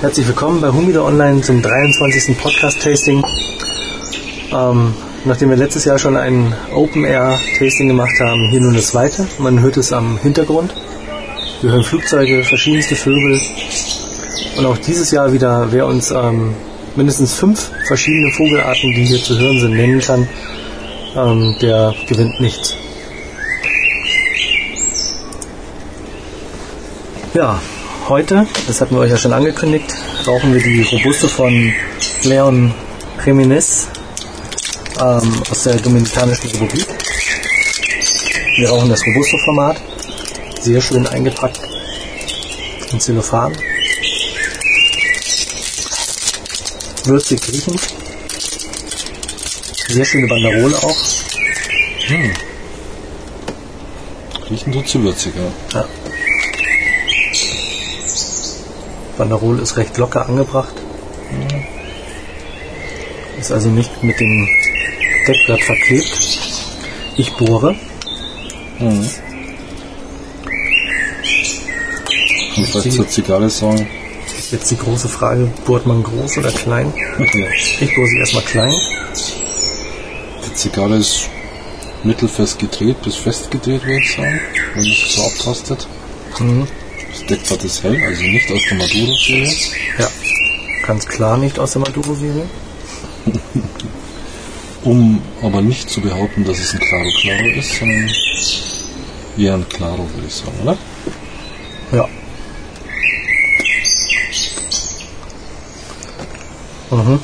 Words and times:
Herzlich 0.00 0.28
willkommen 0.28 0.60
bei 0.60 0.68
Humido 0.68 1.04
Online 1.04 1.40
zum 1.40 1.60
23. 1.60 2.38
Podcast-Tasting. 2.38 3.20
Ähm, 4.52 4.94
nachdem 5.24 5.50
wir 5.50 5.56
letztes 5.56 5.86
Jahr 5.86 5.98
schon 5.98 6.16
ein 6.16 6.54
Open-Air-Tasting 6.72 7.88
gemacht 7.88 8.14
haben, 8.20 8.48
hier 8.48 8.60
nun 8.60 8.74
das 8.74 8.86
zweite. 8.86 9.26
Man 9.38 9.60
hört 9.60 9.76
es 9.76 9.92
am 9.92 10.16
Hintergrund. 10.18 10.72
Wir 11.62 11.72
hören 11.72 11.82
Flugzeuge, 11.82 12.44
verschiedenste 12.44 12.94
Vögel. 12.94 13.40
Und 14.56 14.66
auch 14.66 14.78
dieses 14.78 15.10
Jahr 15.10 15.32
wieder, 15.32 15.66
wer 15.72 15.86
uns 15.86 16.12
ähm, 16.12 16.54
mindestens 16.94 17.34
fünf 17.34 17.68
verschiedene 17.88 18.30
Vogelarten, 18.30 18.92
die 18.92 19.04
hier 19.04 19.20
zu 19.20 19.36
hören 19.36 19.58
sind, 19.58 19.72
nennen 19.74 20.00
kann, 20.00 20.28
ähm, 21.16 21.56
der 21.60 21.92
gewinnt 22.06 22.40
nichts. 22.40 22.76
Ja, 27.34 27.60
heute, 28.08 28.46
das 28.66 28.80
hatten 28.80 28.94
wir 28.94 29.00
euch 29.00 29.10
ja 29.10 29.18
schon 29.18 29.32
angekündigt, 29.32 29.92
rauchen 30.26 30.54
wir 30.54 30.62
die 30.62 30.82
Robuste 30.82 31.28
von 31.28 31.72
Leon 32.22 32.74
Jiménez 33.24 33.86
ähm, 35.00 35.42
aus 35.50 35.62
der 35.64 35.76
Dominikanischen 35.76 36.50
Republik. 36.50 36.86
Wir 38.58 38.68
rauchen 38.70 38.88
das 38.88 39.06
Robusto-Format, 39.06 39.80
sehr 40.60 40.80
schön 40.80 41.06
eingepackt 41.06 41.60
in 42.92 43.00
Zellophan. 43.00 43.52
Würzig 47.04 47.40
riechend. 47.52 47.80
Sehr 49.88 50.04
schöne 50.04 50.26
Banderole 50.26 50.76
auch. 50.76 50.96
Hm. 52.06 52.32
Riechen 54.50 54.72
tut 54.72 54.88
sie 54.88 55.02
würzig, 55.02 55.32
ja. 55.36 55.80
Ja. 55.80 55.88
Banderole 59.18 59.60
ist 59.60 59.76
recht 59.76 59.98
locker 59.98 60.26
angebracht. 60.26 60.74
Ist 63.38 63.52
also 63.52 63.68
nicht 63.68 64.02
mit 64.02 64.18
dem 64.18 64.48
Deckblatt 65.26 65.60
verklebt. 65.60 66.38
Ich 67.16 67.36
bohre. 67.36 67.74
Mhm. 68.78 69.08
Kann 72.54 72.64
ich 72.64 72.70
vielleicht 72.70 72.92
zur 72.92 73.08
Zigarre 73.08 73.50
sagen? 73.50 73.88
Jetzt 74.50 74.70
die 74.70 74.76
große 74.76 75.08
Frage, 75.08 75.50
bohrt 75.66 75.84
man 75.84 76.02
groß 76.02 76.38
oder 76.38 76.50
klein? 76.50 76.92
Ja. 77.18 77.46
Ich 77.80 77.94
bohre 77.94 78.06
sie 78.06 78.18
erstmal 78.18 78.44
klein. 78.44 78.72
Die 80.46 80.54
Zigarre 80.54 80.96
ist 80.96 81.28
mittelfest 82.04 82.58
gedreht 82.58 83.02
bis 83.02 83.16
fest 83.16 83.50
gedreht, 83.50 83.82
würde 83.82 84.00
ich 84.00 84.14
sagen, 84.14 84.40
wenn 84.74 84.82
man 84.82 84.92
es 84.92 85.14
so 85.14 85.22
abtastet. 85.22 85.88
Mhm. 86.38 86.66
Das 87.18 87.26
Deckblatt 87.26 87.64
ist 87.64 87.82
hell, 87.82 88.00
also 88.04 88.22
nicht 88.22 88.50
aus 88.52 88.60
der 88.70 88.78
Maduro-Serie. 88.78 89.54
Ja, 89.98 90.08
ganz 90.86 91.06
klar 91.06 91.36
nicht 91.36 91.58
aus 91.58 91.72
der 91.72 91.80
Maduro-Serie. 91.80 92.48
Um 94.84 95.20
aber 95.42 95.60
nicht 95.60 95.90
zu 95.90 96.00
behaupten, 96.00 96.44
dass 96.44 96.58
es 96.58 96.74
ein 96.74 96.80
Claro 96.80 97.10
Claro 97.20 97.58
ist, 97.58 97.74
sondern 97.74 98.10
eher 99.36 99.54
ein 99.54 99.68
Claro, 99.68 100.08
würde 100.14 100.26
ich 100.28 100.34
sagen, 100.34 100.58
oder? 100.62 100.78
Ja. 101.92 102.08
Mhm. 106.90 107.18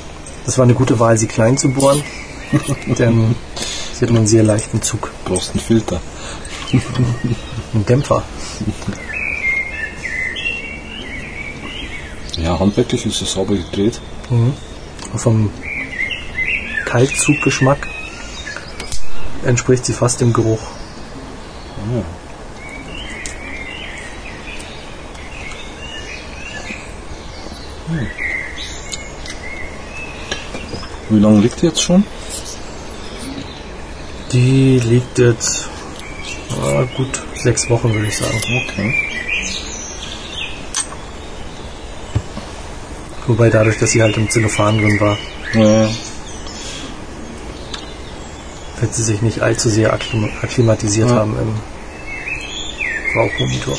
Das 0.45 0.59
war 0.59 0.65
eine 0.65 0.75
gute 0.75 0.99
Wahl, 0.99 1.17
sie 1.17 1.29
klein 1.29 1.57
zu 1.57 1.69
bohren, 1.69 2.03
denn 2.99 3.37
sie 3.93 4.05
hat 4.05 4.11
einen 4.11 4.27
sehr 4.27 4.43
leichten 4.43 4.83
Zug. 4.83 5.13
Brauchst 5.25 5.53
einen 5.53 5.61
Filter. 5.61 6.01
Ein 6.73 7.87
Dämpfer. 7.87 8.25
Ja, 12.45 12.61
handwerklich 12.61 13.07
ist 13.07 13.23
es 13.23 13.33
sauber 13.33 13.55
gedreht. 13.55 13.99
Und 14.29 14.55
vom 15.17 15.51
Kaltzuggeschmack 16.85 17.89
entspricht 19.47 19.87
sie 19.87 19.95
fast 19.95 20.21
dem 20.21 20.35
Geruch. 20.35 20.61
Ja. 21.95 22.05
Hm. 27.89 28.07
Wie 31.09 31.19
lange 31.21 31.41
liegt 31.41 31.63
die 31.63 31.67
jetzt 31.67 31.83
schon? 31.83 32.05
Die 34.33 34.81
liegt 34.81 35.19
jetzt 35.19 35.71
ah, 36.63 36.85
gut 36.95 37.23
sechs 37.37 37.71
Wochen, 37.71 37.95
würde 37.95 38.07
ich 38.07 38.19
sagen. 38.19 38.39
Okay. 38.69 39.04
Wobei 43.27 43.49
dadurch, 43.51 43.79
dass 43.79 43.91
sie 43.93 44.03
halt 44.03 44.17
im 44.17 44.29
Zellophan 44.29 44.79
drin 44.79 45.01
war, 45.01 45.17
Ja, 45.55 45.89
wird 48.81 48.95
sie 48.95 49.03
sich 49.03 49.23
nicht 49.23 49.41
allzu 49.41 49.71
sehr 49.71 49.93
akklim 49.93 50.29
akklimatisiert 50.43 51.09
Ja. 51.09 51.17
haben 51.17 51.37
im 51.39 51.55
Rauchmonitor. 53.19 53.79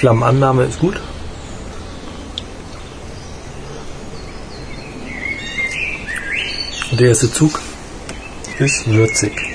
Flammenannahme 0.00 0.64
ist 0.64 0.78
gut. 0.78 0.98
Und 6.90 6.98
der 6.98 7.08
erste 7.08 7.30
Zug 7.30 7.60
ist 8.58 8.86
würzig. 8.86 9.50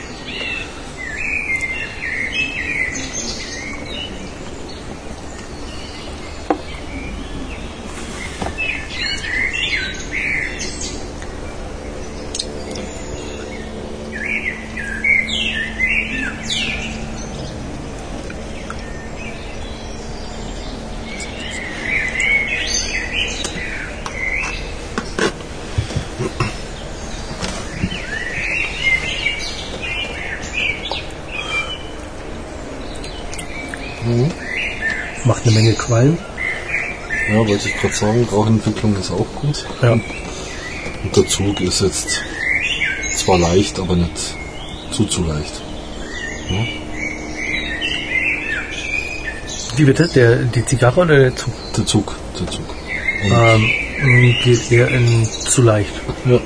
Macht 35.25 35.43
eine 35.43 35.55
Menge 35.55 35.73
Qualm. 35.73 36.19
ja 37.31 37.44
wollte 37.55 37.69
ich 37.69 37.75
gerade 37.77 37.93
sagen, 37.95 38.27
Rauchentwicklung 38.29 38.95
ist 38.99 39.11
auch 39.11 39.27
gut. 39.41 39.65
Ja. 39.81 39.93
Und 39.93 40.03
der 41.15 41.25
Zug 41.27 41.61
ist 41.61 41.81
jetzt 41.81 42.21
zwar 43.15 43.39
leicht, 43.39 43.79
aber 43.79 43.95
nicht 43.95 44.35
zu 44.91 45.05
zu 45.05 45.23
leicht. 45.23 45.61
Wie 49.77 49.85
bitte? 49.85 50.07
Der, 50.13 50.35
die 50.37 50.65
Zigarre 50.65 51.01
oder 51.01 51.17
der 51.17 51.35
Zug? 51.35 51.53
Der 51.77 51.85
Zug, 51.85 52.15
der 52.39 52.47
Zug. 52.47 52.65
Und 53.23 53.31
Ähm, 54.03 54.35
geht 54.43 54.71
eher 54.71 54.89
in 54.89 55.23
zu 55.25 55.61
leicht. 55.61 55.91
ja. 56.25 56.39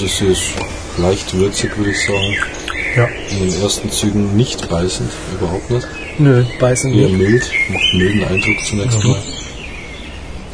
Also 0.00 0.06
sie 0.24 0.32
ist 0.32 0.52
leicht 0.96 1.34
würzig, 1.34 1.76
würde 1.76 1.90
ich 1.90 2.06
sagen. 2.06 2.34
Ja. 2.96 3.06
In 3.32 3.50
den 3.50 3.62
ersten 3.62 3.90
Zügen 3.90 4.34
nicht 4.34 4.66
beißend, 4.70 5.12
überhaupt 5.38 5.70
nicht. 5.70 5.86
Nö, 6.18 6.42
beißen 6.58 6.90
Eher 6.94 7.08
nicht. 7.08 7.18
mild, 7.18 7.50
macht 7.68 7.82
einen 7.92 7.98
milden 7.98 8.24
Eindruck 8.24 8.64
zunächst 8.64 9.04
Mhm. 9.04 9.10
mal. 9.10 9.22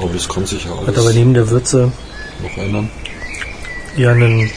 Aber 0.00 0.12
das 0.12 0.28
kann 0.28 0.46
sich 0.46 0.64
ja 0.64 0.72
alles 0.72 0.88
Hat 0.88 0.98
aber 0.98 1.12
neben 1.12 1.32
der 1.32 1.48
Würze 1.48 1.92
noch 2.42 2.56
ändern. 2.58 2.90
eher 3.96 4.10
einen, 4.10 4.50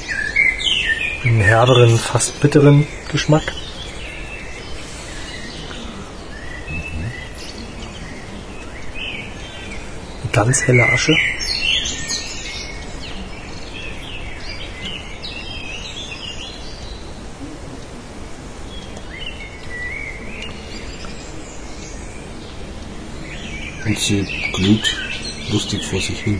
einen 1.24 1.42
herberen, 1.42 1.95
fast 2.00 2.39
bitteren 2.42 2.88
Geschmack. 3.12 3.44
Eine 10.24 10.31
Ganz 10.31 10.63
helle 10.68 10.83
Asche. 10.92 11.15
Und 23.89 23.97
sie 23.97 24.24
glüht 24.53 24.95
lustig 25.51 25.83
vor 25.83 26.00
sich 26.00 26.19
hin. 26.19 26.39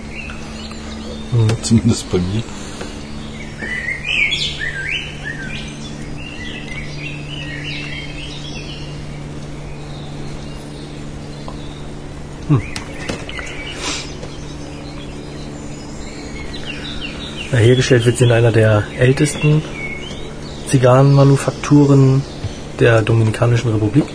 Zumindest 1.64 2.12
bei 2.12 2.20
mir. 2.20 2.44
Ja, 17.52 17.58
hergestellt 17.58 18.06
wird 18.06 18.18
sie 18.18 18.26
in 18.26 18.32
einer 18.32 18.52
der 18.52 18.84
ältesten 19.00 19.64
Zigarrenmanufakturen 20.68 22.22
der 22.80 23.02
Dominikanischen 23.02 23.74
Republik, 23.74 24.06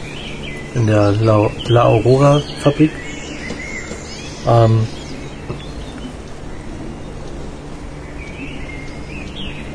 in 0.77 0.87
der 0.87 1.11
La, 1.11 1.51
La 1.67 1.83
Aurora 1.87 2.41
Fabrik. 2.61 2.93
Ähm, 4.47 4.87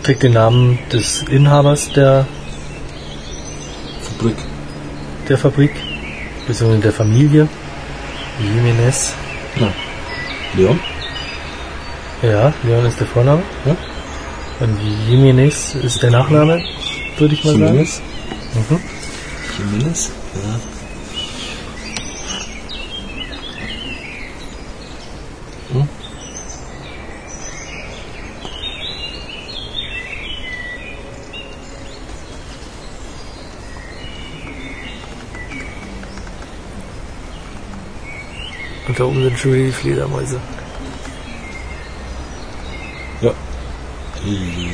trägt 0.03 0.23
den 0.23 0.33
Namen 0.33 0.79
des 0.91 1.23
Inhabers 1.23 1.91
der, 1.93 2.25
Fabrik. 4.01 4.35
der 5.27 5.37
Fabrik, 5.37 5.71
beziehungsweise 6.47 6.81
der 6.81 6.93
Familie, 6.93 7.47
Jimenez. 8.39 9.13
Ja. 9.59 9.71
Leon? 10.55 10.79
Ja, 12.21 12.53
Leon 12.63 12.85
ist 12.85 12.99
der 12.99 13.07
Vorname. 13.07 13.43
Ja? 13.65 13.75
Und 14.59 14.77
Jimenez 15.07 15.75
ist 15.75 16.03
der 16.03 16.11
Nachname, 16.11 16.63
würde 17.17 17.33
ich 17.33 17.43
mal 17.43 17.53
Jimenez? 17.53 18.01
sagen. 18.53 18.65
Mhm. 18.69 19.71
Jimenez? 19.71 20.11
Ja. 20.35 20.78
Da 38.99 39.05
oben 39.05 39.23
sind 39.23 39.39
schon 39.39 39.53
wieder 39.53 39.65
die 39.65 39.71
Fledermäuse. 39.71 40.39
Ja. 43.21 43.31
Die, 44.23 44.68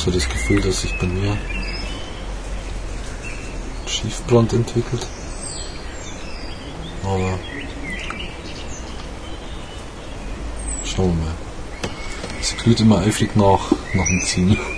so 0.00 0.10
das 0.10 0.26
Gefühl, 0.26 0.62
dass 0.62 0.80
sich 0.80 0.98
bei 0.98 1.06
mir 1.06 1.36
Schiefbrand 3.86 4.54
entwickelt. 4.54 5.06
Aber 7.04 7.38
schauen 10.84 11.18
wir 11.18 11.24
mal. 11.24 11.34
Sie 12.40 12.56
glüht 12.56 12.80
immer 12.80 13.00
eifrig 13.00 13.36
nach, 13.36 13.72
nach 13.94 14.06
dem 14.06 14.22
Ziehen. 14.22 14.58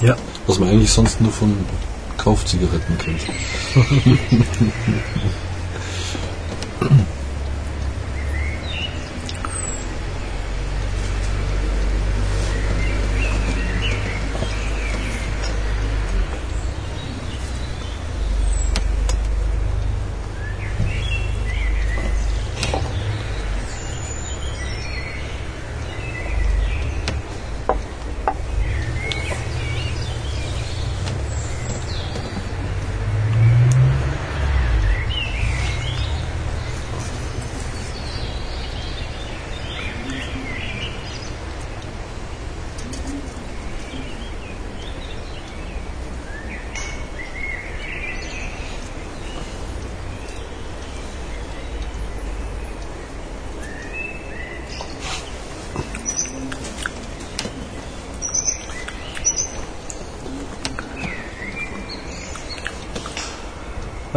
Ja. 0.00 0.16
Was 0.46 0.60
man 0.60 0.68
eigentlich 0.68 0.92
sonst 0.92 1.20
nur 1.20 1.32
von 1.32 1.56
Kaufzigaretten 2.18 2.98
kennt. 2.98 3.20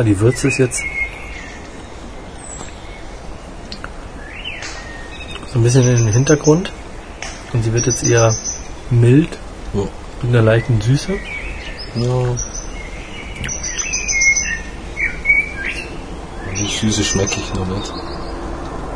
Ah, 0.02 0.04
die 0.04 0.20
Würze 0.20 0.48
ist 0.48 0.58
jetzt 0.58 0.82
so 5.54 5.60
ein 5.60 5.64
bisschen 5.64 5.88
in 5.88 6.06
den 6.06 6.08
Hintergrund 6.12 6.72
und 7.54 7.64
sie 7.64 7.72
wird 7.72 7.86
jetzt 7.86 8.04
eher 8.04 8.36
mild 8.90 9.30
Ja. 9.76 9.82
mit 10.24 10.34
einer 10.34 10.42
leichten 10.42 10.82
Süße. 10.82 11.14
Ja. 11.98 12.36
Die 16.58 16.66
Süße 16.66 17.04
schmecke 17.04 17.40
ich 17.40 17.54
noch 17.54 17.68
nicht. 17.68 17.94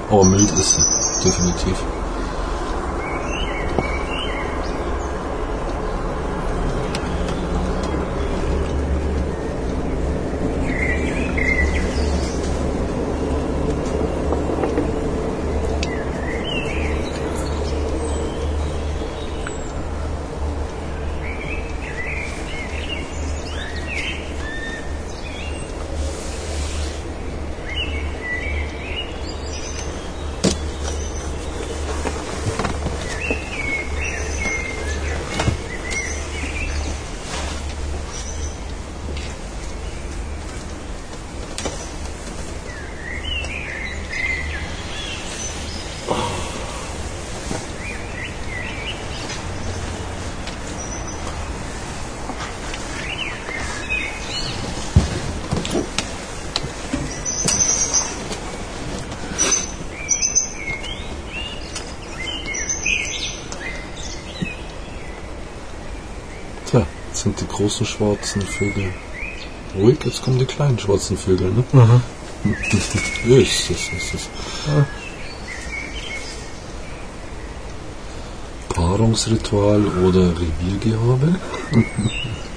Aber 0.10 0.24
mild 0.26 0.50
ist 0.54 0.72
sie, 0.72 1.24
definitiv. 1.24 1.78
Großen 67.66 67.86
schwarzen 67.88 68.44
Vögel 68.44 68.94
ruhig, 69.76 69.98
jetzt 70.06 70.22
kommen 70.22 70.38
die 70.38 70.46
kleinen 70.46 70.78
schwarzen 70.78 71.18
Vögel, 71.18 71.52
ne? 71.52 71.64
Mhm. 71.74 72.02
Ist, 73.28 73.72
ist, 73.72 73.92
ist, 73.92 74.14
ist. 74.14 74.30
Paarungsritual 78.70 79.84
oder 80.06 80.32
Reviergehabe? 80.40 81.40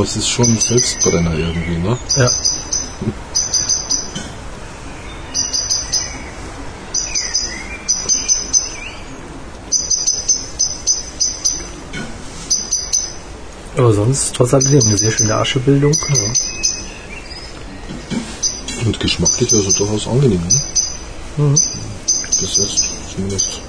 Aber 0.00 0.08
es 0.08 0.16
ist 0.16 0.30
schon 0.30 0.46
ein 0.46 0.58
Selbstbrenner 0.58 1.34
irgendwie, 1.34 1.76
ne? 1.76 1.98
Ja. 2.16 2.30
Aber 13.76 13.92
sonst, 13.92 14.34
trotz 14.34 14.54
alledem, 14.54 14.80
eine 14.86 14.96
sehr 14.96 15.12
schöne 15.12 15.34
Aschebildung. 15.34 15.92
Ja. 15.92 16.32
Und 18.86 19.00
geschmacklich 19.00 19.52
also 19.52 19.70
durchaus 19.72 20.06
angenehm, 20.08 20.40
ne? 20.40 20.62
Mhm. 21.36 21.54
Das 22.40 22.58
ist 22.58 22.88
zumindest. 23.14 23.60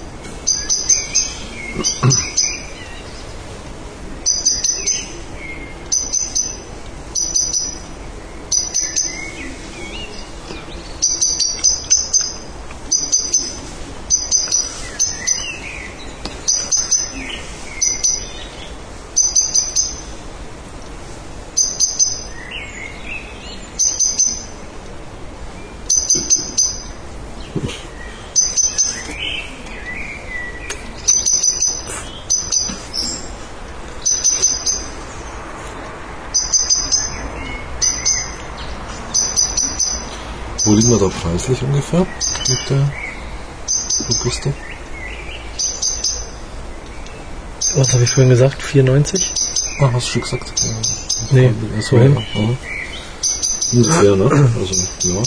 Da 41.01 41.08
preislich 41.08 41.60
ungefähr 41.63 42.01
mit 42.48 42.70
der 42.70 42.88
Robusta? 44.08 44.53
Was 47.75 47.93
habe 47.93 48.03
ich 48.03 48.10
vorhin 48.12 48.29
gesagt? 48.29 48.62
94? 48.62 49.34
Ah, 49.79 49.89
hast 49.93 50.05
du 50.10 50.12
schon 50.12 50.22
gesagt? 50.22 50.53
Nee, 51.31 51.51
Also, 51.75 51.89
vorhin. 51.89 52.15
ja. 52.36 52.58
Ungefähr, 53.74 54.15
ne? 54.15 54.25
Also, 54.60 54.75
ja. 55.10 55.24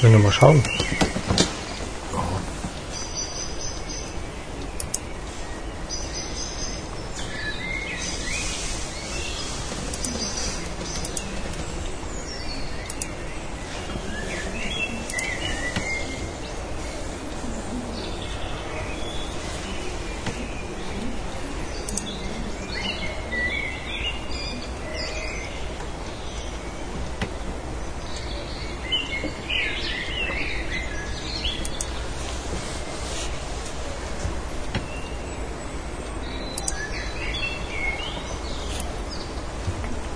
Wenn 0.00 0.12
wir 0.12 0.18
mal 0.18 0.32
schauen. 0.32 0.62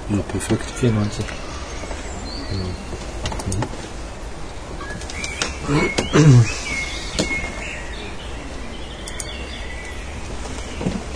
Ja, 0.08 0.22
perfekt. 0.22 0.64
94. 0.80 1.24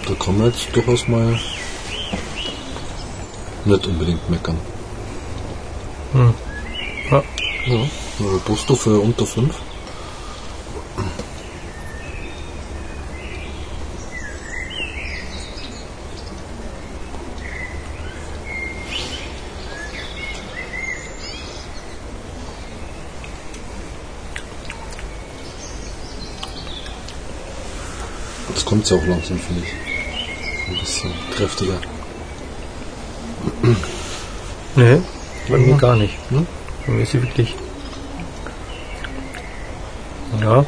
Da 0.07 0.15
kann 0.25 0.39
man 0.39 0.47
jetzt 0.49 0.75
durchaus 0.75 1.07
mal 1.09 1.39
nicht 3.65 3.87
unbedingt 3.87 4.31
meckern. 4.31 4.59
Hm. 6.13 6.35
Ja. 7.11 7.23
Ja, 7.67 7.77
ein 7.77 8.27
Robusto 8.27 8.75
für 8.75 8.99
unter 8.99 9.27
5. 9.27 9.55
Jetzt 28.49 28.67
kommt 28.81 28.93
es 28.93 28.93
auch 28.93 29.07
langsam, 29.07 29.39
finde 29.39 29.63
ich. 29.63 30.69
Ein 30.69 30.81
bisschen 30.81 31.13
kräftiger. 31.37 31.79
Nee, 34.75 35.01
bei 35.49 35.59
mir 35.59 35.77
gar 35.77 35.97
nicht. 35.97 36.15
Ne? 36.31 36.47
Bei 36.87 36.93
mir 36.93 37.03
ist 37.03 37.13
sie 37.13 37.23
wirklich. 37.23 37.55
Ja. 40.41 40.65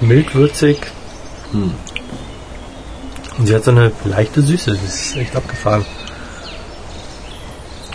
Mild, 0.00 0.32
würzig. 0.34 0.78
Hm. 1.50 1.74
Und 3.38 3.46
sie 3.46 3.54
hat 3.54 3.64
so 3.64 3.72
eine 3.72 3.90
leichte 4.04 4.40
Süße. 4.42 4.70
Das 4.70 4.82
ist 4.84 5.16
echt 5.16 5.34
abgefahren. 5.34 5.84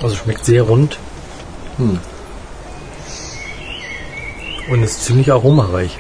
Also 0.01 0.15
schmeckt 0.15 0.43
sehr 0.43 0.63
rund 0.63 0.97
Hm. 1.77 1.99
und 4.69 4.83
ist 4.83 5.05
ziemlich 5.05 5.31
aromareich. 5.31 5.97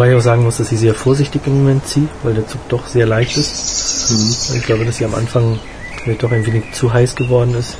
Wobei 0.00 0.12
ich 0.12 0.16
auch 0.16 0.22
sagen 0.22 0.44
muss, 0.44 0.56
dass 0.56 0.72
ich 0.72 0.78
sehr 0.78 0.94
vorsichtig 0.94 1.42
im 1.44 1.58
Moment 1.58 1.86
ziehe, 1.86 2.08
weil 2.22 2.32
der 2.32 2.48
Zug 2.48 2.66
doch 2.70 2.86
sehr 2.86 3.04
leicht 3.04 3.36
ist. 3.36 4.08
Hm. 4.08 4.56
Ich 4.56 4.62
glaube, 4.64 4.86
dass 4.86 4.96
sie 4.96 5.04
am 5.04 5.14
Anfang 5.14 5.58
vielleicht 6.02 6.22
doch 6.22 6.32
ein 6.32 6.46
wenig 6.46 6.72
zu 6.72 6.90
heiß 6.90 7.16
geworden 7.16 7.54
ist. 7.54 7.76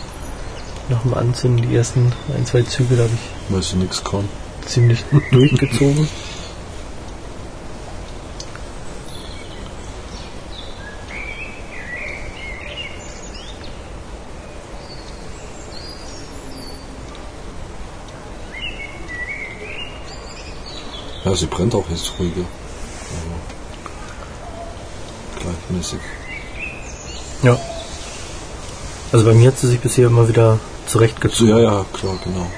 Nach 0.91 1.01
dem 1.01 1.15
Anzünden, 1.15 1.67
die 1.67 1.75
ersten 1.75 2.13
ein, 2.37 2.45
zwei 2.45 2.61
Züge, 2.61 2.97
da 2.97 3.05
habe 3.05 3.13
ich 3.15 3.55
Weil 3.55 3.63
sie 3.63 3.77
nichts 3.77 4.05
kann. 4.05 4.29
ziemlich 4.67 5.03
durchgezogen. 5.33 6.07
Ja, 21.31 21.37
sie 21.37 21.47
brennt 21.47 21.77
auch 21.77 21.85
jetzt 21.89 22.11
ruhiger. 22.19 22.41
Aber 25.37 25.53
gleichmäßig. 25.69 26.01
Ja. 27.45 27.57
Also 29.13 29.25
bei 29.25 29.35
mir 29.35 29.47
hat 29.53 29.59
sie 29.61 29.69
sich 29.69 29.79
bisher 29.79 30.09
immer 30.09 30.29
wieder 30.29 30.59
zurechtgezogen. 30.87 31.51
Ja, 31.53 31.61
ja, 31.61 31.85
klar, 31.93 32.19
genau. 32.25 32.51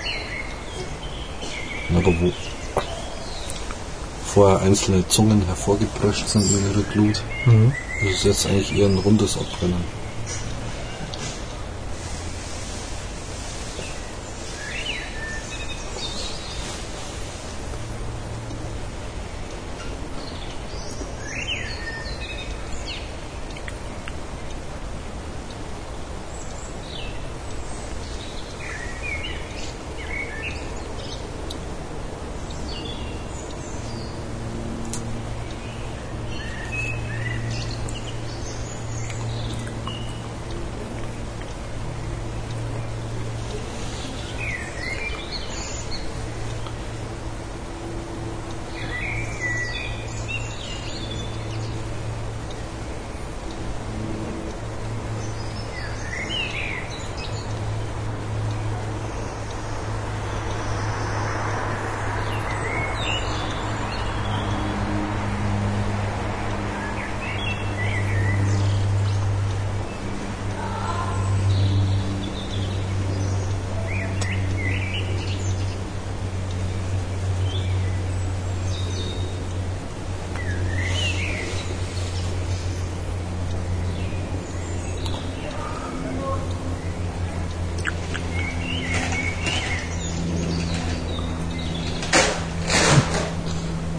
Aber 1.98 2.18
wo 2.18 2.32
vorher 4.24 4.60
einzelne 4.62 5.06
Zungen 5.06 5.44
hervorgeprescht 5.44 6.26
sind 6.26 6.50
in 6.50 6.70
ihre 6.70 6.82
Glut, 6.84 7.22
Mhm. 7.44 7.74
das 8.02 8.14
ist 8.14 8.24
jetzt 8.24 8.46
eigentlich 8.46 8.74
eher 8.74 8.86
ein 8.86 8.96
rundes 8.96 9.36
Abbrennen. 9.36 9.84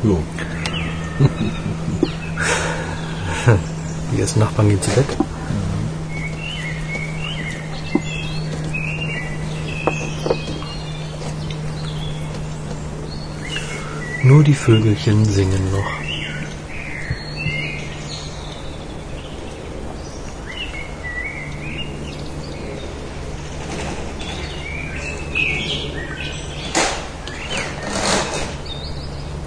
Jo. 0.04 0.18
Die 4.12 4.13
ersten 4.24 4.40
Nachbarn 4.40 4.70
gehen 4.70 4.82
zu 4.82 4.90
Bett. 4.92 5.06
Nur 14.24 14.42
die 14.46 14.54
Vögelchen 14.54 15.26
singen 15.26 15.72
noch. 15.74 15.92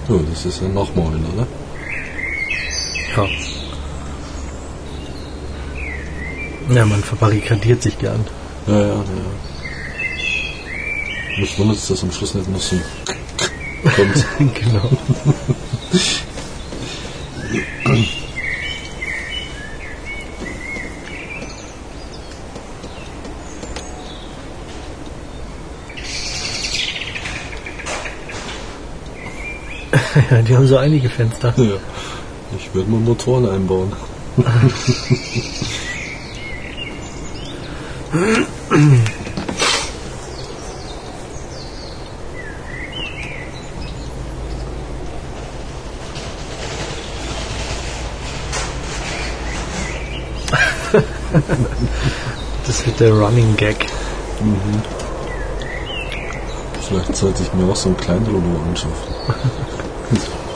Jo, 0.07 0.19
das 0.29 0.45
ist 0.45 0.61
ja 0.61 0.67
nochmal 0.67 1.07
einer, 1.07 1.17
ne? 1.17 1.47
Ja. 3.15 3.27
Ja, 6.77 6.85
man 6.85 7.01
verbarrikadiert 7.01 7.81
sich 7.81 7.97
gern. 7.97 8.23
Ja, 8.67 8.79
ja, 8.79 8.87
ja. 8.89 9.03
Mich 11.39 11.57
wundert 11.57 11.77
es, 11.77 11.87
dass 11.87 12.03
am 12.03 12.11
Schluss 12.11 12.35
nicht 12.35 12.47
noch 12.47 12.61
so 12.61 12.75
ein 12.75 12.83
kommt. 13.95 14.23
genau. 14.53 14.91
ja, 30.29 30.41
die 30.43 30.55
haben 30.55 30.67
so 30.67 30.77
einige 30.77 31.09
Fenster. 31.09 31.55
Ja. 31.57 31.77
Ich 32.55 32.75
werde 32.75 32.91
mal 32.91 32.99
Motoren 32.99 33.49
einbauen. 33.49 33.91
Das 52.65 52.85
wird 52.85 52.99
der 52.99 53.13
Running 53.13 53.55
Gag. 53.55 53.85
Vielleicht 56.87 57.15
sollte 57.15 57.43
ich 57.43 57.53
mir 57.53 57.71
auch 57.71 57.75
so 57.75 57.89
ein 57.89 57.97
Kleinrollo 57.97 58.61
anschaffen. 58.67 59.13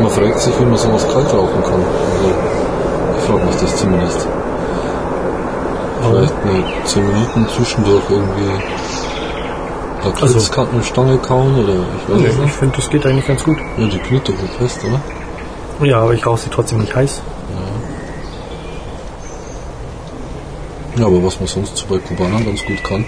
Man 0.00 0.10
fragt 0.10 0.38
sich, 0.40 0.58
wie 0.60 0.64
man 0.64 0.76
sowas 0.76 1.06
kalt 1.12 1.26
rauchen 1.34 1.62
kann. 1.64 1.74
Also, 1.74 2.34
ich 3.18 3.24
frage 3.24 3.44
mich 3.44 3.56
das 3.56 3.76
zumindest. 3.76 4.26
Vielleicht 6.00 6.34
eine 6.44 6.64
Zelluliten 7.38 7.48
zwischendurch 7.48 8.02
irgendwie 8.10 8.64
Lakritzkartenstange 10.04 11.18
kauen 11.18 11.54
oder 11.56 11.72
ich 11.74 12.08
weiß 12.14 12.20
Nee, 12.20 12.26
es 12.26 12.34
ich 12.34 12.40
nicht. 12.40 12.54
finde, 12.54 12.76
das 12.76 12.90
geht 12.90 13.06
eigentlich 13.06 13.26
ganz 13.26 13.44
gut. 13.44 13.58
Ja, 13.78 13.86
die 13.86 13.98
knitt 13.98 14.28
doch 14.28 14.36
gut 14.36 14.50
fest, 14.58 14.80
oder? 14.84 15.86
Ja, 15.86 16.00
aber 16.00 16.14
ich 16.14 16.24
rauche 16.26 16.38
sie 16.38 16.50
trotzdem 16.50 16.78
nicht 16.80 16.94
heiß. 16.94 17.20
Ja, 20.96 21.06
aber 21.06 21.22
was 21.22 21.38
man 21.38 21.46
sonst 21.46 21.76
so 21.76 21.86
bei 21.86 21.98
Kubanern 21.98 22.44
ganz 22.44 22.64
gut 22.64 22.82
kann, 22.82 23.04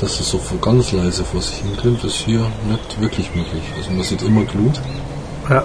dass 0.00 0.18
es 0.18 0.28
so 0.28 0.40
ganz 0.60 0.90
leise 0.90 1.24
vor 1.24 1.40
sich 1.40 1.58
hin 1.58 1.76
klingt, 1.76 2.02
ist 2.02 2.16
hier 2.16 2.40
nicht 2.68 3.00
wirklich 3.00 3.32
möglich. 3.34 3.62
Also 3.76 3.90
man 3.92 4.02
sieht 4.02 4.22
immer 4.22 4.42
Glut. 4.44 4.80
Ja. 5.48 5.64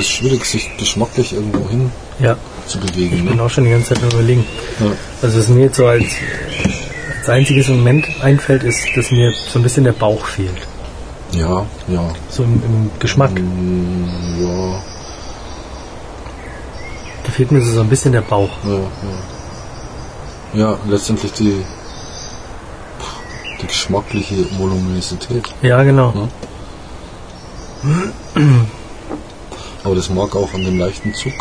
Es 0.00 0.06
ist 0.06 0.12
schwierig, 0.12 0.44
sich 0.44 0.68
geschmacklich 0.76 1.32
irgendwo 1.32 1.68
hin 1.68 1.90
Ja, 2.18 2.36
zu 2.66 2.78
bewegen. 2.80 3.16
ich 3.16 3.24
bin 3.24 3.36
Ne? 3.36 3.42
auch 3.42 3.50
schon 3.50 3.64
die 3.64 3.70
ganze 3.70 3.94
Zeit 3.94 4.02
nur 4.02 4.12
überlegen. 4.12 4.44
Ja. 4.80 4.86
Also 5.22 5.38
was 5.38 5.48
mir 5.48 5.64
jetzt 5.64 5.76
so 5.76 5.86
als, 5.86 6.04
als 7.20 7.28
einziges 7.28 7.68
Moment 7.68 8.06
einfällt, 8.22 8.62
ist, 8.64 8.86
dass 8.96 9.10
mir 9.10 9.32
so 9.52 9.58
ein 9.58 9.62
bisschen 9.62 9.84
der 9.84 9.92
Bauch 9.92 10.24
fehlt. 10.26 10.56
ja, 11.32 11.64
ja. 11.88 12.08
So 12.28 12.42
im, 12.44 12.54
im 12.64 12.90
Geschmack. 12.98 13.30
Mm, 13.32 14.42
Ja, 14.42 14.82
Da 17.24 17.30
fehlt 17.32 17.52
mir 17.52 17.62
so 17.62 17.80
ein 17.80 17.88
bisschen 17.88 18.12
der 18.12 18.22
Bauch. 18.22 18.50
ja, 18.64 18.72
ja. 18.74 18.82
Ja, 20.52 20.78
letztendlich 20.88 21.32
die, 21.34 21.64
die 23.62 23.66
geschmackliche 23.68 24.34
Voluminosität. 24.58 25.44
Ja, 25.62 25.82
genau. 25.84 26.12
Ja. 27.84 27.90
Aber 29.90 29.96
das 29.96 30.08
mag 30.08 30.36
auch 30.36 30.54
an 30.54 30.62
dem 30.62 30.78
leichten 30.78 31.12
Zug 31.14 31.32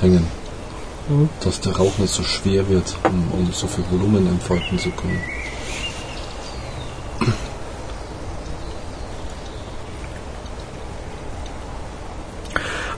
hängen. 0.00 0.26
Mhm. 1.08 1.28
Dass 1.38 1.60
der 1.60 1.76
Rauch 1.76 1.98
nicht 1.98 2.12
so 2.12 2.24
schwer 2.24 2.68
wird, 2.68 2.96
um, 3.04 3.30
um 3.30 3.52
so 3.52 3.68
viel 3.68 3.84
Volumen 3.92 4.26
entfalten 4.26 4.76
zu 4.76 4.90
können. 4.90 5.20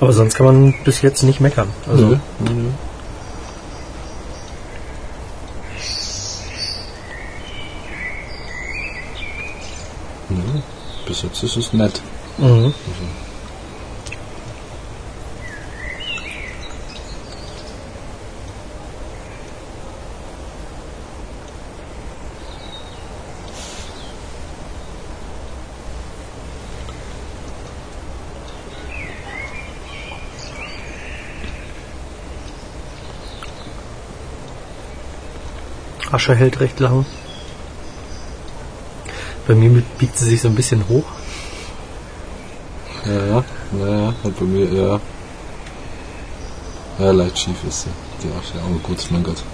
Aber 0.01 0.14
sonst 0.14 0.37
kann 0.37 0.47
man 0.47 0.75
bis 0.85 1.03
jetzt 1.03 1.23
nicht 1.23 1.40
meckern. 1.40 1.68
Also 1.87 2.07
Nö, 2.07 2.18
nö, 2.38 2.51
nö. 2.51 2.71
Bis 11.07 11.21
jetzt 11.21 11.42
ist 11.42 11.57
es 11.57 11.75
nett. 11.75 12.01
Mhm. 12.38 12.73
Asche 36.18 36.35
hält 36.35 36.59
recht 36.59 36.81
lang. 36.81 37.07
Bei 39.46 39.54
mir 39.54 39.83
biegt 39.98 40.18
sie 40.18 40.24
sich 40.31 40.40
so 40.40 40.48
ein 40.48 40.57
bisschen 40.57 40.88
hoch. 40.88 41.04
Ja, 43.07 43.14
ja, 43.14 43.44
ja, 43.78 44.14
und 44.24 44.37
bei 44.37 44.44
mir, 44.44 44.64
ja. 44.64 45.00
Ja, 46.98 47.12
leicht 47.12 47.38
schief 47.38 47.62
ist 47.68 47.83
sie, 47.83 47.90
die 48.20 48.31
Asche, 48.37 48.54
aber 48.66 48.81
gut, 48.81 48.98
mein 49.12 49.22
Gott. 49.22 49.44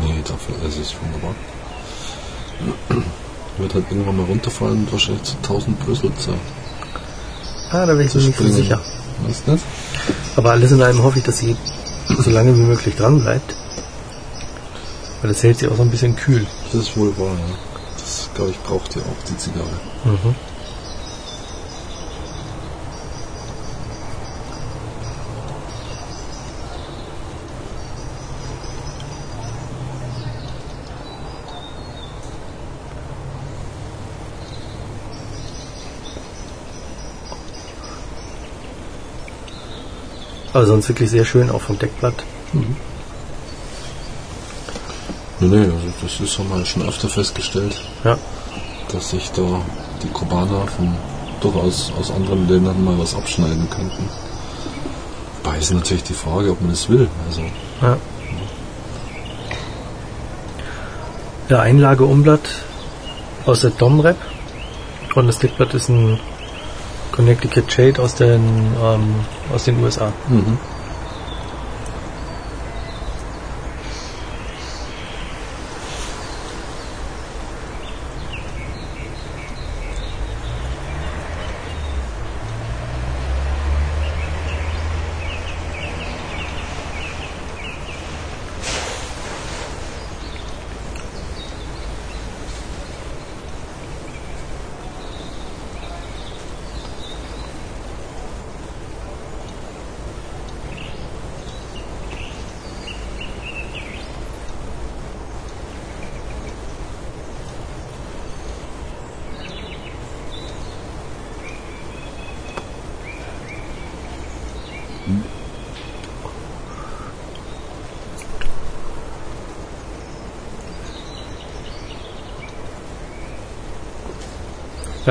nee, 0.00 0.22
dafür 0.28 0.54
ist 0.68 0.78
es 0.78 0.94
wunderbar. 1.02 1.34
Wird 3.58 3.74
halt 3.74 3.90
irgendwann 3.90 4.16
mal 4.18 4.26
runterfallen 4.26 4.78
und 4.84 4.92
wahrscheinlich 4.92 5.24
zu 5.24 5.36
1000 5.38 5.80
Brüssel 5.80 6.14
zu, 6.14 6.34
Ah, 7.70 7.84
da 7.84 7.94
bin 7.94 8.06
ich 8.06 8.14
mir 8.14 8.22
nicht 8.22 8.38
so 8.38 8.48
sicher. 8.48 8.80
Du 9.28 9.52
das? 9.52 9.60
Aber 10.36 10.52
alles 10.52 10.72
in 10.72 10.82
allem 10.82 11.02
hoffe 11.02 11.18
ich, 11.18 11.24
dass 11.24 11.38
sie 11.38 11.56
so 12.18 12.30
lange 12.30 12.56
wie 12.56 12.62
möglich 12.62 12.96
dran 12.96 13.20
bleibt. 13.20 13.54
Weil 15.20 15.28
das 15.28 15.42
hält 15.42 15.58
sie 15.58 15.68
auch 15.68 15.76
so 15.76 15.82
ein 15.82 15.90
bisschen 15.90 16.16
kühl. 16.16 16.46
Das 16.72 16.82
ist 16.82 16.96
wohl 16.96 17.16
wahr, 17.18 17.34
ja. 17.34 17.54
Das, 17.94 18.30
glaube 18.34 18.50
ich, 18.52 18.58
braucht 18.60 18.94
ja 18.96 19.02
auch 19.02 19.24
die 19.28 19.36
Zigarre. 19.36 19.66
Mhm. 20.04 20.34
Aber 40.58 40.66
sonst 40.66 40.88
wirklich 40.88 41.08
sehr 41.08 41.24
schön, 41.24 41.50
auch 41.50 41.60
vom 41.60 41.78
Deckblatt. 41.78 42.14
Nee, 42.52 42.66
nee, 45.38 45.56
also 45.56 45.76
das 46.02 46.18
ist 46.18 46.36
haben 46.36 46.50
wir 46.50 46.66
schon 46.66 46.82
öfter 46.82 47.08
festgestellt. 47.08 47.80
Ja. 48.02 48.18
dass 48.92 49.10
sich 49.10 49.30
da 49.30 49.62
die 50.02 50.08
Kubaner 50.08 50.66
von 50.66 50.96
durchaus 51.40 51.92
aus 51.96 52.10
anderen 52.10 52.48
Ländern 52.48 52.82
mal 52.82 52.98
was 52.98 53.14
abschneiden 53.14 53.70
könnten. 53.70 54.08
Wobei 55.44 55.58
ist 55.58 55.72
natürlich 55.72 56.02
die 56.02 56.14
Frage, 56.14 56.50
ob 56.50 56.60
man 56.60 56.70
das 56.70 56.88
will. 56.88 57.08
Also 57.28 57.42
Ja. 57.80 57.96
Der 61.50 61.60
Einlageumblatt 61.60 62.48
aus 63.46 63.60
der 63.60 63.70
Domrep 63.70 64.16
und 65.14 65.28
das 65.28 65.38
Deckblatt 65.38 65.72
ist 65.74 65.88
ein 65.88 66.18
Connecticut 67.18 67.72
Shade 67.72 68.00
aus 68.00 68.14
den, 68.14 68.40
ähm, 68.80 69.14
aus 69.52 69.64
den 69.64 69.82
USA. 69.82 70.12
Ja, 70.30 70.36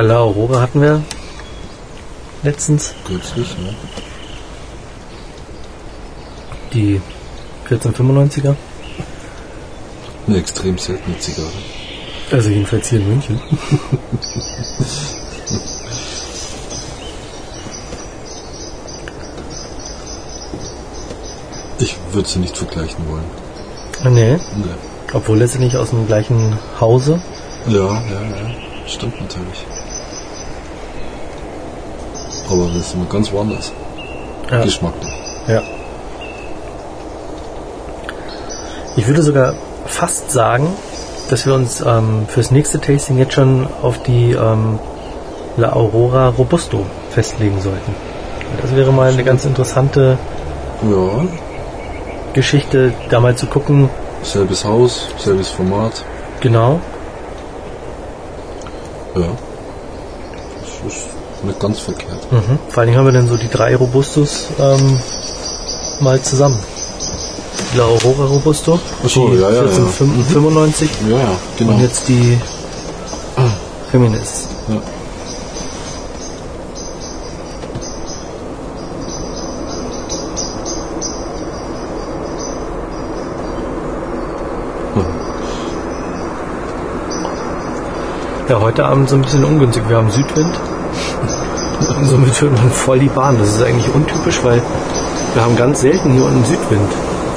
La 0.03 0.17
Aurora 0.19 0.61
hatten 0.61 0.81
wir 0.81 1.01
letztens. 2.43 2.93
kürzlich, 3.05 3.57
ne? 3.57 3.73
Die 6.73 7.01
1495er. 7.69 8.55
Eine 10.27 10.37
extrem 10.37 10.77
seltene 10.77 11.17
Zigarre. 11.19 11.47
Also 12.31 12.49
jedenfalls 12.49 12.89
hier 12.89 12.99
in 12.99 13.07
München. 13.07 13.39
Ich 21.79 21.95
würde 22.11 22.27
sie 22.27 22.39
nicht 22.39 22.57
vergleichen 22.57 23.05
wollen. 23.09 24.13
Nee, 24.13 24.33
Nee. 24.55 24.65
obwohl 25.13 25.37
letztendlich 25.37 25.75
aus 25.77 25.89
dem 25.91 26.07
gleichen 26.07 26.57
Hause. 26.79 27.21
Ja, 27.67 27.79
ja, 27.79 28.21
ja. 28.21 28.87
Stimmt 28.87 29.19
natürlich. 29.21 29.65
Aber 32.49 32.65
das 32.67 32.77
ist 32.87 32.93
immer 32.93 33.05
ganz 33.05 33.31
woanders. 33.31 33.71
Ja. 34.51 34.63
Geschmacklich. 34.63 35.11
ja. 35.47 35.61
Ich 38.95 39.05
würde 39.07 39.21
sogar 39.21 39.53
fast 39.85 40.31
sagen, 40.31 40.67
dass 41.29 41.45
wir 41.45 41.53
uns 41.53 41.81
ähm, 41.85 42.25
fürs 42.27 42.51
nächste 42.51 42.79
Tasting 42.79 43.17
jetzt 43.17 43.33
schon 43.33 43.67
auf 43.81 44.01
die 44.03 44.31
ähm, 44.31 44.79
La 45.57 45.73
Aurora 45.73 46.29
Robusto 46.29 46.85
festlegen 47.11 47.61
sollten. 47.61 47.93
Das 48.61 48.75
wäre 48.75 48.91
mal 48.91 49.11
eine 49.11 49.23
ganz 49.23 49.45
interessante 49.45 50.17
Ja, 50.83 51.25
Geschichte, 52.33 52.93
da 53.09 53.19
mal 53.19 53.35
zu 53.35 53.45
gucken, 53.47 53.89
selbes 54.23 54.63
Haus, 54.65 55.07
selbes 55.17 55.49
Format. 55.49 56.03
genau, 56.39 56.79
Ja. 59.15 59.25
Nicht 61.47 61.59
ganz 61.59 61.79
verkehrt. 61.79 62.31
Mhm. 62.31 62.59
Vor 62.69 62.79
allen 62.79 62.87
Dingen 62.87 62.99
haben 62.99 63.05
wir 63.05 63.13
dann 63.13 63.27
so 63.27 63.37
die 63.37 63.49
drei 63.49 63.75
Robustus 63.75 64.47
ähm, 64.59 64.99
mal 66.01 66.21
zusammen. 66.21 66.59
La 67.75 67.83
Aurora 67.83 68.25
Robusto. 68.25 68.79
Ach 69.05 69.09
so, 69.09 69.29
die 69.29 69.35
ja, 69.37 69.49
ja, 69.49 69.55
ja. 69.55 69.61
1495 69.61 70.89
Ja, 71.09 71.17
ja, 71.17 71.23
genau. 71.57 71.71
und 71.73 71.81
jetzt 71.81 72.07
die 72.07 72.37
Reminisce. 73.93 74.43
ja. 74.69 74.81
Ja, 88.49 88.61
heute 88.61 88.85
Abend 88.85 89.09
so 89.09 89.15
ein 89.15 89.21
bisschen 89.21 89.43
ungünstig. 89.43 89.83
Wir 89.89 89.97
haben 89.97 90.09
Südwind. 90.09 90.57
Somit 92.03 92.41
hört 92.41 92.53
man 92.53 92.71
voll 92.71 92.99
die 92.99 93.09
Bahn. 93.09 93.37
Das 93.39 93.49
ist 93.49 93.63
eigentlich 93.63 93.93
untypisch, 93.93 94.39
weil 94.43 94.61
wir 95.33 95.43
haben 95.43 95.55
ganz 95.55 95.81
selten 95.81 96.13
hier 96.13 96.23
unten 96.23 96.43
Südwind. 96.45 96.91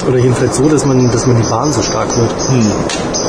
Oder 0.07 0.17
jedenfalls 0.17 0.57
so, 0.57 0.67
dass 0.67 0.85
man, 0.85 1.11
dass 1.11 1.27
man 1.27 1.37
die 1.41 1.49
Bahn 1.49 1.71
so 1.71 1.81
stark 1.81 2.15
hört. 2.15 2.33
Noch 2.51 3.20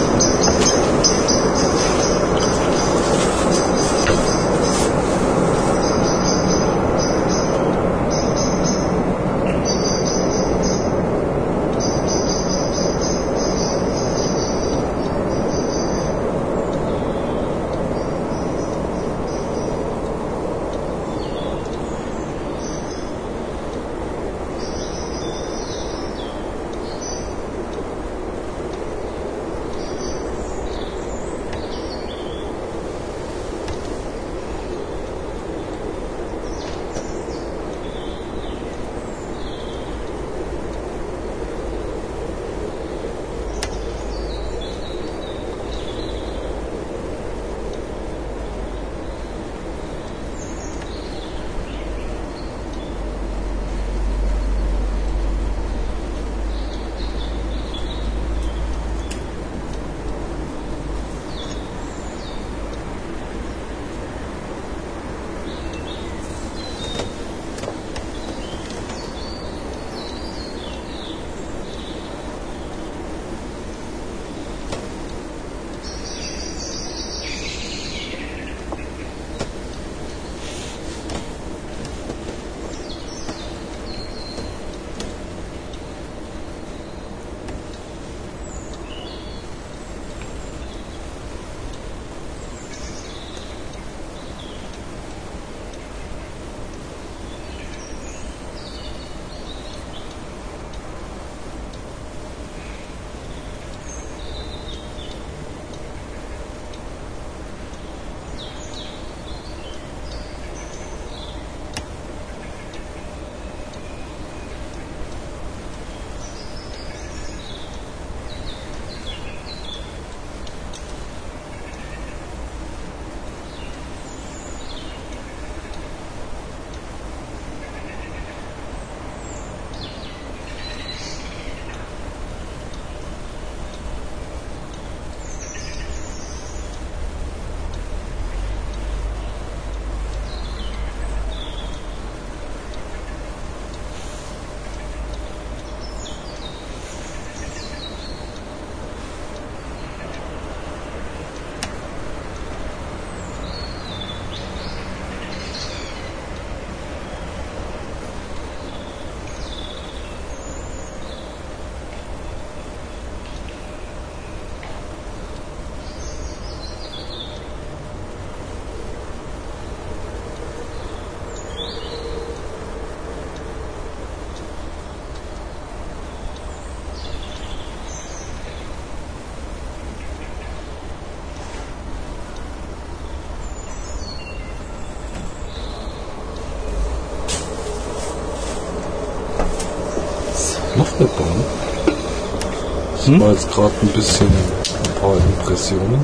Hm? 193.12 193.20
war 193.20 193.32
jetzt 193.32 193.50
gerade 193.52 193.74
ein 193.82 193.88
bisschen 193.88 194.26
ein 194.26 195.00
paar 195.00 195.16
Impressionen. 195.16 196.02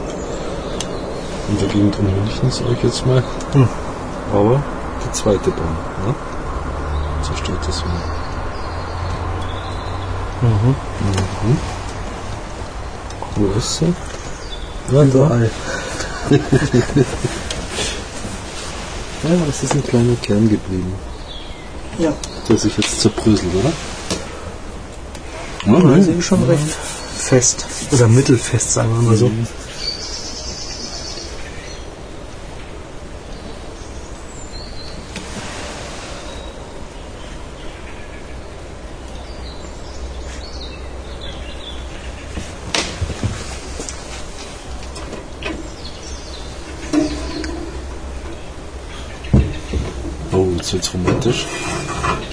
In 1.48 1.58
der 1.58 1.68
Gegend 1.68 1.98
um 1.98 2.04
München, 2.04 2.50
sage 2.50 2.72
ich 2.74 2.82
jetzt 2.82 3.06
mal. 3.06 3.22
Hm. 3.52 3.66
Aber 4.34 4.62
die 5.02 5.12
zweite 5.12 5.50
Bahn, 5.50 5.76
ne? 6.06 6.14
Zerstört 7.22 7.60
das 7.66 7.82
wieder. 7.82 7.94
Mhm. 10.42 10.76
Wo 13.36 13.58
ist 13.58 13.78
sie? 13.78 13.94
Ja, 14.92 15.02
Überall. 15.02 15.50
Ja, 19.24 19.30
es 19.48 19.64
ist 19.64 19.74
ein 19.74 19.82
kleiner 19.82 20.14
Kern 20.22 20.48
geblieben. 20.48 20.92
Ja. 21.98 22.12
Der 22.48 22.56
sich 22.56 22.76
jetzt 22.76 23.00
zerbröselt, 23.00 23.52
oder? 23.52 23.72
Ja, 25.66 26.00
sie 26.00 26.12
ist 26.12 26.24
schon 26.24 26.44
recht 26.44 26.76
fest. 27.28 27.66
Oder 27.92 28.08
mittelfest, 28.08 28.72
sagen 28.72 28.90
wir 28.90 29.02
mal 29.02 29.16
so. 29.16 29.30
Oh, 50.32 50.46
jetzt 50.72 50.94
romantisch. 50.94 51.46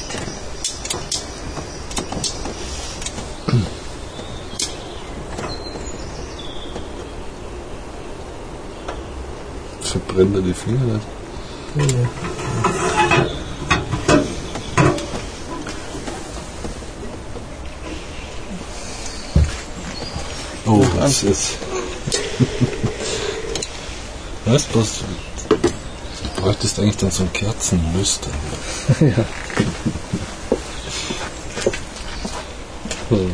funktioniert. 10.62 11.02
Ja. 11.76 11.84
Oh, 20.66 20.86
was 20.96 21.22
ist. 21.24 21.50
Was? 24.44 24.64
Bloß, 24.64 25.00
du 25.48 26.40
bräuchtest 26.40 26.78
eigentlich 26.80 26.96
dann 26.96 27.10
so 27.12 27.22
ein 27.22 27.32
Kerzenlüster. 27.32 28.30
ja. 29.00 29.24
Oh. 33.10 33.30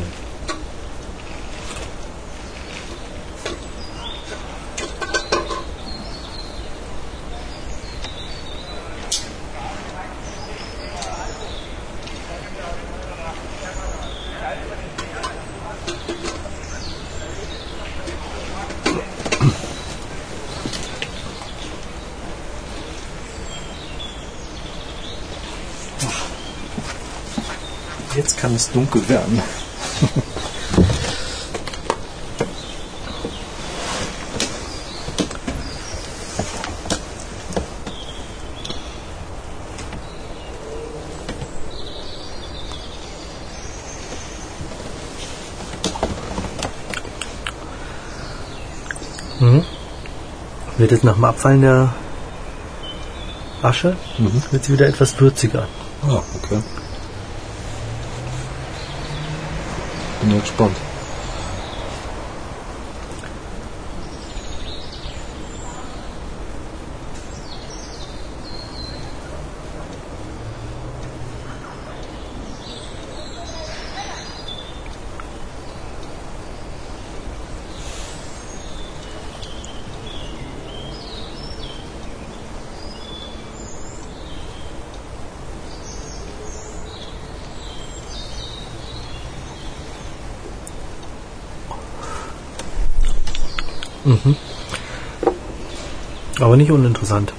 Es 28.69 28.73
dunkel 28.73 29.09
werden. 29.09 29.43
Mhm. 49.41 49.65
Wird 50.77 50.91
jetzt 50.93 51.05
nach 51.05 51.15
dem 51.15 51.25
Abfallen 51.25 51.63
der 51.63 51.95
Asche, 53.63 53.97
Mhm. 54.19 54.43
wird 54.51 54.65
sie 54.65 54.73
wieder 54.73 54.87
etwas 54.87 55.19
würziger. 55.21 55.67
Ah, 56.03 56.23
okay. 56.43 56.63
Bin 60.29 60.37
ja 60.37 60.43
gespannt. 60.43 60.88
Aber 96.49 96.57
nicht 96.57 96.71
uninteressant. 96.71 97.35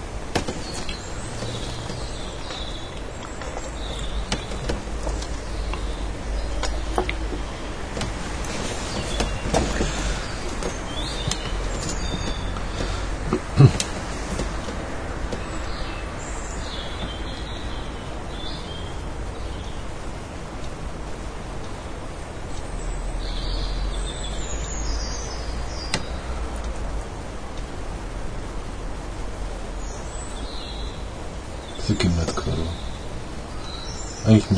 Diese 31.89 31.95
Gemütkörper. 31.95 32.51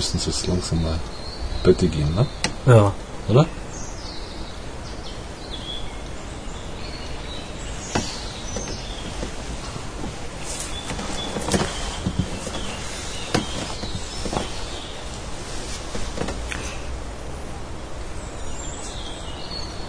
Müssten 0.01 0.17
sie 0.17 0.31
jetzt 0.31 0.47
langsam 0.47 0.81
mal 0.81 0.99
Bette 1.63 1.87
gehen, 1.87 2.15
ne? 2.15 2.25
Ja. 2.65 2.91
Oder? 3.27 3.45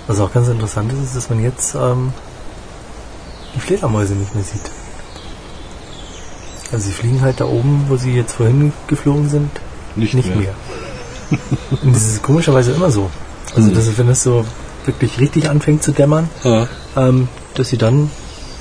Was 0.09 0.20
auch 0.20 0.31
ganz 0.31 0.48
interessant 0.48 0.92
ist, 0.92 1.05
ist, 1.05 1.16
dass 1.16 1.31
man 1.31 1.42
jetzt 1.42 1.75
ähm, 1.75 2.12
die 3.55 3.61
Fledermäuse 3.61 4.12
nicht 4.12 4.35
mehr 4.35 4.44
sieht. 4.44 4.70
Also 6.70 6.85
sie 6.88 6.92
fliegen 6.92 7.22
halt 7.22 7.40
da 7.40 7.46
oben, 7.46 7.87
wo 7.88 7.96
sie 7.96 8.14
jetzt 8.14 8.35
vorhin 8.35 8.75
geflogen 8.88 9.31
sind, 9.31 9.62
Nicht, 9.96 10.14
nicht 10.14 10.35
mehr. 10.35 10.55
Und 11.83 11.94
das 11.94 12.05
ist 12.07 12.22
komischerweise 12.22 12.72
immer 12.72 12.90
so. 12.90 13.11
Also 13.55 13.68
Mhm. 13.70 13.74
das 13.74 13.87
ist, 13.87 13.98
wenn 13.98 14.09
es 14.09 14.22
so 14.22 14.44
wirklich 14.87 15.18
richtig 15.20 15.48
anfängt 15.48 15.83
zu 15.83 15.92
dämmern, 15.92 16.28
Ja. 16.44 16.66
ähm, 16.96 17.28
dass 17.55 17.68
sie 17.68 17.78
dann 17.78 18.11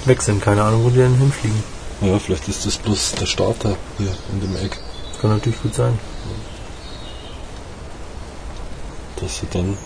weg 0.06 0.22
sind. 0.22 0.42
Keine 0.42 0.64
Ahnung, 0.64 0.84
wo 0.84 0.90
die 0.90 1.00
dann 1.00 1.16
hinfliegen. 1.16 1.64
ja, 2.02 2.18
vielleicht 2.20 2.48
ist 2.48 2.66
das 2.66 2.78
bloß 2.78 3.14
der 3.20 3.26
Starter 3.28 3.76
hier 3.98 4.12
in 4.34 4.42
dem 4.42 4.56
Eck, 4.58 4.78
Kann 5.22 5.32
natürlich 5.32 5.62
gut 5.62 5.76
sein. 5.76 5.98
dass 9.18 9.38
sie 9.38 9.46
dann 9.52 9.78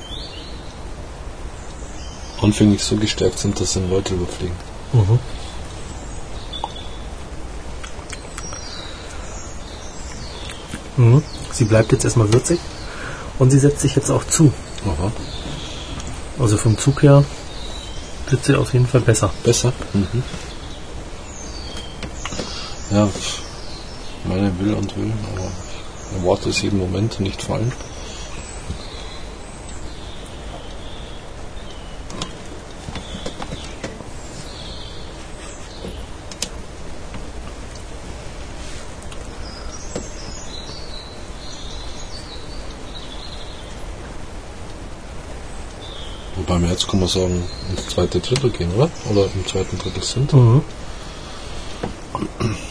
anfänglich 2.41 2.81
so 2.81 2.95
gestärkt 2.95 3.37
sind, 3.39 3.59
dass 3.59 3.73
sie 3.73 3.81
Leute 3.81 4.13
überfliegen. 4.13 4.55
Mhm. 4.93 5.19
Mhm. 10.97 11.23
Sie 11.55 11.63
bleibt 11.63 11.93
jetzt 11.93 12.03
erstmal 12.03 12.33
würzig 12.33 12.59
und 13.39 13.49
sie 13.49 13.59
setzt 13.59 13.79
sich 13.79 13.95
jetzt 13.95 14.09
auch 14.09 14.25
zu. 14.25 14.51
Aha. 14.85 15.09
Also 16.37 16.57
vom 16.57 16.77
Zug 16.77 17.01
her 17.01 17.23
wird 18.29 18.43
sie 18.43 18.55
auf 18.55 18.73
jeden 18.73 18.87
Fall 18.87 18.99
besser. 18.99 19.31
Besser? 19.41 19.71
Mhm. 19.93 20.23
Ja, 22.91 23.09
meine 24.25 24.59
will 24.59 24.73
und 24.73 24.97
will, 24.97 25.13
aber 25.33 25.49
ich 26.11 26.21
erwarte 26.21 26.49
es 26.49 26.61
jeden 26.61 26.77
Moment 26.77 27.21
nicht 27.21 27.41
fallen. 27.41 27.71
Wobei 46.47 46.61
wir 46.61 46.69
jetzt, 46.85 46.91
kann 46.91 46.99
man 46.99 47.09
sagen, 47.09 47.43
ins 47.69 47.87
zweite 47.87 48.19
Drittel 48.19 48.49
gehen, 48.51 48.71
oder? 48.75 48.89
Oder 49.11 49.25
im 49.33 49.45
zweiten 49.47 49.77
Drittel 49.77 50.03
sind. 50.03 50.31
Mhm. 50.33 50.61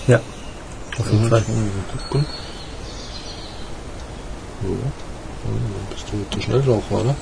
Ja, 0.06 0.20
auf 0.98 1.10
jeden 1.10 1.28
Fall. 1.28 1.42
Gucken. 2.10 2.26
Dann 4.62 5.90
bist 5.90 6.04
du 6.10 6.34
zu 6.36 6.42
schnell 6.42 6.62
drauf, 6.62 6.82
oder? 6.90 7.14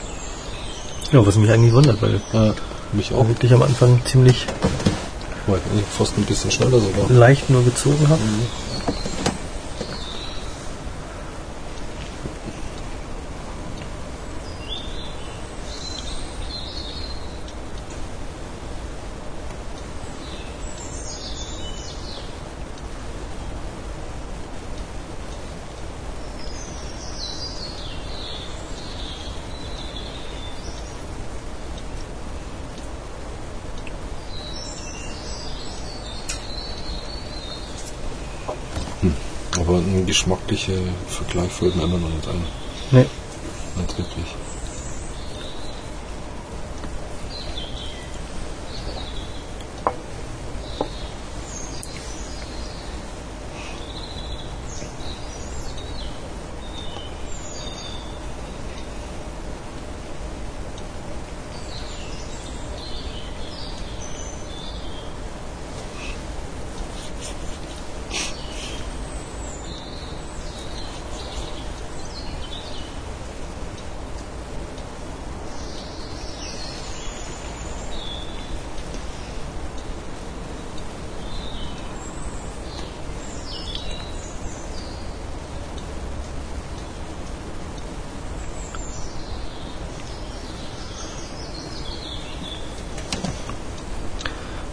Ja, 1.12 1.26
was 1.26 1.36
mich 1.36 1.50
eigentlich 1.50 1.72
wundert, 1.72 2.00
weil 2.00 2.20
Ja, 2.32 2.54
mich 2.92 3.12
auch. 3.12 3.22
ich 3.22 3.28
wirklich 3.28 3.52
am 3.52 3.62
Anfang 3.62 4.00
ziemlich 4.04 4.46
fast 5.98 6.16
ein 6.16 6.24
bisschen 6.24 6.50
schneller 6.50 6.78
sogar. 6.78 7.08
leicht 7.10 7.50
nur 7.50 7.64
gezogen 7.64 8.08
habe. 8.08 8.20
Aber 8.22 8.71
ein 40.12 40.14
geschmacklicher 40.14 40.72
Vergleich 41.08 41.50
fällt 41.50 41.74
mir 41.74 41.84
immer 41.84 41.96
noch 41.96 42.10
nicht 42.10 42.28
ein. 42.28 42.44
Nee. 42.90 43.06
Nicht 43.76 43.98
wirklich. 43.98 44.26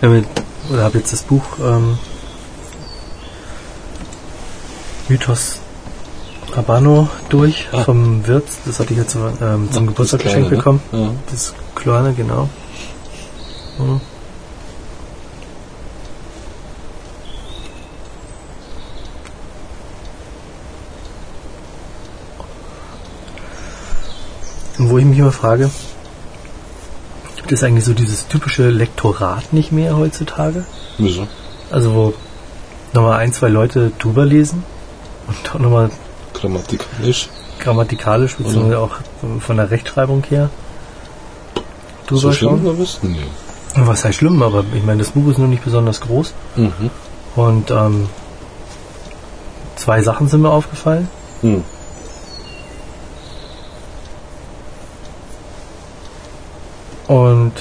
Ja, 0.02 0.08
mit, 0.08 0.26
oder 0.72 0.79
habe 0.90 0.98
jetzt 0.98 1.14
das 1.14 1.22
Buch 1.22 1.44
ähm, 1.64 2.00
Mythos 5.08 5.60
Habano 6.56 7.08
durch 7.30 7.68
Ah. 7.72 7.84
vom 7.84 8.26
Wirt. 8.26 8.48
Das 8.66 8.80
hatte 8.80 8.94
ich 8.94 9.00
jetzt 9.00 9.16
ähm, 9.16 9.70
zum 9.72 9.84
Ach, 9.84 9.88
Geburtstag 9.90 10.22
geschenkt 10.24 10.48
Kleine, 10.48 10.58
bekommen. 10.58 10.82
ne? 10.92 11.00
Ja. 11.02 11.12
Das 11.32 11.54
kleine, 11.76 12.14
genau. 12.14 12.50
Hm. 13.78 14.02
Und 24.78 24.90
wo 24.90 24.98
ich 24.98 25.06
mich 25.06 25.20
immer 25.20 25.32
frage, 25.32 25.70
gibt 27.50 27.58
es 27.58 27.64
eigentlich 27.64 27.86
so 27.86 27.94
dieses 27.96 28.28
typische 28.28 28.70
Lektorat 28.70 29.54
nicht 29.54 29.72
mehr 29.72 29.98
heutzutage? 29.98 30.66
Wieso? 31.00 31.28
Also 31.72 31.96
wo 31.96 32.14
nochmal 32.94 33.18
ein, 33.20 33.34
zwei 33.34 33.48
Leute 33.48 33.92
drüber 33.98 34.24
lesen 34.24 34.64
und 35.28 35.56
auch 35.56 35.58
nochmal 35.60 35.90
Grammatikalisch. 36.36 37.28
grammatikalisch 37.60 38.36
beziehungsweise 38.36 38.78
auch 38.78 38.92
von 39.40 39.58
der 39.58 39.72
Rechtschreibung 39.72 40.24
her 40.30 40.52
drüber 42.06 42.22
So 42.22 42.32
schlimm 42.34 42.62
schauen. 42.64 42.88
Nee. 43.02 43.18
Was 43.78 44.06
heißt 44.06 44.20
schlimm, 44.20 44.44
aber 44.44 44.64
ich 44.76 44.84
meine, 44.84 45.00
das 45.00 45.10
Buch 45.12 45.28
ist 45.32 45.40
nur 45.40 45.48
nicht 45.48 45.64
besonders 45.64 46.02
groß 46.02 46.34
Mhm. 46.56 46.92
und 47.36 47.72
ähm, 47.72 48.10
zwei 49.76 50.04
Sachen 50.04 50.28
sind 50.28 50.42
mir 50.44 50.52
aufgefallen. 50.52 51.08
Hm. 51.42 51.64
Und 57.10 57.54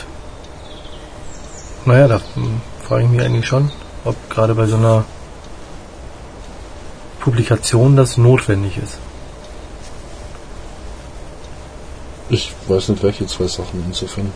naja, 1.89 2.07
da 2.07 2.21
frage 2.87 3.05
ich 3.05 3.11
mich 3.11 3.23
eigentlich 3.23 3.47
schon, 3.47 3.71
ob 4.05 4.17
gerade 4.31 4.55
bei 4.55 4.67
so 4.67 4.77
einer 4.77 5.05
Publikation 7.21 7.97
das 7.97 8.17
notwendig 8.17 8.77
ist. 8.77 8.99
Ich 12.31 12.53
weiß 12.69 12.91
nicht, 12.91 13.03
welche 13.03 13.27
zwei 13.27 13.47
Sachen 13.47 13.83
insofern. 13.87 14.31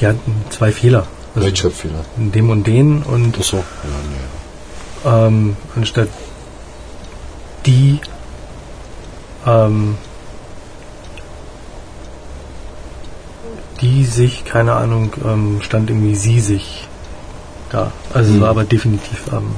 Ja, 0.00 0.14
zwei 0.50 0.72
Fehler. 0.72 1.06
Also 1.34 1.46
Rechtschreibfehler. 1.46 2.04
dem 2.16 2.50
und 2.50 2.66
den 2.66 3.02
und 3.02 3.38
Achso. 3.38 3.58
Ja, 3.58 3.64
nee. 4.10 5.26
ähm, 5.26 5.56
anstatt 5.76 6.08
die 7.66 8.00
ähm, 9.46 9.98
die 13.80 14.04
sich, 14.04 14.44
keine 14.44 14.74
Ahnung, 14.74 15.12
ähm, 15.24 15.60
stand 15.62 15.90
irgendwie 15.90 16.14
sie 16.16 16.40
sich 16.40 16.86
da. 17.70 17.92
Also 18.12 18.30
es 18.32 18.36
Mhm. 18.36 18.40
war 18.42 18.48
aber 18.50 18.64
definitiv 18.64 19.24
ähm, 19.32 19.50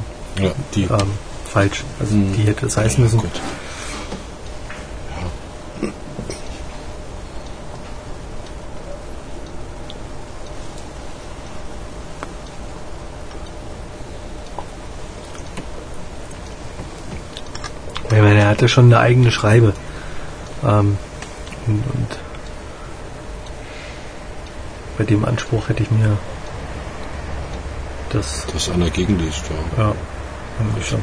Ja, 0.42 0.50
die. 0.74 0.82
ähm, 0.84 0.98
falsch. 1.52 1.84
Also 1.98 2.14
Mhm. 2.14 2.32
die 2.34 2.42
hätte 2.42 2.66
es 2.66 2.76
heißen 2.76 3.02
müssen. 3.02 3.18
Gut. 3.20 3.40
Ich 18.04 18.10
meine, 18.18 18.40
er 18.40 18.48
hatte 18.48 18.68
schon 18.68 18.86
eine 18.86 18.98
eigene 18.98 19.30
Schreibe. 19.30 19.72
Ähm, 20.64 20.98
und, 21.66 21.84
und 21.94 22.18
bei 25.00 25.06
dem 25.06 25.24
Anspruch 25.24 25.70
hätte 25.70 25.82
ich 25.82 25.90
mir 25.90 26.18
das 28.10 28.44
Dass 28.52 28.68
einer 28.68 28.90
gegenliest, 28.90 29.44
ja. 29.48 29.82
Ja, 29.84 29.94
irgendwie 30.58 30.82
schon. 30.82 31.02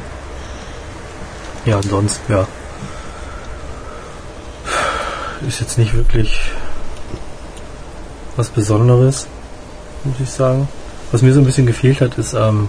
Ja, 1.64 1.76
und 1.78 1.82
sonst, 1.90 2.20
ja. 2.28 2.46
Ist 5.48 5.60
jetzt 5.60 5.78
nicht 5.78 5.94
wirklich 5.94 6.38
was 8.36 8.50
Besonderes, 8.50 9.26
muss 10.04 10.20
ich 10.20 10.30
sagen. 10.30 10.68
Was 11.10 11.22
mir 11.22 11.34
so 11.34 11.40
ein 11.40 11.44
bisschen 11.44 11.66
gefehlt 11.66 12.00
hat, 12.00 12.18
ist 12.18 12.34
ähm, 12.34 12.68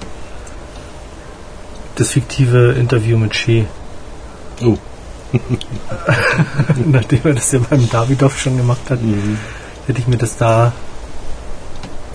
das 1.93 2.09
fiktive 2.09 2.71
Interview 2.71 3.19
mit 3.19 3.35
Shea. 3.35 3.65
Oh. 4.63 4.79
Nachdem 6.85 7.19
er 7.23 7.33
das 7.35 7.51
ja 7.51 7.59
beim 7.69 7.87
Davidoff 7.87 8.39
schon 8.39 8.57
gemacht 8.57 8.89
hat, 8.89 9.03
Mhm. 9.03 9.37
hätte 9.85 9.99
ich 9.99 10.07
mir 10.07 10.17
das 10.17 10.35
da 10.35 10.73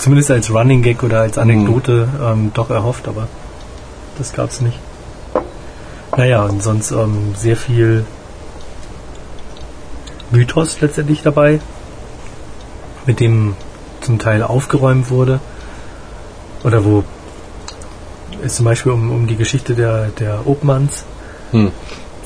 zumindest 0.05 0.31
als 0.31 0.53
Running 0.53 0.83
Gag 0.83 1.03
oder 1.03 1.21
als 1.21 1.39
Anekdote 1.39 2.09
ähm, 2.23 2.51
doch 2.53 2.69
erhofft, 2.69 3.09
aber 3.09 3.27
das 4.19 4.35
gab's 4.35 4.61
nicht. 4.61 4.79
Naja, 6.17 6.45
und 6.45 6.63
sonst 6.63 6.91
ähm, 6.93 7.35
sehr 7.35 7.57
viel 7.57 8.05
Mythos 10.31 10.81
letztendlich 10.83 11.23
dabei, 11.23 11.61
mit 13.07 13.19
dem 13.19 13.57
zum 14.03 14.19
Teil 14.19 14.43
aufgeräumt 14.43 15.09
wurde. 15.11 15.41
Oder 16.65 16.85
wo 16.85 17.03
es 18.43 18.57
zum 18.57 18.67
Beispiel 18.67 18.93
um, 18.93 19.11
um 19.11 19.27
die 19.27 19.37
Geschichte 19.37 19.75
der, 19.75 20.09
der 20.09 20.47
Obmanns 20.47 21.05
Hm. 21.53 21.71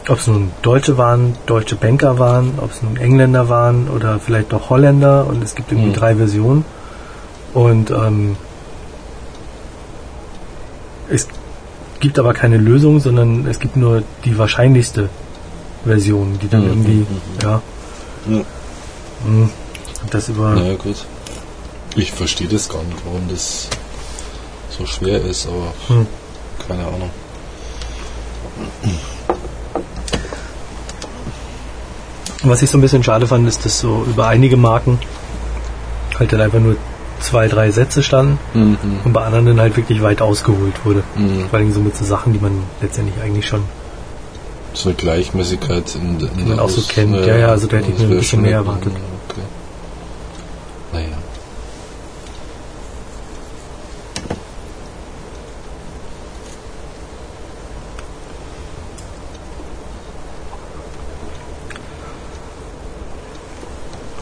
ob 0.08 0.18
es 0.18 0.26
nun 0.26 0.50
Deutsche 0.62 0.96
waren, 0.98 1.36
deutsche 1.46 1.76
Banker 1.76 2.18
waren, 2.18 2.54
ob 2.60 2.72
es 2.72 2.82
nun 2.82 2.96
Engländer 2.96 3.48
waren 3.48 3.88
oder 3.88 4.18
vielleicht 4.18 4.52
doch 4.52 4.70
Holländer 4.70 5.26
und 5.28 5.44
es 5.44 5.54
gibt 5.54 5.70
irgendwie 5.70 5.90
Mhm. 5.90 5.94
drei 5.94 6.14
Versionen. 6.16 6.64
Und 7.58 7.90
ähm, 7.90 8.36
es 11.10 11.26
gibt 11.98 12.16
aber 12.20 12.32
keine 12.32 12.56
Lösung, 12.56 13.00
sondern 13.00 13.46
es 13.48 13.58
gibt 13.58 13.74
nur 13.76 14.04
die 14.24 14.38
wahrscheinlichste 14.38 15.08
Version, 15.84 16.38
die 16.40 16.48
dann 16.48 16.62
Mhm, 16.62 16.68
irgendwie, 16.68 16.92
mhm, 17.00 17.06
ja, 17.42 17.62
Ja. 18.30 18.38
mh, 19.26 19.48
das 20.10 20.28
über, 20.28 20.50
Naja, 20.54 20.76
gut. 20.76 21.04
Ich 21.96 22.12
verstehe 22.12 22.46
das 22.46 22.68
gar 22.68 22.84
nicht, 22.84 22.98
warum 23.04 23.28
das 23.28 23.68
so 24.70 24.86
schwer 24.86 25.20
ist, 25.24 25.48
aber 25.48 25.72
Hm. 25.88 26.06
keine 26.68 26.84
Ahnung. 26.86 27.10
Was 32.44 32.62
ich 32.62 32.70
so 32.70 32.78
ein 32.78 32.82
bisschen 32.82 33.02
schade 33.02 33.26
fand, 33.26 33.48
ist, 33.48 33.64
dass 33.64 33.80
so 33.80 34.04
über 34.06 34.28
einige 34.28 34.56
Marken 34.56 35.00
halt 36.20 36.32
dann 36.32 36.40
einfach 36.40 36.60
nur 36.60 36.76
zwei, 37.20 37.48
drei 37.48 37.70
Sätze 37.70 38.02
standen 38.02 38.38
Mhm. 38.54 38.76
und 39.04 39.12
bei 39.12 39.22
anderen 39.24 39.46
dann 39.46 39.60
halt 39.60 39.76
wirklich 39.76 40.02
weit 40.02 40.22
ausgeholt 40.22 40.84
wurde. 40.84 41.02
Mhm. 41.16 41.48
Vor 41.50 41.58
allem 41.58 41.72
so 41.72 41.80
mit 41.80 41.96
so 41.96 42.04
Sachen, 42.04 42.32
die 42.32 42.38
man 42.38 42.52
letztendlich 42.80 43.20
eigentlich 43.22 43.46
schon 43.46 43.62
So 44.74 44.88
eine 44.90 44.96
Gleichmäßigkeit 44.96 45.94
in, 45.96 46.20
in 46.20 46.28
Die 46.36 46.44
man 46.44 46.58
auch 46.60 46.68
so 46.68 46.82
kennt. 46.82 47.14
Ja, 47.26 47.36
ja, 47.36 47.48
also 47.48 47.66
da 47.66 47.78
hätte 47.78 47.90
ich 47.90 47.98
mir 47.98 48.04
ein 48.04 48.10
bisschen 48.18 48.42
mehr 48.42 48.52
erwartet. 48.52 48.92
Okay. 49.28 49.40
Naja. 50.92 51.06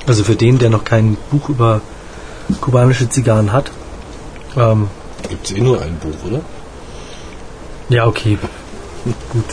Also 0.06 0.22
für 0.24 0.36
den, 0.36 0.58
der 0.58 0.70
noch 0.70 0.84
kein 0.84 1.16
Buch 1.30 1.48
über 1.48 1.80
kubanische 2.60 3.08
Zigarren 3.08 3.52
hat, 3.52 3.70
ähm, 4.56 4.88
Gibt 5.28 5.46
es 5.46 5.52
eh 5.56 5.60
nur 5.60 5.80
ein 5.82 5.96
Buch, 5.98 6.14
oder? 6.30 6.40
ja 7.88 8.06
okay, 8.06 8.38
gut. 9.32 9.44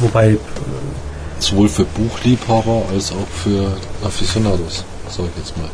Wobei, 0.00 0.38
Sowohl 1.38 1.68
für 1.68 1.84
Buchliebhaber 1.84 2.82
als 2.92 3.12
auch 3.12 3.26
für 3.42 3.72
Aficionados, 4.06 4.84
sag 5.08 5.26
ich 5.26 5.36
jetzt 5.38 5.56
mal. 5.56 5.68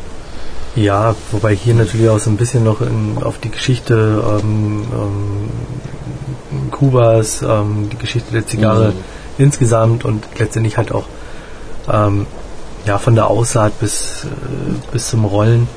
ja, 0.75 1.15
wobei 1.31 1.55
hier 1.55 1.73
natürlich 1.73 2.09
auch 2.09 2.19
so 2.19 2.29
ein 2.29 2.37
bisschen 2.37 2.63
noch 2.63 2.81
in, 2.81 3.17
auf 3.21 3.37
die 3.39 3.49
Geschichte 3.51 4.23
ähm, 4.41 4.85
ähm, 4.93 6.71
Kubas, 6.71 7.41
ähm, 7.41 7.89
die 7.91 7.97
Geschichte 7.97 8.31
der 8.31 8.45
Zigarre 8.47 8.89
Mhm. 8.89 9.43
insgesamt 9.43 10.05
und 10.05 10.23
letztendlich 10.37 10.77
halt 10.77 10.91
auch 10.91 11.05
ähm, 11.91 12.25
ja 12.85 12.97
von 12.97 13.15
der 13.15 13.27
Aussaat 13.29 13.79
bis 13.79 14.23
äh, 14.25 14.91
bis 14.91 15.09
zum 15.09 15.25
Rollen 15.25 15.67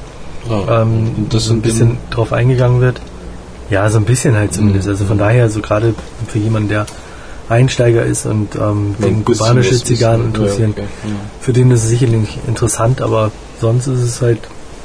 Ja, 0.48 0.82
ähm, 0.82 1.26
das 1.30 1.44
so 1.46 1.52
ein 1.52 1.60
bisschen 1.62 1.98
drauf 2.10 2.32
eingegangen 2.32 2.80
wird. 2.80 3.00
Ja, 3.68 3.88
so 3.90 3.98
ein 3.98 4.04
bisschen 4.04 4.34
halt 4.34 4.52
zumindest. 4.54 4.86
Mhm. 4.86 4.92
Also 4.92 5.04
von 5.04 5.18
daher, 5.18 5.48
so 5.50 5.60
gerade 5.60 5.94
für 6.28 6.38
jemanden, 6.38 6.68
der 6.70 6.86
Einsteiger 7.48 8.04
ist 8.04 8.26
und 8.26 8.54
ähm, 8.56 8.94
Ja, 8.98 9.06
bisschen 9.06 9.24
kubanische 9.24 9.82
Zigarren 9.82 10.26
interessieren, 10.26 10.74
Ja, 10.76 10.82
okay. 10.84 10.92
ja. 11.04 11.10
für 11.40 11.52
den 11.52 11.70
ist 11.70 11.82
es 11.84 11.88
sicherlich 11.88 12.38
interessant, 12.46 13.00
aber 13.00 13.32
sonst 13.60 13.86
ist 13.86 14.00
es 14.00 14.22
halt 14.22 14.40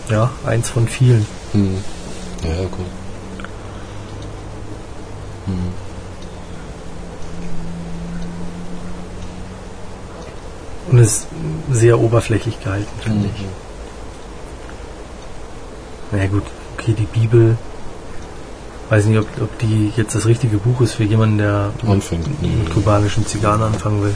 ja 0.10 0.30
eins 0.46 0.70
von 0.70 0.88
vielen. 0.88 1.26
Hm. 1.54 1.76
Ja, 2.44 2.50
ja, 2.50 2.62
gut. 2.64 2.86
Hm. 5.46 5.54
Und 10.92 11.00
es 11.00 11.08
ist 11.18 11.28
sehr 11.72 12.00
oberflächlich 12.00 12.62
gehalten, 12.64 12.88
finde 13.02 13.20
Mhm. 13.20 13.26
ich. 13.36 13.46
Naja 16.16 16.30
gut, 16.30 16.44
okay, 16.78 16.94
die 16.98 17.20
Bibel 17.20 17.58
Weiß 18.90 19.06
nicht, 19.06 19.18
ob, 19.18 19.28
ob 19.42 19.58
die 19.60 19.92
jetzt 19.98 20.14
das 20.14 20.26
richtige 20.28 20.58
Buch 20.58 20.80
ist 20.82 20.94
für 20.94 21.04
jemanden, 21.04 21.40
der 21.40 21.72
Anfängt. 21.88 22.42
Mit 22.42 22.70
kubanischen 22.72 23.26
Zigarren 23.26 23.64
anfangen 23.64 24.04
will. 24.04 24.16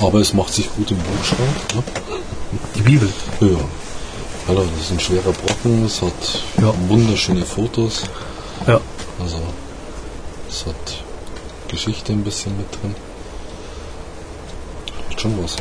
Aber 0.00 0.20
es 0.20 0.32
macht 0.32 0.54
sich 0.54 0.74
gut 0.74 0.90
im 0.90 0.96
Buchschrank. 0.96 1.74
Ne? 1.74 1.82
Die 2.76 2.80
Bibel. 2.80 3.08
Ja. 3.40 3.58
Also, 4.48 4.64
das 4.64 4.84
ist 4.84 4.90
ein 4.90 5.00
schwerer 5.00 5.32
Brocken, 5.32 5.84
es 5.84 6.00
hat 6.00 6.42
Ja. 6.60 6.72
wunderschöne 6.88 7.44
Fotos. 7.44 8.04
Ja. 8.66 8.80
Also, 9.20 9.36
es 10.48 10.64
hat 10.64 11.04
Geschichte 11.68 12.12
ein 12.12 12.24
bisschen 12.24 12.56
mit 12.56 12.72
drin. 12.72 12.94
Hat 15.10 15.20
schon 15.20 15.44
was. 15.44 15.56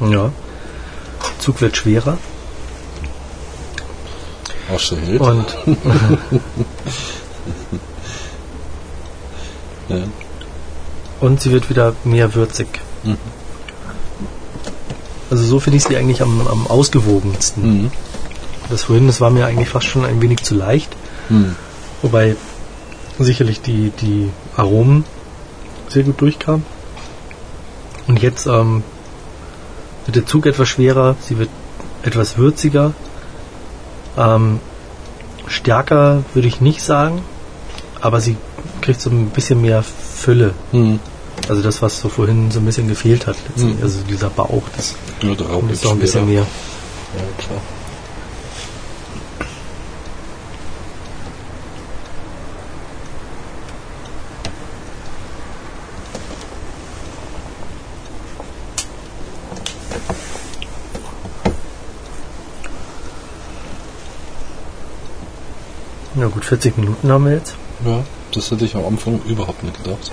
Ja. 0.00 0.32
Zug 1.38 1.60
wird 1.60 1.76
schwerer 1.76 2.18
Asche 4.72 4.96
hält. 4.96 5.20
und 5.20 5.46
Ja. 9.88 10.02
Und 11.20 11.40
sie 11.40 11.50
wird 11.50 11.70
wieder 11.70 11.94
mehr 12.04 12.34
würzig. 12.34 12.68
Mhm. 13.02 13.16
Also 15.30 15.44
so 15.44 15.60
finde 15.60 15.78
ich 15.78 15.84
sie 15.84 15.96
eigentlich 15.96 16.22
am, 16.22 16.46
am 16.46 16.66
ausgewogensten. 16.66 17.82
Mhm. 17.82 17.90
Das 18.68 18.84
vorhin, 18.84 19.06
das 19.06 19.20
war 19.20 19.30
mir 19.30 19.46
eigentlich 19.46 19.68
fast 19.68 19.86
schon 19.86 20.04
ein 20.04 20.20
wenig 20.20 20.42
zu 20.42 20.54
leicht. 20.54 20.94
Mhm. 21.28 21.56
Wobei 22.02 22.36
sicherlich 23.18 23.60
die, 23.60 23.90
die 24.00 24.30
Aromen 24.56 25.04
sehr 25.88 26.02
gut 26.02 26.20
durchkamen. 26.20 26.64
Und 28.06 28.22
jetzt 28.22 28.46
ähm, 28.46 28.82
wird 30.08 30.16
der 30.16 30.26
Zug 30.26 30.46
etwas 30.46 30.68
schwerer, 30.68 31.16
sie 31.20 31.38
wird 31.38 31.50
etwas 32.02 32.38
würziger. 32.38 32.94
Ähm, 34.16 34.58
stärker 35.46 36.24
würde 36.32 36.48
ich 36.48 36.62
nicht 36.62 36.80
sagen, 36.80 37.22
aber 38.00 38.20
sie 38.22 38.36
kriegt 38.80 39.02
so 39.02 39.10
ein 39.10 39.28
bisschen 39.28 39.60
mehr 39.60 39.82
Fülle. 39.82 40.54
Mhm. 40.72 40.98
Also 41.46 41.60
das, 41.62 41.82
was 41.82 42.00
so 42.00 42.08
vorhin 42.08 42.50
so 42.50 42.58
ein 42.58 42.64
bisschen 42.64 42.88
gefehlt 42.88 43.26
hat. 43.26 43.36
letztlich. 43.48 43.76
Mhm. 43.76 43.82
Also 43.82 43.98
dieser 44.08 44.30
Bauch, 44.30 44.62
das 44.76 44.94
Ja, 45.20 45.32
ist 45.32 45.84
noch 45.84 45.92
ein 45.92 45.98
bisschen 45.98 46.26
mehr. 46.26 46.40
Ja, 46.40 47.44
klar. 47.44 47.60
Na 66.18 66.26
gut, 66.26 66.37
40 66.48 66.78
Minuten 66.78 67.12
haben 67.12 67.26
wir 67.26 67.34
jetzt. 67.34 67.54
Ja, 67.84 68.02
das 68.32 68.50
hätte 68.50 68.64
ich 68.64 68.74
am 68.74 68.86
Anfang 68.86 69.20
überhaupt 69.28 69.62
nicht 69.64 69.84
gedacht. 69.84 70.10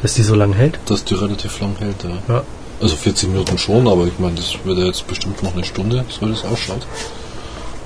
Dass 0.00 0.14
die 0.14 0.22
so 0.22 0.36
lang 0.36 0.52
hält. 0.52 0.78
Dass 0.86 1.04
die 1.04 1.14
relativ 1.14 1.58
lang 1.58 1.74
hält, 1.80 2.04
ja. 2.04 2.34
Ja. 2.34 2.42
Also 2.80 2.94
40 2.94 3.30
Minuten 3.30 3.58
schon, 3.58 3.88
aber 3.88 4.06
ich 4.06 4.16
meine, 4.20 4.36
das 4.36 4.54
wird 4.62 4.78
ja 4.78 4.84
jetzt 4.84 5.08
bestimmt 5.08 5.42
noch 5.42 5.54
eine 5.54 5.64
Stunde, 5.64 6.04
so 6.08 6.20
wie 6.24 6.30
das 6.30 6.44
ausschaut. 6.44 6.86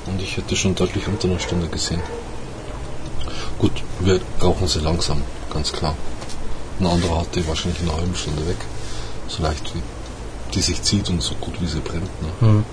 Und 0.07 0.21
ich 0.21 0.37
hätte 0.37 0.57
schon 0.57 0.75
deutlich 0.75 1.09
unter 1.09 1.27
einer 1.29 1.39
Stunde 1.39 1.69
gesehen. 1.69 2.03
Gut, 3.59 3.83
wir 4.01 4.21
rauchen 4.43 4.69
sie 4.69 4.81
langsam, 4.81 5.23
ganz 5.51 5.73
klar. 5.73 5.95
Ein 6.81 6.87
anderer 6.87 7.21
hat 7.21 7.35
die 7.35 7.49
wahrscheinlich 7.49 7.81
in 7.81 7.89
einer 7.89 7.99
halben 7.99 8.15
Stunde 8.15 8.47
weg. 8.47 8.59
So 9.27 9.43
leicht 9.43 9.75
wie 9.75 9.83
die 10.55 10.61
sich 10.61 10.83
zieht 10.83 11.09
und 11.09 11.23
so 11.23 11.35
gut 11.37 11.61
wie 11.61 11.67
sie 11.67 11.81
brennt. 11.81 12.11
Ne? 12.23 12.29
Hm. 12.41 12.65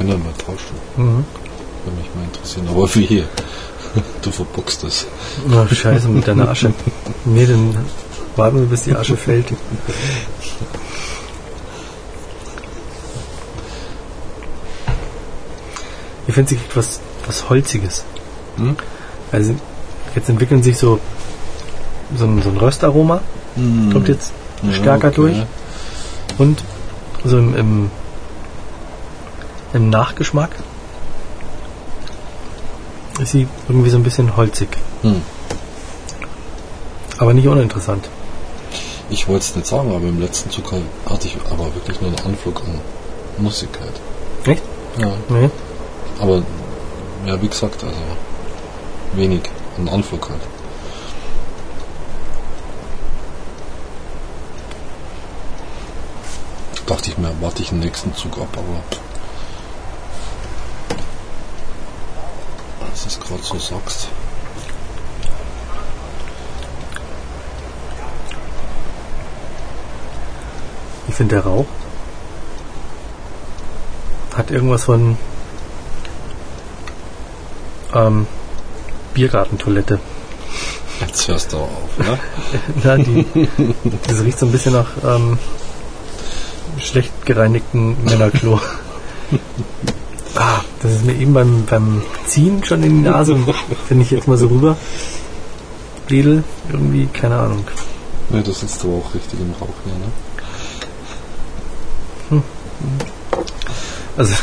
Können 0.00 0.12
wir 0.12 0.18
mal 0.18 0.32
tauschen, 0.38 0.76
Mhm. 0.96 1.24
würde 1.84 1.98
mich 1.98 2.08
mal 2.14 2.24
interessieren. 2.24 2.66
Aber 2.70 2.94
wie 2.94 3.04
hier. 3.04 3.24
Du 4.22 4.30
verbockst 4.30 4.82
es. 4.84 5.06
Na, 5.46 5.66
scheiße, 5.68 6.08
mit 6.08 6.26
deiner 6.26 6.48
Asche. 6.48 6.72
Nee, 7.26 7.44
dann 7.44 7.76
warten 8.36 8.60
wir, 8.60 8.66
bis 8.66 8.84
die 8.84 8.94
Asche 8.94 9.14
fällt. 9.16 9.46
Ich 16.26 16.34
finde, 16.34 16.48
sie 16.50 16.56
kriegt 16.56 16.76
was, 16.76 17.00
was 17.26 17.48
Holziges. 17.48 18.04
Hm? 18.56 18.76
Also, 19.32 19.54
jetzt 20.14 20.28
entwickeln 20.28 20.62
sich 20.62 20.78
so, 20.78 21.00
so 22.16 22.24
ein, 22.24 22.42
so 22.42 22.50
ein 22.50 22.56
Röstaroma. 22.56 23.20
Kommt 23.92 24.08
jetzt 24.08 24.32
Ja, 24.62 24.72
stärker 24.72 25.08
okay. 25.08 25.16
durch. 25.16 25.36
Und 26.38 26.62
so 27.24 27.38
im, 27.38 27.56
im, 27.56 27.90
im 29.72 29.90
Nachgeschmack 29.90 30.50
ist 33.20 33.32
sie 33.32 33.46
irgendwie 33.68 33.90
so 33.90 33.96
ein 33.96 34.02
bisschen 34.02 34.36
holzig. 34.36 34.68
Hm. 35.02 35.22
Aber 37.18 37.34
nicht 37.34 37.46
uninteressant. 37.46 38.08
Ich 39.10 39.28
wollte 39.28 39.44
es 39.44 39.56
nicht 39.56 39.66
sagen, 39.66 39.90
aber 39.90 40.06
im 40.06 40.20
letzten 40.20 40.50
Zug 40.50 40.72
hatte 41.06 41.26
ich 41.26 41.36
aber 41.50 41.74
wirklich 41.74 42.00
nur 42.00 42.10
einen 42.10 42.26
Anflug 42.26 42.62
an 42.62 42.80
Mussigkeit. 43.38 43.92
Echt? 44.46 44.62
Ja. 44.98 45.12
Nee. 45.28 45.50
Aber, 46.18 46.42
ja, 47.26 47.40
wie 47.42 47.48
gesagt, 47.48 47.82
also 47.84 47.96
wenig 49.14 49.42
an 49.78 49.88
Anflug 49.88 50.30
halt. 50.30 50.40
Dachte 56.86 57.10
ich 57.10 57.18
mir, 57.18 57.32
warte 57.40 57.62
ich 57.62 57.68
den 57.68 57.80
nächsten 57.80 58.14
Zug 58.14 58.38
ab, 58.38 58.48
aber 58.52 58.82
als 62.90 63.02
du 63.02 63.08
es 63.08 63.19
gerade 63.30 63.42
so 63.44 63.58
sagst. 63.58 64.08
Ich 71.08 71.14
finde 71.14 71.36
der 71.36 71.44
Rauch 71.44 71.66
hat 74.36 74.50
irgendwas 74.50 74.84
von 74.84 75.16
ähm, 77.94 78.26
Biergartentoilette. 79.12 80.00
Jetzt 81.00 81.28
hörst 81.28 81.52
du 81.52 81.58
auf, 81.58 81.98
ne? 81.98 82.18
Ja, 82.84 82.96
die, 82.96 83.26
das 84.06 84.20
riecht 84.22 84.38
so 84.38 84.46
ein 84.46 84.52
bisschen 84.52 84.74
nach 84.74 84.90
ähm, 85.04 85.38
schlecht 86.78 87.26
gereinigten 87.26 88.02
Männerklo. 88.04 88.60
das 90.82 90.92
ist 90.92 91.04
mir 91.04 91.14
eben 91.14 91.34
beim, 91.34 91.64
beim 91.66 92.02
Ziehen 92.26 92.64
schon 92.64 92.82
in 92.82 93.02
die 93.02 93.08
Nase, 93.08 93.36
wenn 93.88 94.00
ich 94.00 94.10
jetzt 94.10 94.28
mal 94.28 94.38
so 94.38 94.48
rüber 94.48 94.76
wedel, 96.08 96.42
irgendwie, 96.72 97.06
keine 97.06 97.38
Ahnung. 97.38 97.64
Ne, 98.30 98.42
du 98.42 98.52
sitzt 98.52 98.84
aber 98.84 98.94
auch 98.94 99.14
richtig 99.14 99.40
im 99.40 99.52
Rauch 99.60 99.68
hier, 99.84 99.94
ne? 99.94 100.10
Also 104.16 104.34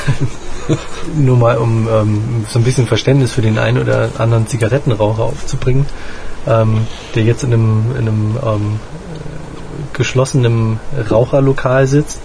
nur 1.16 1.38
mal, 1.38 1.58
um 1.58 1.88
ähm, 1.88 2.46
so 2.50 2.60
ein 2.60 2.64
bisschen 2.64 2.88
Verständnis 2.88 3.32
für 3.32 3.42
den 3.42 3.58
einen 3.58 3.82
oder 3.82 4.10
anderen 4.18 4.48
Zigarettenraucher 4.48 5.24
aufzubringen, 5.24 5.86
ähm, 6.48 6.88
der 7.16 7.24
jetzt 7.24 7.44
in 7.44 7.54
einem, 7.54 7.92
in 7.92 8.08
einem 8.08 8.38
ähm, 8.44 8.80
geschlossenen 9.94 10.80
Raucherlokal 11.10 11.88
sitzt 11.88 12.20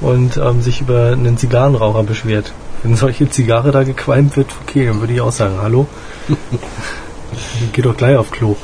und 0.00 0.36
ähm, 0.36 0.62
sich 0.62 0.80
über 0.80 1.12
einen 1.12 1.36
Zigarrenraucher 1.36 2.02
beschwert. 2.02 2.52
Wenn 2.82 2.96
solche 2.96 3.28
Zigarre 3.28 3.72
da 3.72 3.82
gequalmt 3.84 4.36
wird, 4.36 4.48
okay, 4.62 4.86
dann 4.86 5.00
würde 5.00 5.12
ich 5.12 5.20
auch 5.20 5.32
sagen, 5.32 5.58
hallo, 5.60 5.86
geh 7.72 7.82
doch 7.82 7.96
gleich 7.96 8.16
auf 8.16 8.30
Klo. 8.30 8.56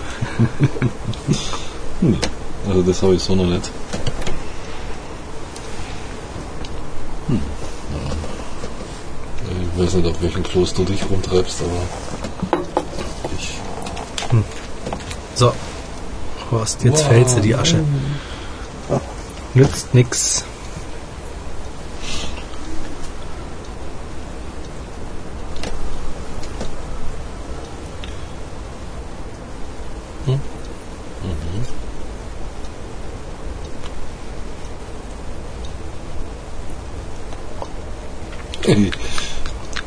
Nee, 2.01 2.17
also 2.69 2.83
das 2.83 3.03
habe 3.03 3.15
ich 3.15 3.23
so 3.23 3.35
noch 3.35 3.45
nicht. 3.47 3.71
Hm. 7.29 7.41
Ich 9.75 9.83
weiß 9.83 9.95
nicht, 9.95 10.07
auf 10.07 10.23
welchen 10.23 10.43
Klos 10.43 10.73
du 10.73 10.85
dich 10.85 11.01
rumtreibst, 11.11 11.61
aber 11.63 11.83
ich. 13.39 13.59
So, 15.35 15.53
Horst, 16.51 16.83
jetzt 16.85 17.01
Wow. 17.05 17.09
fällt 17.09 17.29
sie 17.31 17.41
die 17.43 17.55
Asche. 17.55 17.81
Nützt 19.55 19.95
nix. 19.95 20.45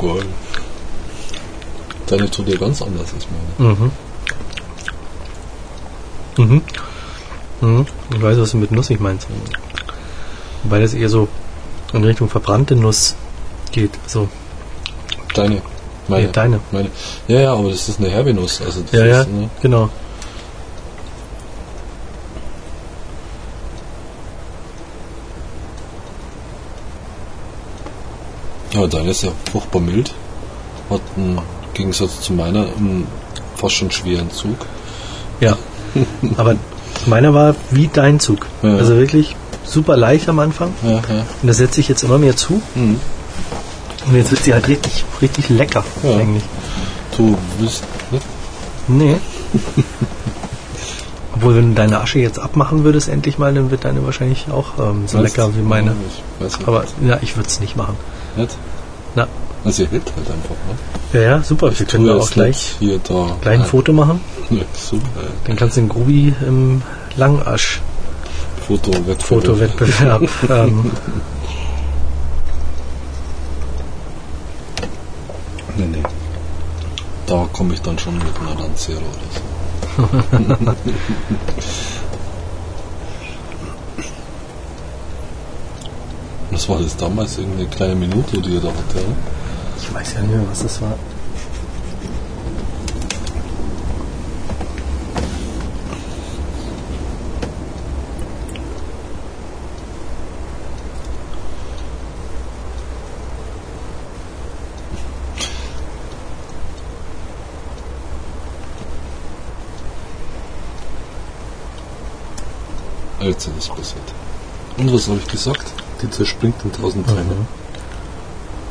Cool. 0.02 0.24
Deine 2.08 2.32
tut 2.32 2.48
ja 2.48 2.58
ganz 2.58 2.82
anders 2.82 3.14
als 3.14 3.28
meine. 3.58 3.72
Mhm. 3.76 3.92
Mhm. 6.38 6.62
Mhm. 7.62 7.86
Ich 8.16 8.22
weiß, 8.22 8.38
was 8.40 8.52
du 8.52 8.58
mit 8.58 8.72
nussig 8.72 9.00
meinst. 9.02 9.28
Wobei 10.64 10.80
das 10.80 10.94
eher 10.94 11.10
so 11.10 11.28
in 11.92 12.04
Richtung 12.04 12.30
verbrannte 12.30 12.76
Nuss 12.76 13.16
geht. 13.72 13.92
So, 14.08 14.30
Deine. 15.34 15.62
Meine. 16.08 16.26
Nee, 16.26 16.32
deine. 16.32 16.60
Meine. 16.72 16.90
Ja, 17.28 17.40
ja, 17.40 17.54
aber 17.54 17.70
das 17.70 17.88
ist 17.88 18.00
eine 18.00 18.10
herbe 18.10 18.34
Nuss. 18.34 18.62
Also 18.62 18.82
das 18.82 18.92
ja, 18.92 19.06
ja, 19.06 19.22
ist, 19.22 19.30
ne, 19.30 19.50
genau. 19.62 19.90
Ja, 28.80 28.88
deine 28.88 29.12
ist 29.12 29.24
ja 29.24 29.32
furchtbar 29.52 29.80
mild. 29.82 30.14
Hat 30.90 31.02
im 31.18 31.40
Gegensatz 31.74 32.22
zu 32.22 32.34
meiner 32.34 32.62
einen 32.62 33.08
fast 33.56 33.76
schon 33.76 33.92
schweren 33.92 34.32
Zug. 34.32 34.58
Ja. 35.40 35.58
Aber 36.38 36.56
meiner 37.06 37.34
war 37.34 37.56
wie 37.72 37.90
dein 37.92 38.20
Zug. 38.20 38.46
Ja. 38.62 38.76
Also 38.76 38.98
wirklich 38.98 39.36
super 39.66 39.98
leicht 39.98 40.30
am 40.30 40.40
Anfang. 40.40 40.74
Ja, 40.84 40.92
ja. 40.92 41.26
Und 41.42 41.48
das 41.48 41.58
setzt 41.58 41.76
sich 41.76 41.88
jetzt 41.88 42.04
immer 42.04 42.18
mehr 42.18 42.36
zu. 42.36 42.62
Mhm. 42.76 43.00
Und 44.08 44.16
jetzt 44.16 44.32
wird 44.32 44.44
sie 44.44 44.54
halt 44.54 44.68
richtig, 44.68 45.04
richtig 45.22 45.50
lecker 45.50 45.84
Ja. 46.04 46.18
eigentlich. 46.18 46.44
Du 47.16 47.38
willst 47.60 47.84
nicht? 48.12 48.26
Nee. 48.88 49.18
Obwohl, 51.36 51.56
wenn 51.56 51.70
du 51.70 51.76
deine 51.76 52.02
Asche 52.02 52.20
jetzt 52.20 52.40
abmachen 52.40 52.84
würdest, 52.84 53.08
endlich 53.08 53.38
mal, 53.38 53.54
dann 53.54 53.72
wird 53.72 53.86
deine 53.86 54.04
wahrscheinlich 54.04 54.48
auch 54.52 54.80
ähm, 54.80 55.04
so 55.06 55.18
Meinst 55.18 55.38
lecker 55.38 55.56
wie 55.56 55.62
meine. 55.62 55.94
Ich 56.40 56.44
nicht. 56.44 56.68
Aber 56.68 56.86
ja, 57.06 57.20
ich 57.22 57.36
würde 57.38 57.48
es 57.48 57.60
nicht 57.60 57.76
machen. 57.78 57.96
Nicht? 58.36 58.58
Na, 59.16 59.28
Also 59.66 59.84
ihr 59.84 59.90
hält 59.90 60.12
halt 60.16 60.28
einfach, 60.28 60.50
ne? 60.50 61.20
ja, 61.20 61.22
ja, 61.38 61.44
super. 61.44 61.78
Wir 61.78 61.86
können 61.86 62.06
jetzt 62.08 62.22
auch 62.22 62.32
gleich, 62.32 62.76
hier 62.80 63.00
da. 63.08 63.38
gleich 63.42 63.60
ein 63.60 63.66
Foto 63.66 63.94
machen. 63.94 64.22
Ja, 64.52 64.64
super. 64.74 65.06
Dann 65.46 65.56
kannst 65.58 65.78
du 65.78 65.82
den 65.82 65.90
Grubi 65.90 66.34
im 66.42 66.82
Langasch 67.18 67.82
Fotowettbewerb. 68.68 69.22
Fotowettbewerb 69.22 70.24
ähm, 70.50 70.92
Nee, 75.78 75.86
nee. 75.86 76.04
Da 77.28 77.48
komme 77.54 77.74
ich 77.76 77.82
dann 77.84 78.00
schon 78.00 78.16
mit 78.18 78.26
einer 78.42 78.60
Lancero 78.60 78.98
oder 78.98 80.08
so. 80.66 80.76
Was 86.60 86.68
war 86.68 86.82
das 86.82 86.98
damals? 86.98 87.38
Irgendeine 87.38 87.70
kleine 87.70 87.96
Minute, 87.96 88.42
die 88.42 88.56
ihr 88.56 88.60
da 88.60 88.68
hatte? 88.68 89.00
Ich 89.80 89.94
weiß 89.94 90.16
ja 90.16 90.20
nicht 90.20 90.32
mehr, 90.32 90.44
was 90.50 90.62
das 90.62 90.82
war. 90.82 90.94
Jetzt 113.22 113.48
ist 113.48 113.58
es 113.60 113.70
passiert. 113.70 114.04
Und 114.78 114.94
was 114.94 115.08
habe 115.08 115.20
ich 115.20 115.28
gesagt? 115.30 115.69
Die 116.02 116.10
zerspringt 116.10 116.56
in 116.64 116.72
tausend 116.72 117.08
Teile. 117.08 117.26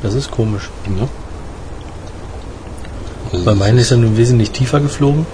Das 0.03 0.15
ist 0.15 0.31
komisch. 0.31 0.71
Ja. 0.99 1.09
Also 3.33 3.45
Bei 3.45 3.55
meinen 3.55 3.79
ist 3.79 3.91
er 3.91 3.99
nun 3.99 4.17
wesentlich 4.17 4.51
tiefer 4.51 4.81
geflogen. 4.81 5.27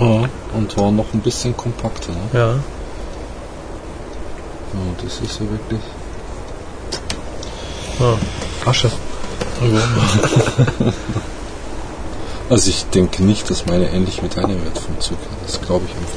Ja, 0.00 0.28
und 0.54 0.76
war 0.76 0.90
noch 0.90 1.12
ein 1.14 1.20
bisschen 1.20 1.56
kompakter. 1.56 2.12
Ne? 2.12 2.18
Ja. 2.32 2.48
Ja, 2.50 2.60
das 5.02 5.20
ist 5.20 5.40
ja 5.40 5.46
wirklich. 5.50 5.80
Ah, 8.00 8.16
Asche. 8.68 8.90
Also 12.50 12.68
ich 12.68 12.84
denke 12.86 13.22
nicht, 13.24 13.48
dass 13.48 13.64
meine 13.64 13.90
ähnlich 13.90 14.20
mit 14.20 14.36
deiner 14.36 14.62
wird 14.62 14.78
vom 14.78 15.00
Zug. 15.00 15.16
Das 15.46 15.60
glaube 15.62 15.86
ich 15.86 15.92
einfach 15.92 16.12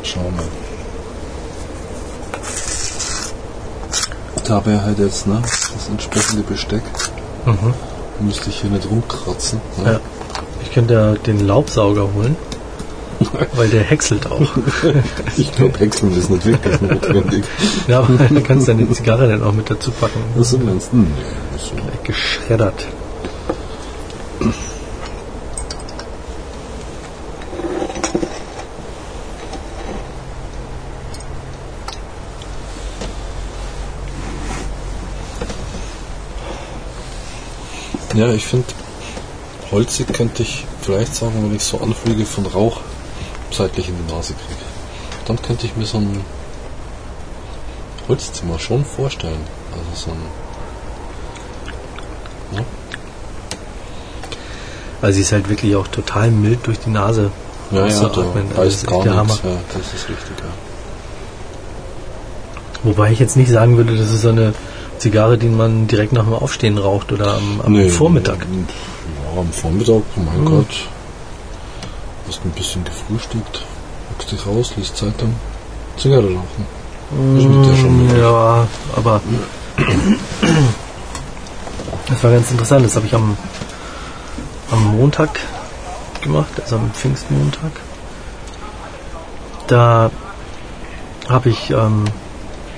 nicht. 0.00 0.06
Schauen 0.06 0.34
wir. 0.36 0.63
Da 4.44 4.64
wäre 4.66 4.82
halt 4.82 4.98
jetzt 4.98 5.26
ne, 5.26 5.40
das 5.42 5.88
entsprechende 5.88 6.42
Besteck. 6.42 6.82
Mhm. 7.46 7.74
Müsste 8.26 8.50
ich 8.50 8.60
hier 8.60 8.70
nicht 8.70 8.88
rumkratzen. 8.90 9.60
Ne? 9.82 9.92
Ja. 9.92 10.00
Ich 10.62 10.72
könnte 10.72 10.94
ja 10.94 11.12
den 11.14 11.46
Laubsauger 11.46 12.08
holen, 12.14 12.36
weil 13.54 13.68
der 13.68 13.82
häckselt 13.82 14.30
auch. 14.30 14.40
Ich 15.36 15.50
glaube, 15.52 15.78
Häckseln 15.78 16.16
ist 16.16 16.30
nicht 16.30 16.44
wirklich 16.46 16.80
notwendig. 16.80 17.44
Ja, 17.88 18.00
aber 18.00 18.14
dann 18.16 18.42
kannst 18.42 18.68
du 18.68 18.72
deine 18.74 18.90
Zigarre 18.90 19.28
dann 19.28 19.42
auch 19.42 19.52
mit 19.52 19.70
dazu 19.70 19.90
packen. 19.90 20.20
Was 20.36 20.50
du 20.50 20.58
meinst? 20.58 20.92
Nee, 20.92 21.06
so. 21.58 21.74
Geschreddert. 22.04 22.86
Ja, 38.14 38.32
ich 38.32 38.46
finde, 38.46 38.66
holzig 39.70 40.12
könnte 40.12 40.42
ich 40.42 40.64
vielleicht 40.82 41.14
sagen, 41.14 41.34
wenn 41.42 41.54
ich 41.54 41.64
so 41.64 41.80
Anflüge 41.80 42.24
von 42.24 42.46
Rauch 42.46 42.80
seitlich 43.50 43.88
in 43.88 43.94
die 43.96 44.12
Nase 44.12 44.34
kriege. 44.34 44.60
Dann 45.26 45.40
könnte 45.40 45.66
ich 45.66 45.76
mir 45.76 45.86
so 45.86 45.98
ein 45.98 46.20
Holzzimmer 48.08 48.58
schon 48.58 48.84
vorstellen. 48.84 49.40
Also 49.72 50.06
so 50.06 50.10
ein. 50.12 50.18
Ja, 52.58 52.64
Also 55.02 55.16
sie 55.16 55.22
ist 55.22 55.32
halt 55.32 55.48
wirklich 55.48 55.74
auch 55.76 55.88
total 55.88 56.30
mild 56.30 56.66
durch 56.66 56.78
die 56.78 56.90
Nase 56.90 57.30
ja, 57.70 57.86
ja 57.86 58.00
da 58.00 58.06
Also 58.06 58.32
das 58.54 58.66
ist 58.66 58.74
ist 58.74 58.86
gar 58.86 59.02
der. 59.02 59.16
Hammer. 59.16 59.34
Ja, 59.42 59.58
das 59.72 59.86
ist 59.92 60.08
richtig, 60.08 60.38
ja. 60.38 60.50
Wobei 62.84 63.12
ich 63.12 63.18
jetzt 63.18 63.36
nicht 63.36 63.50
sagen 63.50 63.76
würde, 63.76 63.96
das 63.96 64.10
ist 64.10 64.22
so 64.22 64.28
eine 64.28 64.54
Zigarre, 65.04 65.36
die 65.36 65.48
man 65.48 65.86
direkt 65.86 66.14
nach 66.14 66.24
dem 66.24 66.32
Aufstehen 66.32 66.78
raucht 66.78 67.12
oder 67.12 67.34
am, 67.36 67.60
am 67.62 67.72
Nee, 67.72 67.90
Vormittag. 67.90 68.38
Ja, 68.38 69.38
am 69.38 69.52
Vormittag, 69.52 70.02
oh 70.16 70.20
mein 70.20 70.40
Mhm. 70.40 70.44
Gott. 70.46 70.74
Hast 72.26 72.40
ein 72.42 72.52
bisschen 72.52 72.82
gefrühstückt, 72.84 73.66
guckst 74.08 74.32
dich 74.32 74.46
raus, 74.46 74.72
liest 74.78 74.96
Zeitung, 74.96 75.34
Zigarre 75.98 76.24
rauchen. 76.24 76.66
Schon 77.10 78.06
möglich. 78.06 78.18
Ja, 78.18 78.66
aber 78.96 79.20
das 82.08 82.24
war 82.24 82.30
ganz 82.30 82.50
interessant. 82.50 82.86
Das 82.86 82.96
habe 82.96 83.04
ich 83.06 83.14
am, 83.14 83.36
am 84.70 84.96
Montag 84.96 85.38
gemacht, 86.22 86.48
also 86.62 86.76
am 86.76 86.90
Pfingstmontag. 86.92 87.72
Da 89.66 90.10
habe 91.28 91.50
ich 91.50 91.70
ähm, 91.72 92.04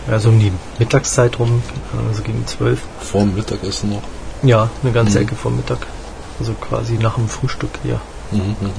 ja, 0.08 0.18
so 0.18 0.28
um 0.28 0.38
die 0.38 0.52
Mittagszeit 0.78 1.38
rum, 1.38 1.62
also 2.08 2.22
gegen 2.22 2.46
zwölf. 2.46 2.80
Vor 3.00 3.22
dem 3.22 3.34
Mittagessen 3.34 3.90
noch. 3.90 4.02
Ja, 4.42 4.70
eine 4.82 4.92
ganze 4.92 5.18
Mhm. 5.18 5.24
Ecke 5.24 5.34
vor 5.36 5.50
Mittag. 5.50 5.78
Also 6.38 6.52
quasi 6.54 6.94
nach 6.94 7.14
dem 7.14 7.28
Frühstück 7.28 7.70
hier. 7.82 8.00
Mhm, 8.30 8.56
mhm. 8.60 8.70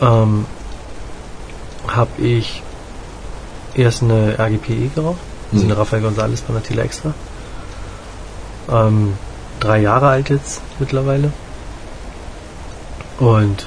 Ähm, 0.00 0.46
habe 1.88 2.22
ich 2.22 2.62
erst 3.74 4.02
eine 4.02 4.36
RGPE 4.38 4.88
geraucht, 4.94 5.18
also 5.52 5.64
Mhm. 5.64 5.70
eine 5.70 5.78
Rafael 5.80 6.04
González 6.04 6.42
Panatilla 6.42 6.82
Extra. 6.82 7.12
Ähm, 8.70 9.14
drei 9.60 9.80
Jahre 9.80 10.08
alt 10.08 10.30
jetzt 10.30 10.60
mittlerweile. 10.78 11.32
Und 13.18 13.66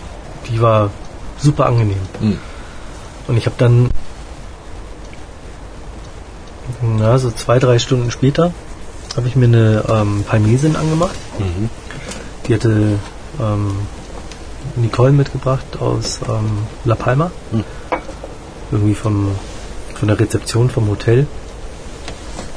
die 0.49 0.61
war 0.61 0.89
super 1.38 1.67
angenehm. 1.67 1.99
Mhm. 2.19 2.39
Und 3.27 3.38
ich 3.38 3.45
habe 3.45 3.55
dann, 3.57 3.89
na, 6.99 7.17
so 7.17 7.31
zwei, 7.31 7.59
drei 7.59 7.79
Stunden 7.79 8.11
später, 8.11 8.51
habe 9.15 9.27
ich 9.27 9.35
mir 9.35 9.45
eine 9.45 9.83
ähm, 9.87 10.23
Palmesin 10.27 10.75
angemacht. 10.75 11.15
Mhm. 11.39 11.69
Die 12.47 12.53
hatte 12.53 12.99
ähm, 13.39 13.71
Nicole 14.75 15.11
mitgebracht 15.11 15.79
aus 15.79 16.19
ähm, 16.27 16.57
La 16.83 16.95
Palma. 16.95 17.31
Mhm. 17.51 17.63
Irgendwie 18.71 18.95
vom, 18.95 19.29
von 19.93 20.07
der 20.07 20.19
Rezeption 20.19 20.69
vom 20.69 20.89
Hotel. 20.89 21.27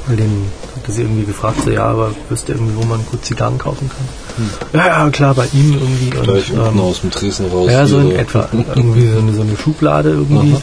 Weil 0.07 0.17
den 0.17 0.51
hatte 0.75 0.91
sie 0.91 1.03
irgendwie 1.03 1.25
gefragt, 1.25 1.59
so, 1.65 1.71
ja, 1.71 1.85
aber 1.85 2.13
wüsste 2.31 2.53
irgendwie, 2.53 2.77
wo 2.77 2.87
man 2.87 3.05
gut 3.11 3.25
Zigarren 3.25 3.59
kaufen 3.59 3.91
kann. 3.91 4.51
Ja, 4.73 4.87
ja, 4.87 5.11
klar, 5.11 5.35
bei 5.35 5.47
ihm 5.53 5.75
irgendwie. 5.75 6.11
Gleich 6.11 6.51
und, 6.51 6.59
unten 6.59 6.79
ähm, 6.79 6.81
aus 6.81 7.01
dem 7.03 7.11
Tresen 7.11 7.51
raus. 7.51 7.71
ja, 7.71 7.87
so 7.87 7.99
in 7.99 8.13
etwa. 8.13 8.49
Irgendwie 8.75 9.09
so 9.09 9.19
eine, 9.19 9.35
so 9.35 9.43
eine 9.43 9.57
Schublade 9.57 10.11
irgendwie. 10.11 10.57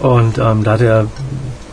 Und 0.00 0.38
ähm, 0.38 0.64
da 0.64 0.72
hat 0.72 0.80
er 0.80 1.06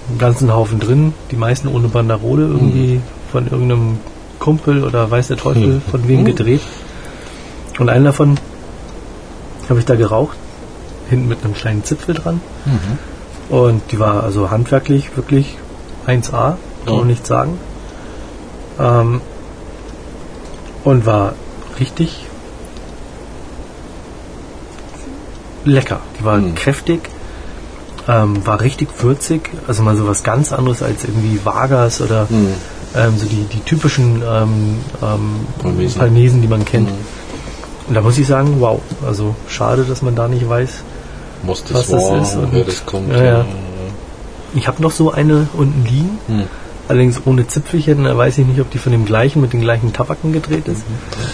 einen 0.10 0.18
ganzen 0.18 0.54
Haufen 0.54 0.80
drin, 0.80 1.14
die 1.32 1.36
meisten 1.36 1.68
ohne 1.68 1.88
Banderole 1.88 2.44
irgendwie 2.44 3.00
von 3.32 3.46
irgendeinem 3.46 4.00
Kumpel 4.40 4.84
oder 4.84 5.10
weiß 5.10 5.28
der 5.28 5.38
Teufel 5.38 5.68
Mhm. 5.76 5.82
von 5.82 6.08
wem 6.08 6.22
Mhm. 6.22 6.26
gedreht. 6.26 6.62
Und 7.80 7.90
einen 7.90 8.06
davon 8.06 8.38
habe 9.70 9.80
ich 9.80 9.86
da 9.86 9.96
geraucht, 9.96 10.38
hinten 11.10 11.28
mit 11.28 11.44
einem 11.44 11.54
kleinen 11.54 11.84
Zipfel 11.84 12.16
dran. 12.16 12.42
Mhm. 12.66 13.56
Und 13.56 13.82
die 13.92 14.00
war 14.00 14.24
also 14.24 14.50
handwerklich 14.52 15.16
wirklich 15.16 15.58
1A, 16.08 16.58
kann 16.86 16.96
man 16.98 17.08
nicht 17.08 17.26
sagen. 17.26 17.58
Ähm, 18.80 19.22
und 20.84 21.06
war 21.06 21.34
richtig 21.80 22.26
lecker. 25.66 26.00
Die 26.20 26.24
war 26.26 26.38
Mhm. 26.38 26.56
kräftig, 26.56 27.10
ähm, 28.10 28.46
war 28.46 28.60
richtig 28.60 28.90
würzig, 29.02 29.52
also 29.68 29.84
mal 29.84 29.96
so 29.96 30.08
was 30.08 30.24
ganz 30.24 30.52
anderes 30.52 30.82
als 30.82 31.04
irgendwie 31.04 31.40
Vargas 31.44 32.02
oder 32.02 32.26
Mhm. 32.30 32.48
ähm, 32.96 33.14
so 33.20 33.26
die, 33.28 33.44
die 33.54 33.60
typischen 33.60 34.24
ähm, 34.28 34.78
ähm, 35.02 35.46
Palmesen. 35.62 36.00
Palmesen, 36.00 36.42
die 36.42 36.48
man 36.48 36.66
kennt. 36.66 36.90
Mhm. 36.90 36.96
Und 37.88 37.94
da 37.96 38.02
muss 38.02 38.18
ich 38.18 38.26
sagen, 38.28 38.56
wow, 38.60 38.82
also 39.06 39.36
schade, 39.48 39.84
dass 39.84 40.02
man 40.02 40.16
da 40.16 40.28
nicht 40.28 40.48
weiß, 40.50 40.70
Was 41.44 41.64
das 41.66 41.92
war, 41.92 42.22
ist 42.22 42.36
und- 42.36 42.68
das 42.68 42.86
kommt. 42.86 43.12
Ja, 43.14 43.24
ja. 43.24 43.46
Ich 44.56 44.68
habe 44.68 44.82
noch 44.82 44.92
so 44.92 45.12
eine 45.12 45.48
unten 45.54 45.86
liegen, 45.86 46.18
Mhm. 46.28 46.44
allerdings 46.88 47.22
ohne 47.26 47.48
Zipfelchen. 47.48 48.04
Da 48.06 48.18
weiß 48.18 48.40
ich 48.40 48.48
nicht, 48.48 48.60
ob 48.60 48.72
die 48.72 48.80
von 48.80 48.92
dem 48.92 49.06
gleichen 49.06 49.40
mit 49.42 49.54
den 49.54 49.62
gleichen 49.62 49.94
Tabaken 49.94 50.34
gedreht 50.34 50.68
ist. 50.68 50.82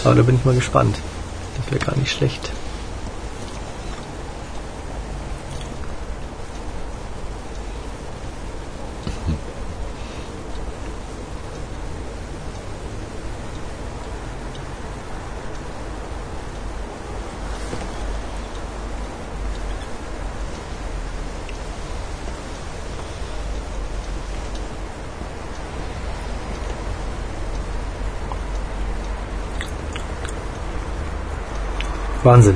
Aber 0.03 0.15
da 0.15 0.21
bin 0.23 0.35
ich 0.35 0.43
mal 0.43 0.53
gespannt. 0.55 0.97
Das 1.57 1.71
wäre 1.73 1.85
gar 1.85 1.97
nicht 1.97 2.11
schlecht. 2.11 2.51
Wahnsinn. 32.25 32.55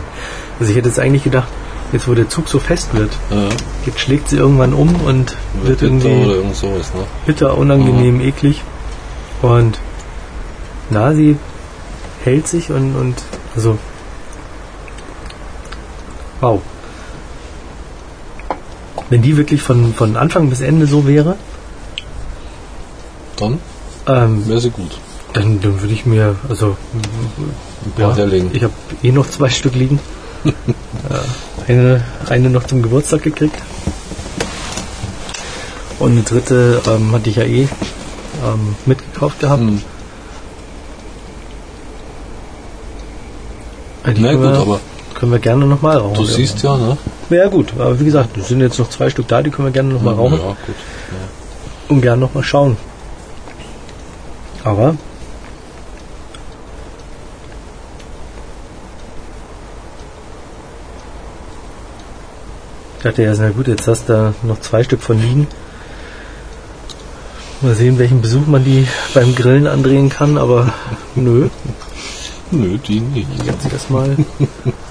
Also 0.59 0.71
ich 0.71 0.77
hätte 0.77 0.89
jetzt 0.89 0.99
eigentlich 0.99 1.23
gedacht, 1.23 1.47
jetzt 1.91 2.07
wo 2.07 2.13
der 2.13 2.29
Zug 2.29 2.49
so 2.49 2.59
fest 2.59 2.93
wird, 2.93 3.11
Ja. 3.31 3.49
jetzt 3.85 3.99
schlägt 3.99 4.29
sie 4.29 4.37
irgendwann 4.37 4.73
um 4.73 4.93
und 5.01 5.35
wird 5.63 5.79
Bitter 5.79 5.85
irgendwie 5.85 6.07
oder 6.25 6.35
irgend 6.35 6.55
sowas, 6.55 6.93
ne? 6.93 7.01
bitter, 7.25 7.57
unangenehm, 7.57 8.19
eklig. 8.21 8.61
Und 9.41 9.79
na, 10.89 11.13
sie 11.13 11.37
hält 12.23 12.47
sich 12.47 12.69
und, 12.71 12.95
und 12.95 13.15
also 13.55 13.77
wow. 16.41 16.61
Wenn 19.09 19.21
die 19.21 19.37
wirklich 19.37 19.61
von, 19.61 19.93
von 19.93 20.17
Anfang 20.17 20.49
bis 20.49 20.61
Ende 20.61 20.85
so 20.85 21.07
wäre, 21.07 21.35
Dann 23.37 23.59
ähm, 24.07 24.47
wäre 24.47 24.59
sie 24.59 24.69
gut. 24.69 24.99
dann, 25.33 25.61
dann 25.61 25.81
würde 25.81 25.93
ich 25.93 26.05
mir, 26.05 26.35
also 26.47 26.77
herlegen. 27.97 28.51
ich 28.53 28.63
habe 28.63 28.73
eh 29.03 29.11
noch 29.11 29.29
zwei 29.29 29.49
Stück 29.49 29.75
liegen. 29.75 29.99
Eine, 31.67 32.03
eine 32.29 32.49
noch 32.49 32.63
zum 32.65 32.81
Geburtstag 32.81 33.21
gekriegt. 33.23 33.55
Und 35.99 36.11
eine 36.13 36.21
dritte 36.23 36.81
ähm, 36.87 37.11
hatte 37.11 37.29
ich 37.29 37.35
ja 37.35 37.43
eh 37.43 37.67
ähm, 38.43 38.75
mitgekauft 38.85 39.39
gehabt. 39.39 39.61
Die 39.61 39.81
Na 44.05 44.13
können 44.13 44.37
gut, 44.41 44.51
wir, 44.51 44.59
aber 44.59 44.79
können 45.13 45.31
wir 45.33 45.39
gerne 45.39 45.65
nochmal 45.67 45.97
rauchen. 45.97 46.15
du 46.15 46.23
siehst 46.25 46.63
ja, 46.63 46.77
ne? 46.77 46.97
Ja 47.29 47.47
gut, 47.49 47.73
aber 47.77 47.99
wie 47.99 48.05
gesagt, 48.05 48.35
es 48.37 48.47
sind 48.47 48.61
jetzt 48.61 48.79
noch 48.79 48.89
zwei 48.89 49.09
Stück 49.09 49.27
da, 49.27 49.41
die 49.43 49.51
können 49.51 49.67
wir 49.67 49.71
gerne 49.73 49.93
nochmal 49.93 50.15
Ja, 50.15 50.19
rauchen 50.21 50.39
gut. 50.39 50.55
und 51.89 52.01
gerne 52.01 52.21
nochmal 52.21 52.43
schauen. 52.43 52.77
Aber 54.63 54.95
ich 62.99 63.03
dachte 63.03 63.23
ja, 63.23 63.33
na 63.37 63.49
gut, 63.51 63.69
jetzt 63.69 63.87
hast 63.87 64.09
du 64.09 64.33
noch 64.43 64.59
zwei 64.59 64.83
Stück 64.83 65.01
von 65.01 65.21
liegen. 65.21 65.47
Mal 67.61 67.73
sehen, 67.73 67.97
welchen 67.97 68.21
Besuch 68.21 68.45
man 68.45 68.65
die 68.65 68.89
beim 69.13 69.35
Grillen 69.35 69.67
andrehen 69.67 70.09
kann, 70.09 70.37
aber 70.37 70.73
nö, 71.15 71.47
Nö, 72.51 72.77
die 72.77 72.99
nicht. 72.99 73.29
jetzt 73.45 73.71
erstmal. 73.71 74.17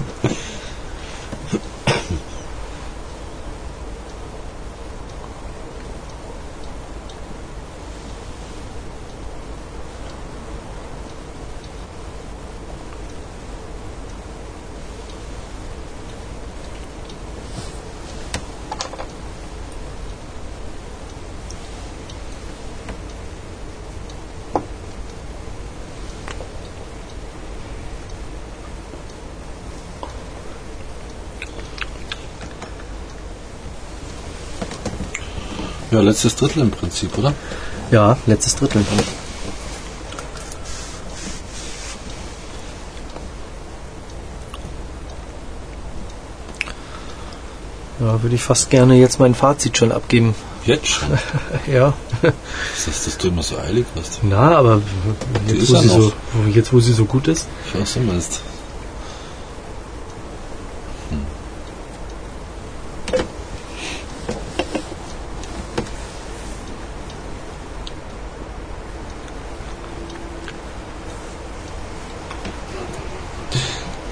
Ja, 35.91 36.01
letztes 36.01 36.35
Drittel 36.35 36.61
im 36.61 36.71
Prinzip, 36.71 37.17
oder? 37.17 37.33
Ja, 37.91 38.17
letztes 38.27 38.55
Drittel. 38.55 38.83
Ja, 47.99 48.21
würde 48.21 48.35
ich 48.35 48.43
fast 48.43 48.69
gerne 48.69 48.95
jetzt 48.95 49.19
mein 49.19 49.33
Fazit 49.33 49.77
schon 49.77 49.91
abgeben. 49.91 50.35
Jetzt 50.65 50.87
schon. 50.87 51.09
Ja. 51.67 51.93
Was 52.21 52.87
ist, 52.87 53.07
dass 53.07 53.17
du 53.17 53.29
immer 53.29 53.43
so 53.43 53.57
eilig 53.57 53.85
hast? 53.95 54.19
Na, 54.23 54.57
aber 54.57 54.81
jetzt 55.47 55.69
wo, 55.69 55.75
ja 55.75 55.81
so, 55.81 56.13
jetzt, 56.53 56.73
wo 56.73 56.79
sie 56.79 56.93
so 56.93 57.05
gut 57.05 57.27
ist. 57.27 57.47
Ich 57.67 57.79
weiß, 57.79 57.93
du 57.95 57.99
meinst. 58.01 58.41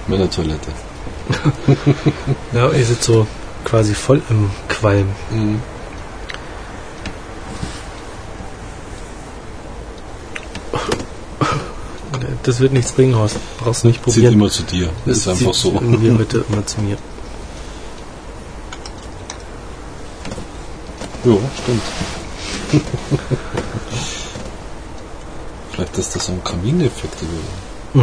Männertoilette. 0.08 0.72
der 1.30 1.76
Toilette. 1.76 1.86
ja, 2.53 2.72
ihr 2.72 2.86
sitzt 2.86 3.03
so 3.03 3.28
quasi 3.66 3.93
voll 3.93 4.22
im 4.30 4.49
Qualm. 4.70 5.08
Mhm. 5.32 5.62
Das 12.43 12.60
wird 12.62 12.72
nichts 12.72 12.93
bringen, 12.93 13.16
Horst. 13.16 13.36
Brauchst 13.60 13.84
du 13.84 13.88
nicht 13.88 14.01
probieren. 14.01 14.28
Zieht 14.28 14.34
immer 14.34 14.49
zu 14.49 14.64
dir. 14.64 14.89
Das 15.05 15.18
ist 15.18 15.28
einfach 15.28 15.53
so. 15.53 15.80
Hier 15.99 16.14
bitte 16.14 16.45
immer 16.49 16.66
zu 16.66 16.82
mir. 16.82 16.97
Ja, 21.26 21.34
stimmt. 21.62 21.82
Vielleicht 25.74 25.97
ist 25.97 26.16
das 26.16 26.26
so 26.26 26.32
ein 26.32 26.41
Kamineffekt. 26.43 27.22
Mhm. 27.93 28.01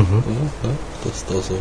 Ja, 0.62 0.68
ne? 0.68 0.76
Das 1.04 1.24
da 1.24 1.34
so. 1.40 1.56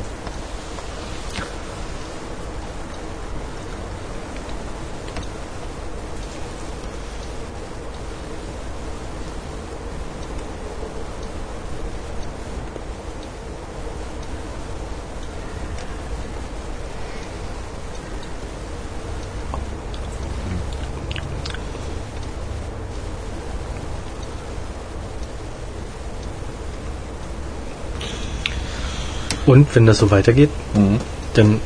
Und 29.45 29.73
wenn 29.75 29.85
das 29.85 29.97
so 29.97 30.09
weitergeht, 30.11 30.49
Mhm. 30.73 30.99
dann 31.33 31.59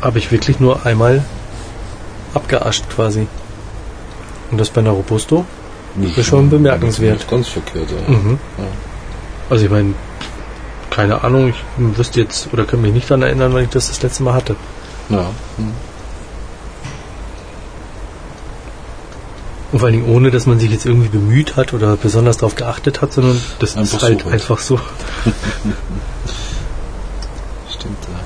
habe 0.00 0.18
ich 0.18 0.30
wirklich 0.30 0.60
nur 0.60 0.86
einmal 0.86 1.24
abgeascht 2.34 2.84
quasi. 2.94 3.26
Und 4.50 4.58
das 4.58 4.70
bei 4.70 4.80
einer 4.80 4.90
Robusto? 4.90 5.44
Das 5.96 6.16
ist 6.16 6.26
schon 6.26 6.48
bemerkenswert. 6.48 7.14
Nicht 7.18 7.30
ganz 7.30 7.48
verkehrt, 7.48 7.88
ja. 7.90 8.14
Mhm. 8.14 8.38
Ja. 8.58 8.64
Also 9.50 9.64
ich 9.64 9.70
meine, 9.70 9.94
keine 10.90 11.24
Ahnung, 11.24 11.48
ich 11.48 11.56
wüsste 11.76 12.20
jetzt 12.20 12.48
oder 12.52 12.64
kann 12.64 12.80
mich 12.80 12.92
nicht 12.92 13.10
daran 13.10 13.22
erinnern, 13.22 13.52
wann 13.52 13.64
ich 13.64 13.70
das 13.70 13.88
das 13.88 14.02
letzte 14.02 14.22
Mal 14.22 14.34
hatte. 14.34 14.54
Ja. 15.08 15.30
Mhm. 15.56 15.72
Und 19.70 19.80
vor 19.80 19.88
allen 19.88 20.00
Dingen 20.00 20.08
ohne, 20.14 20.30
dass 20.30 20.46
man 20.46 20.58
sich 20.58 20.70
jetzt 20.70 20.86
irgendwie 20.86 21.08
bemüht 21.08 21.56
hat 21.56 21.74
oder 21.74 21.96
besonders 21.96 22.38
darauf 22.38 22.54
geachtet 22.54 23.02
hat, 23.02 23.12
sondern 23.12 23.38
das 23.58 23.76
Einfach 23.76 23.96
ist 23.98 24.02
halt 24.02 24.20
so 24.20 24.24
halt. 24.24 24.34
einfach 24.34 24.58
so. 24.58 24.76
Stimmt, 27.70 27.98
ja. 28.04 28.18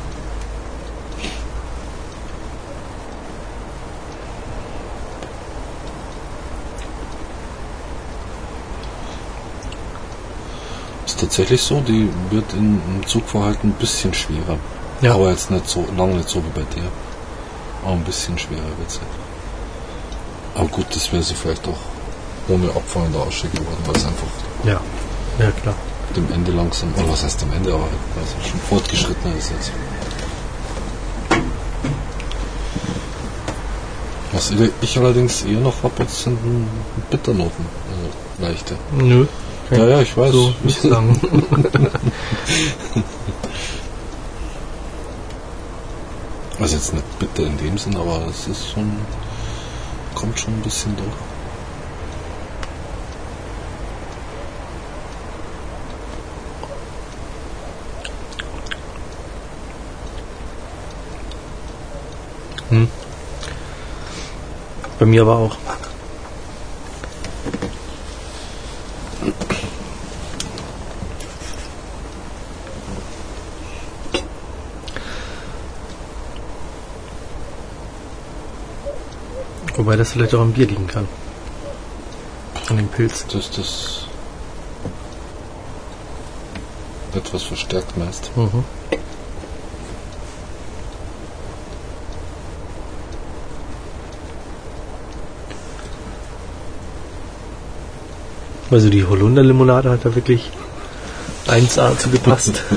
Ist 11.06 11.20
tatsächlich 11.20 11.60
so, 11.60 11.80
die 11.80 12.08
wird 12.30 12.52
im 12.54 12.80
Zugverhalten 13.06 13.70
ein 13.70 13.74
bisschen 13.74 14.14
schwerer. 14.14 14.58
Ja. 15.00 15.14
Aber 15.14 15.30
jetzt 15.30 15.50
nicht 15.50 15.68
so, 15.68 15.86
lange 15.96 16.14
nicht 16.14 16.28
so 16.28 16.42
wie 16.44 16.50
bei 16.60 16.62
dir. 16.74 16.84
Aber 17.82 17.92
ein 17.94 18.04
bisschen 18.04 18.38
schwerer 18.38 18.62
wird 18.78 18.90
sie. 18.90 19.00
Aber 20.54 20.68
gut, 20.68 20.86
das 20.94 21.10
wäre 21.12 21.22
sie 21.22 21.34
vielleicht 21.34 21.66
auch 21.66 21.78
ohne 22.48 22.68
Abfall 22.70 23.06
in 23.06 23.12
der 23.12 23.22
Asche 23.22 23.48
geworden, 23.48 23.78
weil 23.86 23.96
es 23.96 24.04
einfach 24.04 24.26
Ja, 24.64 24.80
ja 25.38 25.50
klar. 25.62 25.74
dem 26.16 26.30
Ende 26.32 26.52
langsam, 26.52 26.92
oder 26.96 27.08
was 27.08 27.22
heißt 27.24 27.40
dem 27.40 27.52
Ende, 27.52 27.72
aber 27.72 27.84
weil 27.84 28.24
es 28.24 28.48
schon 28.48 28.60
fortgeschrittener 28.60 29.36
ist 29.36 29.50
jetzt. 29.50 29.70
Was 34.32 34.50
ich 34.80 34.98
allerdings 34.98 35.42
eher 35.42 35.60
noch 35.60 35.82
habe, 35.82 35.94
jetzt 35.98 36.22
sind 36.22 36.38
Bitternoten, 37.10 37.66
also 37.90 38.46
leichte. 38.46 38.76
Nö. 38.92 39.26
Ja, 39.70 39.86
ja, 39.86 40.00
ich 40.02 40.16
weiß. 40.16 40.32
So 40.32 40.54
nicht 40.64 40.80
sagen. 40.82 41.20
Also 46.60 46.76
jetzt 46.76 46.92
nicht 46.94 47.18
bitter 47.18 47.42
in 47.44 47.58
dem 47.58 47.76
Sinn, 47.76 47.96
aber 47.96 48.24
es 48.30 48.46
ist 48.46 48.70
schon, 48.70 48.92
kommt 50.22 50.38
schon 50.38 50.54
ein 50.54 50.62
bisschen 50.62 50.96
durch. 50.96 51.08
Bei 65.00 65.06
mir 65.06 65.22
aber 65.22 65.36
auch. 65.36 65.56
Wobei 79.82 79.96
das 79.96 80.12
vielleicht 80.12 80.32
auch 80.36 80.40
am 80.40 80.52
Bier 80.52 80.68
liegen 80.68 80.86
kann. 80.86 81.08
An 82.68 82.76
dem 82.76 82.86
Pilz. 82.86 83.26
Dass 83.26 83.50
das 83.50 84.06
etwas 87.16 87.42
verstärkt 87.42 87.96
meist. 87.96 88.30
Mhm. 88.36 88.62
Also 98.70 98.88
die 98.88 99.04
Holunder-Limonade 99.04 99.90
hat 99.90 100.04
da 100.04 100.14
wirklich 100.14 100.48
1A 101.48 101.98
zu 101.98 102.08
gepasst. 102.08 102.62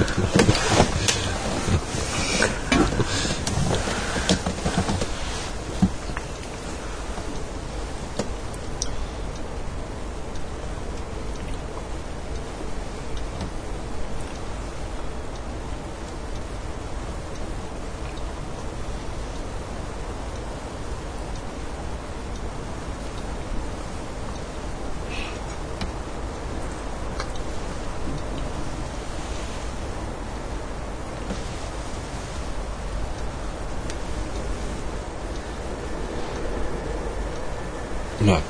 Ja, 38.26 38.42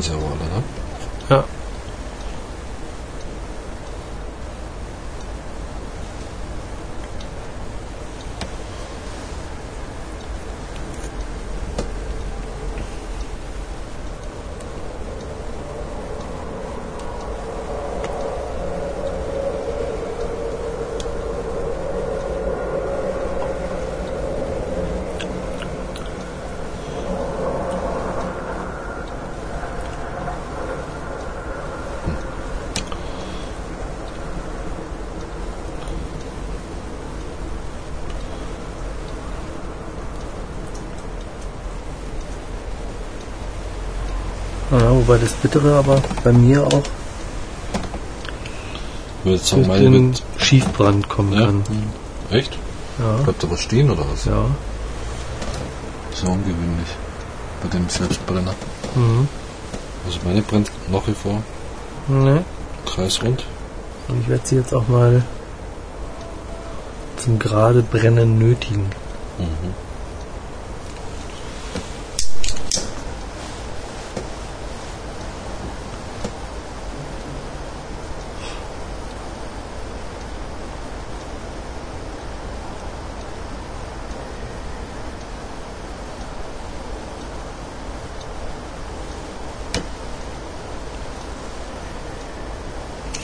jetzt 0.00 0.08
schlafen 0.08 0.39
wobei 45.00 45.18
das 45.18 45.32
Bittere 45.32 45.74
aber 45.76 46.02
bei 46.22 46.32
mir 46.32 46.66
auch 46.66 46.82
würde 49.24 49.38
sagen, 49.38 49.68
den 49.68 50.12
wird. 50.12 50.22
Schiefbrand 50.38 51.08
kommen 51.08 51.32
Ja? 51.32 51.46
kann. 51.46 51.62
Echt? 52.30 52.58
Ja. 52.98 53.22
Bleibt 53.24 53.42
da 53.42 53.50
was 53.50 53.60
stehen 53.62 53.90
oder 53.90 54.04
was? 54.12 54.24
ja. 54.26 54.44
So 56.14 56.26
ungewöhnlich. 56.26 56.88
Bei 57.62 57.68
dem 57.68 57.88
Selbstbrenner. 57.88 58.54
Mhm. 58.94 59.28
Also 60.06 60.18
meine 60.24 60.42
brennt 60.42 60.70
nach 60.90 61.06
wie 61.06 61.14
vor 61.14 61.42
Ne? 62.08 62.44
kreisrund. 62.86 63.44
Und 64.08 64.22
ich 64.22 64.28
werde 64.28 64.46
sie 64.46 64.56
jetzt 64.56 64.74
auch 64.74 64.88
mal 64.88 65.22
zum 67.16 67.38
gerade 67.38 67.82
Brennen 67.82 68.38
nötigen. 68.38 68.86
Mhm. 69.38 69.74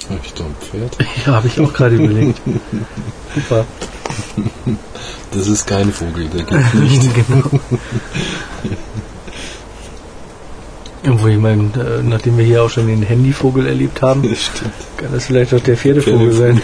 Habe 0.09 0.20
ich 0.24 0.35
da 0.35 0.45
ein 0.45 0.55
Pferd? 0.61 0.97
Ja, 1.26 1.26
habe 1.37 1.49
ich 1.49 1.61
auch 1.61 1.72
gerade 1.72 1.97
überlegt. 1.97 2.41
Super. 3.34 3.66
Das 5.32 5.47
ist 5.47 5.66
kein 5.66 5.93
Vogel, 5.93 6.28
der 6.28 6.45
geht 6.45 6.74
nicht. 6.74 7.11
genau. 7.28 7.51
Obwohl, 11.09 11.30
ich 11.32 11.39
meine, 11.39 11.64
äh, 11.74 12.03
nachdem 12.03 12.39
wir 12.39 12.45
hier 12.45 12.62
auch 12.62 12.70
schon 12.70 12.87
den 12.87 13.03
Handyvogel 13.03 13.66
erlebt 13.66 14.01
haben, 14.03 14.22
stimmt. 14.34 14.72
kann 14.97 15.12
das 15.12 15.26
vielleicht 15.26 15.53
auch 15.53 15.61
der 15.61 15.76
Pferdevogel 15.76 16.32
sein. 16.32 16.62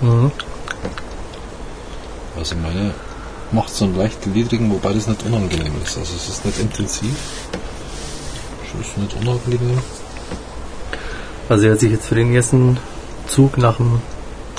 Mhm. 0.00 0.32
Also 2.36 2.56
meine 2.56 2.94
macht 3.52 3.74
ledrigen, 4.34 4.70
wobei 4.70 4.92
das 4.92 5.06
nicht 5.06 5.22
unangenehm 5.24 5.72
ist. 5.84 5.96
Also 5.98 6.14
es 6.16 6.28
ist 6.28 6.44
nicht 6.44 6.58
intensiv. 6.58 7.14
Es 8.62 8.86
ist 8.86 8.98
nicht 8.98 9.14
unangenehm. 9.14 9.78
Also 11.48 11.66
er 11.66 11.72
hat 11.72 11.80
sich 11.80 11.90
jetzt 11.90 12.06
für 12.06 12.14
den 12.14 12.32
ersten 12.34 12.78
Zug 13.26 13.58
nach 13.58 13.76
dem 13.76 14.00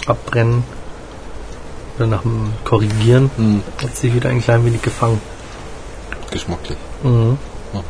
Abbrennen 0.08 0.64
oder 1.98 2.08
nach 2.08 2.22
dem 2.24 2.54
Korrigieren 2.66 3.30
Hm, 3.38 3.64
hat 3.82 3.96
sich 3.96 4.14
wieder 4.14 4.30
ein 4.30 4.42
klein 4.42 4.66
wenig 4.66 4.82
gefangen. 4.82 5.22
geschmacklich. 6.32 6.78
Mhm. 7.04 7.38
Ja. 7.74 7.84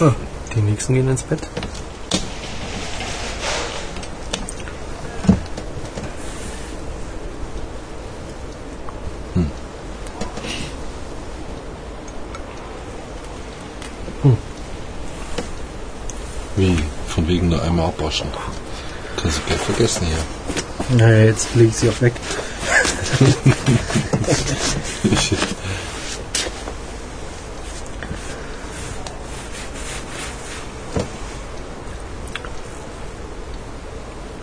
Ah, 0.00 0.14
die 0.76 0.92
nächsten 0.92 0.94
gehen 0.94 1.08
ins 1.08 1.22
Bett. 1.22 1.40
Wie? 16.56 16.78
Von 17.08 17.28
wegen 17.28 17.50
nur 17.50 17.62
einmal 17.62 17.86
abwaschen. 17.86 18.28
Kannst 19.16 19.38
du 19.38 19.42
gleich 19.42 19.60
vergessen 19.60 20.06
hier. 20.06 20.96
Naja, 20.96 21.24
jetzt 21.26 21.54
lege 21.54 21.68
ich 21.68 21.76
sie 21.76 21.90
auch 21.90 22.00
weg. 22.00 22.14
Ich, 25.08 25.32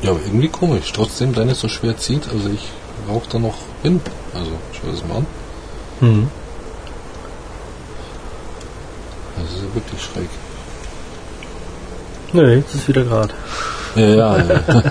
ja, 0.04 0.12
aber 0.12 0.23
irgendwie 0.34 0.50
komisch. 0.50 0.92
Trotzdem 0.94 1.34
deine 1.34 1.54
so 1.54 1.70
schwer 1.70 1.96
zieht. 1.98 2.28
Also 2.30 2.50
ich 2.50 2.68
rauche 3.08 3.30
da 3.30 3.40
noch 3.40 3.56
hin. 3.84 4.02
Also 4.34 4.52
schau 4.74 4.92
das 4.92 5.06
mal 5.08 5.18
an. 5.18 5.28
Mhm. 6.02 6.30
Das 9.38 9.46
ist 9.52 9.64
ja 9.64 9.76
wirklich 9.76 10.02
schräg. 10.02 10.30
Nee, 12.34 12.56
jetzt 12.56 12.74
ist 12.74 12.88
wieder 12.88 13.04
gerade. 13.04 13.34
Ja, 13.96 14.06
ja, 14.06 14.38
ja. 14.38 14.64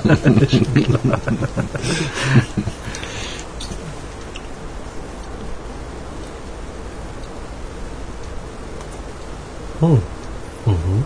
Hm. 9.81 10.01
Mhm. 10.65 11.05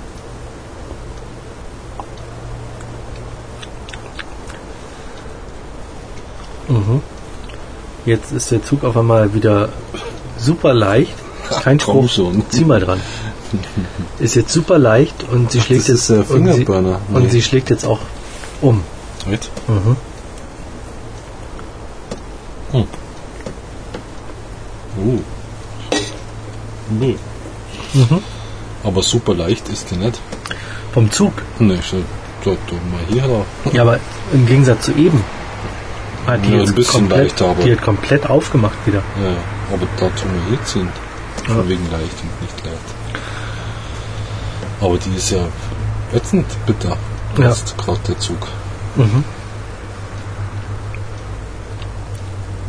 Mhm. 6.69 7.01
Jetzt 8.07 8.33
ist 8.33 8.51
der 8.53 8.63
Zug 8.65 8.85
auf 8.85 8.97
einmal 8.97 9.35
wieder 9.35 9.69
super 10.39 10.73
leicht. 10.73 11.13
Kein 11.63 11.79
Komm 11.79 12.09
Spruch. 12.09 12.33
schon. 12.33 12.43
Zieh 12.51 12.65
mal 12.65 12.81
dran. 12.81 13.01
Ist 14.19 14.35
jetzt 14.35 14.53
super 14.53 14.79
leicht 14.79 15.25
und 15.31 15.53
sie 15.53 15.61
schlägt 15.61 15.83
das 15.83 15.89
jetzt 15.89 15.99
ist 16.01 16.11
der 16.11 16.19
und, 16.19 16.47
sie, 16.47 16.53
Fingerburner. 16.55 17.01
und 17.13 17.23
Nee. 17.25 17.29
sie 17.29 17.43
schlägt 17.43 17.71
jetzt 17.71 17.85
auch 17.85 18.01
um. 18.61 18.83
Mit? 19.27 19.49
Mhm. 19.69 19.97
Uh. 22.73 22.85
Mhm. 26.91 28.23
Aber 28.83 29.03
super 29.03 29.35
leicht 29.35 29.69
ist 29.69 29.91
die 29.91 29.97
nicht. 29.97 30.21
Vom 30.93 31.11
Zug. 31.11 31.33
Ne, 31.59 31.81
schon. 31.83 32.05
So, 32.45 32.57
du 32.69 32.75
mal 32.75 33.01
hier 33.09 33.23
da. 33.23 33.71
Ja, 33.73 33.83
aber 33.83 33.99
im 34.33 34.47
Gegensatz 34.47 34.85
zu 34.87 34.93
eben 34.93 35.23
hat 36.27 36.45
die 36.45 36.51
Ja, 36.53 36.59
jetzt 36.59 36.69
ein 36.71 36.75
bisschen 36.75 37.01
komplett, 37.09 37.19
leichter, 37.31 37.47
aber- 37.47 37.63
die 37.63 37.73
hat 37.73 37.83
komplett 37.83 38.31
aufgemacht 38.31 38.79
wieder. 38.87 38.99
Ja, 38.99 39.75
aber 39.75 39.87
dazu 39.99 40.27
mal 40.27 40.35
hier 40.49 40.65
ziehen. 40.65 40.89
Von 41.47 41.57
Ja. 41.59 41.69
wegen 41.69 41.91
leicht 41.91 42.21
und 42.23 42.43
nicht 42.43 42.65
leicht. 42.65 43.23
Aber 44.81 44.99
die 44.99 45.15
ist 45.17 45.31
ja 45.31 45.47
ätzend 46.13 46.47
bitter. 46.67 46.97
Ja. 47.39 47.49
Jetzt 47.49 47.77
gerade 47.79 47.99
der 48.09 48.19
Zug. 48.19 48.49
Mhm. 48.97 49.25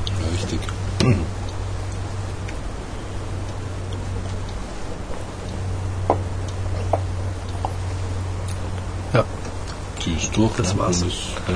Ja, 0.07 0.27
richtig. 0.31 0.59
Ja. 9.13 9.23
Die 10.05 10.13
ist 10.13 10.35
durch. 10.35 10.51
Das 10.57 10.73
ne? 10.73 10.79
war's. 10.79 11.01
Und 11.01 11.07
ist, 11.09 11.17
ja. 11.47 11.53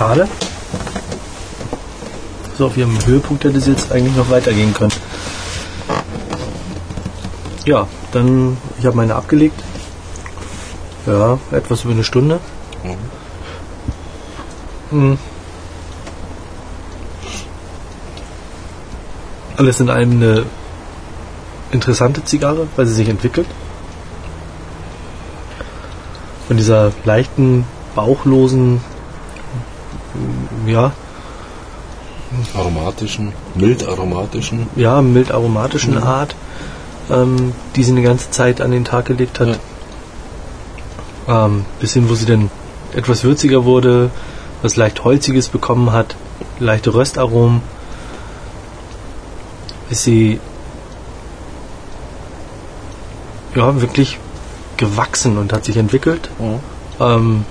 Schade. 0.00 0.26
So, 2.56 2.68
auf 2.68 2.76
ihrem 2.78 3.04
Höhepunkt 3.04 3.44
hätte 3.44 3.60
sie 3.60 3.72
jetzt 3.72 3.92
eigentlich 3.92 4.16
noch 4.16 4.30
weitergehen 4.30 4.72
können. 4.72 4.94
Ja, 7.66 7.86
dann, 8.10 8.56
ich 8.78 8.86
habe 8.86 8.96
meine 8.96 9.14
abgelegt. 9.14 9.62
Ja, 11.04 11.38
etwas 11.50 11.84
über 11.84 11.92
eine 11.92 12.04
Stunde. 12.04 12.40
Mhm. 14.90 14.98
Mhm. 14.98 15.18
Alles 19.58 19.80
in 19.80 19.90
allem 19.90 20.12
eine 20.12 20.46
interessante 21.72 22.24
Zigarre, 22.24 22.68
weil 22.74 22.86
sie 22.86 22.94
sich 22.94 23.10
entwickelt. 23.10 23.48
Von 26.48 26.56
dieser 26.56 26.90
leichten, 27.04 27.66
bauchlosen, 27.94 28.80
ja, 30.70 30.92
Aromatischen, 32.54 33.32
mild 33.56 33.86
aromatischen. 33.88 34.68
ja, 34.76 35.02
mild 35.02 35.32
aromatischen 35.32 35.98
Art, 35.98 36.36
ähm, 37.10 37.52
die 37.74 37.82
sie 37.82 37.90
eine 37.90 38.02
ganze 38.02 38.30
Zeit 38.30 38.60
an 38.60 38.70
den 38.70 38.84
Tag 38.84 39.06
gelegt 39.06 39.40
hat. 39.40 39.58
Ähm, 41.28 41.64
bis 41.80 41.92
hin, 41.92 42.08
wo 42.08 42.14
sie 42.14 42.26
dann 42.26 42.50
etwas 42.94 43.24
würziger 43.24 43.64
wurde, 43.64 44.10
was 44.62 44.76
leicht 44.76 45.02
Holziges 45.04 45.48
bekommen 45.48 45.92
hat, 45.92 46.14
leichte 46.60 46.94
Röstaromen, 46.94 47.62
ist 49.90 50.04
sie 50.04 50.38
ja 53.56 53.80
wirklich 53.80 54.18
gewachsen 54.76 55.36
und 55.36 55.52
hat 55.52 55.64
sich 55.64 55.76
entwickelt. 55.76 56.30
Mhm. 56.38 56.60
Ähm, 57.00 57.44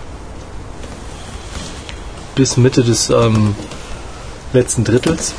bis 2.39 2.55
Mitte 2.55 2.83
des 2.85 3.09
ähm, 3.09 3.53
letzten 4.53 4.85
Drittels. 4.85 5.33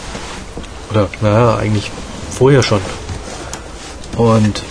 Oder, 0.90 1.08
naja, 1.22 1.56
eigentlich 1.56 1.90
vorher 2.30 2.62
schon. 2.62 2.82
Und 4.18 4.62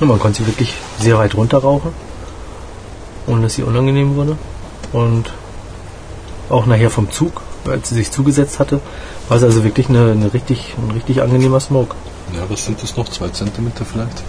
ja, 0.00 0.06
man 0.06 0.18
konnte 0.18 0.42
sie 0.42 0.48
wirklich 0.48 0.74
sehr 0.98 1.16
weit 1.16 1.36
runter 1.36 1.58
rauchen, 1.58 1.92
ohne 3.28 3.42
dass 3.42 3.54
sie 3.54 3.62
unangenehm 3.62 4.16
wurde. 4.16 4.36
Und 4.92 5.32
auch 6.50 6.66
nachher 6.66 6.90
vom 6.90 7.08
Zug, 7.12 7.42
als 7.68 7.90
sie 7.90 7.94
sich 7.94 8.10
zugesetzt 8.10 8.58
hatte, 8.58 8.80
war 9.28 9.36
es 9.36 9.44
also 9.44 9.62
wirklich 9.62 9.88
eine, 9.88 10.10
eine 10.10 10.34
richtig, 10.34 10.74
ein 10.76 10.90
richtig 10.90 11.22
angenehmer 11.22 11.60
Smoke. 11.60 11.94
Ja, 12.34 12.40
was 12.48 12.64
sind 12.64 12.82
das 12.82 12.96
noch? 12.96 13.08
Zwei 13.10 13.28
Zentimeter 13.28 13.84
vielleicht? 13.84 14.24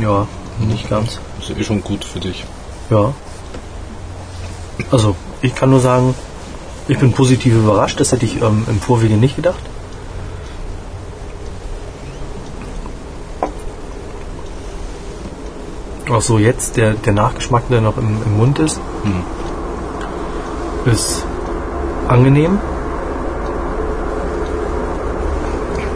Ja, 0.00 0.26
nicht 0.58 0.88
ganz. 0.88 1.18
Ist 1.38 1.50
ja 1.50 1.56
eh 1.58 1.64
schon 1.64 1.84
gut 1.84 2.02
für 2.02 2.20
dich. 2.20 2.46
Ja. 2.88 3.12
Also, 4.90 5.14
ich 5.44 5.54
kann 5.54 5.68
nur 5.68 5.80
sagen, 5.80 6.14
ich 6.88 6.98
bin 6.98 7.12
positiv 7.12 7.54
überrascht. 7.54 8.00
Das 8.00 8.12
hätte 8.12 8.24
ich 8.24 8.40
ähm, 8.40 8.64
im 8.66 8.80
Vorwege 8.80 9.14
nicht 9.14 9.36
gedacht. 9.36 9.62
Auch 16.10 16.22
so 16.22 16.38
jetzt, 16.38 16.76
der, 16.78 16.94
der 16.94 17.12
Nachgeschmack, 17.12 17.68
der 17.68 17.82
noch 17.82 17.98
im, 17.98 18.22
im 18.24 18.36
Mund 18.38 18.58
ist, 18.58 18.80
ist 20.86 21.24
angenehm. 22.08 22.58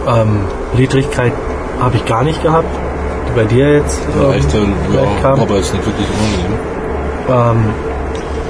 Ähm, 0.07 0.40
Ledrigkeit 0.76 1.32
habe 1.80 1.96
ich 1.96 2.05
gar 2.05 2.22
nicht 2.22 2.42
gehabt, 2.42 2.68
bei 3.34 3.44
dir 3.44 3.72
jetzt 3.72 4.01
ähm, 4.14 4.30
äh, 4.30 4.40
vielleicht 4.40 4.94
ja, 4.94 5.20
kam. 5.22 5.40
aber 5.40 5.57
jetzt 5.57 5.72
nicht 5.72 5.86
wirklich 5.86 6.07
unangenehm. 6.09 6.59
Ähm, 7.28 7.88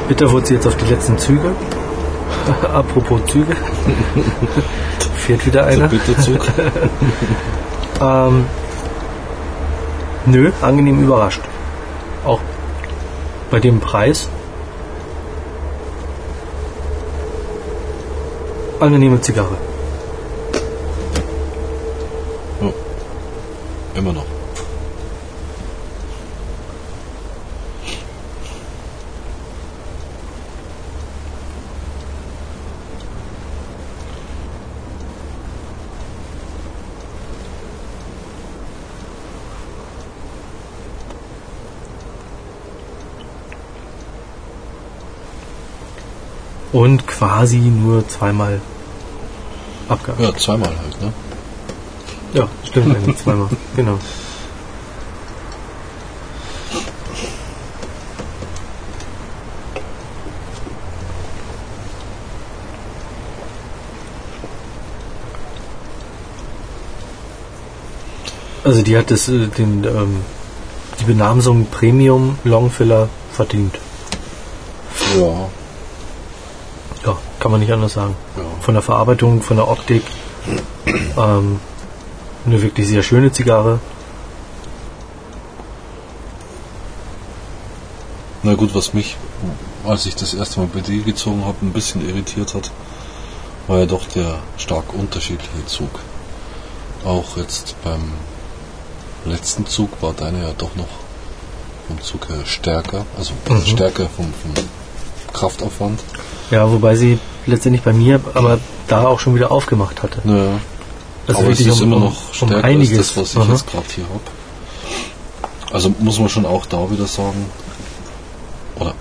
bitter 0.08 0.30
wurde 0.32 0.46
sie 0.46 0.54
jetzt 0.54 0.66
auf 0.66 0.76
die 0.76 0.86
letzten 0.86 1.18
Züge. 1.18 1.52
Apropos 2.72 3.20
Züge. 3.26 3.54
Fährt 5.14 5.46
wieder 5.46 5.62
Der 5.62 5.72
einer. 5.72 5.88
Bitterzug. 5.88 6.40
Ähm, 8.00 8.46
nö, 10.26 10.52
angenehm 10.62 11.02
überrascht. 11.02 11.40
Auch 12.24 12.38
bei 13.50 13.58
dem 13.58 13.80
Preis. 13.80 14.28
Angenehme 18.78 19.20
Zigarre. 19.20 19.56
Immer 23.98 24.12
noch. 24.12 24.24
Und 46.70 47.07
quasi 47.18 47.58
nur 47.58 48.06
zweimal 48.08 48.60
abgehakt. 49.88 50.20
Ja, 50.20 50.36
zweimal 50.36 50.68
halt, 50.68 51.00
ne? 51.02 51.12
Ja, 52.32 52.48
stimmt 52.64 53.18
zweimal. 53.18 53.48
Genau. 53.76 53.98
Also 68.64 68.82
die 68.82 68.96
hat 68.98 69.10
das, 69.10 69.28
äh, 69.28 69.46
den, 69.46 69.82
ähm, 69.84 70.16
die 71.00 71.04
Benamsung 71.04 71.66
Premium 71.70 72.38
Longfiller 72.44 73.08
verdient. 73.32 73.78
Ja. 75.18 75.48
Kann 77.48 77.52
man 77.52 77.60
nicht 77.62 77.72
anders 77.72 77.94
sagen. 77.94 78.14
Ja. 78.36 78.42
Von 78.60 78.74
der 78.74 78.82
Verarbeitung, 78.82 79.40
von 79.40 79.56
der 79.56 79.68
Optik. 79.68 80.02
Ähm, 81.16 81.60
eine 82.44 82.60
wirklich 82.60 82.86
sehr 82.86 83.02
schöne 83.02 83.32
Zigarre. 83.32 83.78
Na 88.42 88.52
gut, 88.52 88.74
was 88.74 88.92
mich, 88.92 89.16
als 89.86 90.04
ich 90.04 90.14
das 90.14 90.34
erste 90.34 90.60
Mal 90.60 90.68
bei 90.74 90.80
dir 90.80 91.02
gezogen 91.02 91.46
habe, 91.46 91.56
ein 91.62 91.72
bisschen 91.72 92.06
irritiert 92.06 92.54
hat, 92.54 92.70
war 93.66 93.78
ja 93.78 93.86
doch 93.86 94.06
der 94.08 94.40
stark 94.58 94.92
unterschiedliche 94.92 95.64
Zug. 95.64 96.00
Auch 97.06 97.38
jetzt 97.38 97.76
beim 97.82 98.12
letzten 99.24 99.64
Zug 99.64 100.02
war 100.02 100.12
deine 100.12 100.42
ja 100.42 100.52
doch 100.58 100.76
noch 100.76 100.88
vom 101.86 101.98
Zug 102.02 102.28
her 102.28 102.44
stärker, 102.44 103.06
also 103.16 103.32
Mhm. 103.48 103.64
stärker 103.64 104.06
vom, 104.14 104.34
vom 104.34 104.52
Kraftaufwand. 105.32 106.00
Ja, 106.50 106.70
wobei 106.70 106.94
sie 106.94 107.18
letztendlich 107.48 107.82
bei 107.82 107.92
mir 107.92 108.20
aber 108.34 108.58
da 108.86 109.06
auch 109.06 109.18
schon 109.20 109.34
wieder 109.34 109.50
aufgemacht 109.50 110.02
hatte. 110.02 110.20
Naja, 110.24 110.60
Also 111.26 111.40
aber 111.40 111.50
es 111.50 111.60
ist 111.60 111.80
um- 111.80 111.82
immer 111.82 111.96
um- 111.96 112.02
noch 112.04 112.28
um 112.28 112.34
stärker 112.34 112.54
als 112.56 112.64
einiges. 112.64 112.96
das, 112.98 113.16
was 113.16 113.32
ich 113.34 113.38
Aha. 113.40 113.52
jetzt 113.52 113.66
gerade 113.66 113.86
hier 113.94 114.04
habe. 114.04 115.72
Also 115.74 115.92
muss 115.98 116.18
man 116.18 116.28
schon 116.28 116.46
auch 116.46 116.64
da 116.66 116.90
wieder 116.90 117.06
sagen, 117.06 117.44
oder 118.78 118.94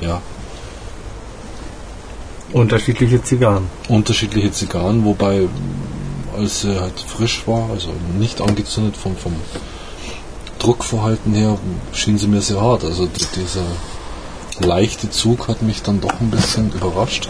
ja, 0.00 0.20
Unterschiedliche 2.52 3.22
Zigarren. 3.22 3.66
unterschiedliche 3.88 4.52
Zigarren, 4.52 5.04
wobei 5.04 5.48
als 6.38 6.60
sie 6.62 6.78
halt 6.80 6.98
frisch 7.00 7.42
war, 7.46 7.70
also 7.70 7.88
nicht 8.18 8.40
angezündet 8.40 8.96
vom, 8.96 9.16
vom 9.16 9.34
Druckverhalten 10.60 11.34
her, 11.34 11.58
schien 11.92 12.16
sie 12.16 12.26
mir 12.28 12.40
sehr 12.40 12.60
hart. 12.60 12.84
Also 12.84 13.06
die, 13.06 13.26
dieser 13.36 13.64
leichte 14.60 15.10
Zug 15.10 15.48
hat 15.48 15.62
mich 15.62 15.82
dann 15.82 16.00
doch 16.00 16.20
ein 16.20 16.30
bisschen 16.30 16.72
überrascht. 16.72 17.28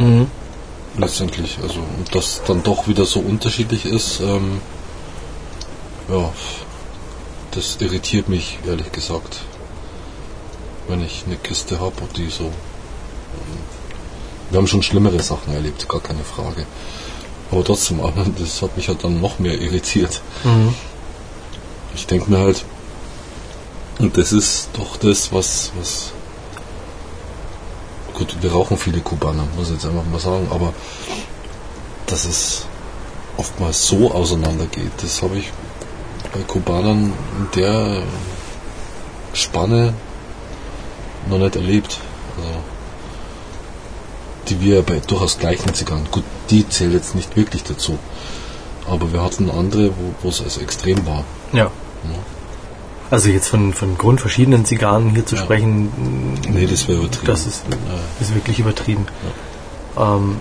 Mhm. 0.00 0.26
Letztendlich, 0.96 1.58
also 1.62 1.78
und 1.78 2.14
das 2.14 2.42
dann 2.46 2.62
doch 2.62 2.88
wieder 2.88 3.04
so 3.06 3.20
unterschiedlich 3.20 3.84
ist, 3.84 4.20
ähm, 4.20 4.60
ja, 6.08 6.32
das 7.52 7.76
irritiert 7.80 8.28
mich 8.28 8.58
ehrlich 8.66 8.90
gesagt, 8.90 9.40
wenn 10.88 11.04
ich 11.04 11.24
eine 11.26 11.36
Kiste 11.36 11.78
habe 11.78 11.94
und 12.00 12.16
die 12.16 12.28
so. 12.28 12.44
ähm, 12.44 12.52
Wir 14.50 14.58
haben 14.58 14.66
schon 14.66 14.82
schlimmere 14.82 15.20
Sachen 15.20 15.52
erlebt, 15.54 15.88
gar 15.88 16.00
keine 16.00 16.24
Frage. 16.24 16.66
Aber 17.50 17.62
trotzdem, 17.62 18.00
das 18.38 18.62
hat 18.62 18.76
mich 18.76 18.88
halt 18.88 19.04
dann 19.04 19.20
noch 19.20 19.38
mehr 19.38 19.60
irritiert. 19.60 20.20
Mhm. 20.42 20.74
Ich 21.94 22.06
denke 22.06 22.30
mir 22.30 22.38
halt, 22.38 22.64
und 23.98 24.16
das 24.16 24.32
ist 24.32 24.70
doch 24.72 24.96
das, 24.96 25.32
was, 25.32 25.72
was. 25.78 26.12
Gut, 28.20 28.36
wir 28.42 28.52
rauchen 28.52 28.76
viele 28.76 29.00
Kubaner, 29.00 29.44
muss 29.56 29.68
ich 29.68 29.76
jetzt 29.76 29.86
einfach 29.86 30.04
mal 30.04 30.20
sagen, 30.20 30.46
aber 30.50 30.74
dass 32.04 32.26
es 32.26 32.66
oftmals 33.38 33.86
so 33.86 34.12
auseinandergeht, 34.12 34.90
das 35.00 35.22
habe 35.22 35.38
ich 35.38 35.50
bei 36.30 36.40
Kubanern 36.40 37.14
in 37.38 37.48
der 37.58 38.02
Spanne 39.32 39.94
noch 41.30 41.38
nicht 41.38 41.56
erlebt. 41.56 41.98
Also, 42.36 42.58
die 44.48 44.60
wir 44.60 44.82
bei 44.82 44.98
durchaus 44.98 45.38
gleichen 45.38 45.72
Zigarren, 45.72 46.06
gut, 46.10 46.24
die 46.50 46.68
zählt 46.68 46.92
jetzt 46.92 47.14
nicht 47.14 47.34
wirklich 47.36 47.62
dazu, 47.62 47.98
aber 48.86 49.14
wir 49.14 49.22
hatten 49.22 49.50
andere, 49.50 49.92
wo, 50.20 50.28
es 50.28 50.42
also 50.42 50.60
extrem 50.60 51.06
war. 51.06 51.24
Ja. 51.54 51.64
Ja. 51.64 51.70
Also 53.10 53.28
jetzt 53.28 53.48
von, 53.48 53.72
von 53.74 53.98
grundverschiedenen 53.98 54.64
Zigarren 54.64 55.10
hier 55.10 55.26
zu 55.26 55.34
Ja. 55.36 55.42
sprechen, 55.42 55.90
Nee, 56.48 56.66
das 56.66 56.86
wäre 56.86 56.98
übertrieben. 57.00 57.26
das 57.26 57.46
ist, 57.46 57.64
Ja. 57.68 57.76
ist 58.20 58.34
wirklich 58.34 58.58
übertrieben. 58.60 59.06
Ähm, 59.98 60.36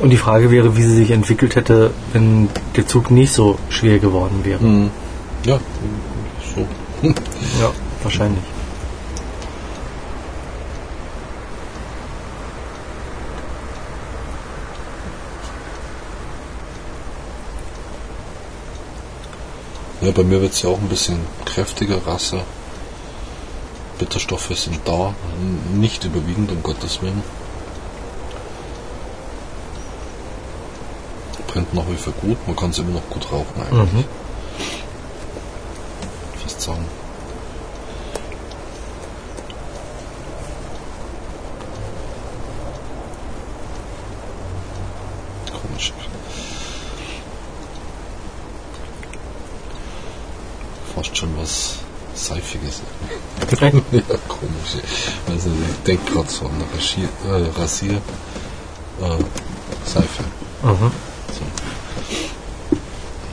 und 0.00 0.10
die 0.10 0.16
Frage 0.16 0.50
wäre, 0.50 0.76
wie 0.76 0.82
sie 0.82 0.96
sich 0.96 1.10
entwickelt 1.10 1.54
hätte, 1.56 1.92
wenn 2.12 2.48
der 2.76 2.86
Zug 2.86 3.10
nicht 3.10 3.32
so 3.32 3.58
schwer 3.68 3.98
geworden 3.98 4.40
wäre. 4.44 4.62
Mhm. 4.64 4.90
Ja, 5.44 5.58
so. 6.54 6.66
Ja, 7.60 7.70
wahrscheinlich. 8.02 8.42
Ja, 20.02 20.10
bei 20.10 20.24
mir 20.24 20.42
wird 20.42 20.52
es 20.52 20.62
ja 20.62 20.68
auch 20.68 20.78
ein 20.78 20.88
bisschen 20.88 21.20
kräftiger, 21.44 22.04
Rasse. 22.04 22.40
Bitterstoffe 24.00 24.50
sind 24.58 24.80
da, 24.84 25.14
nicht 25.74 26.02
überwiegend, 26.02 26.50
um 26.50 26.60
Gottes 26.60 27.00
Willen. 27.02 27.22
Brennt 31.46 31.72
nach 31.72 31.88
wie 31.88 31.96
vor 31.96 32.12
gut, 32.14 32.36
man 32.48 32.56
kann 32.56 32.70
es 32.70 32.78
immer 32.78 32.90
noch 32.90 33.08
gut 33.10 33.30
rauchen 33.30 33.62
eigentlich. 33.62 33.92
Mhm. 33.92 34.04
Fast 36.42 36.60
sagen. 36.62 36.84
Komisch. 45.52 45.92
Fast 50.94 51.16
schon 51.16 51.30
was 51.38 51.76
Seifiges. 52.14 52.82
ja, 53.60 53.70
komisch. 54.28 54.82
Also 55.28 55.48
ich 55.50 55.82
denke 55.86 56.12
gerade 56.12 56.28
so 56.30 56.44
an 56.46 56.52
Rasier, 56.74 57.08
äh, 57.26 57.60
Rasier 57.60 57.94
äh, 59.00 59.24
Seife. 59.86 60.24
Mhm. 60.62 60.92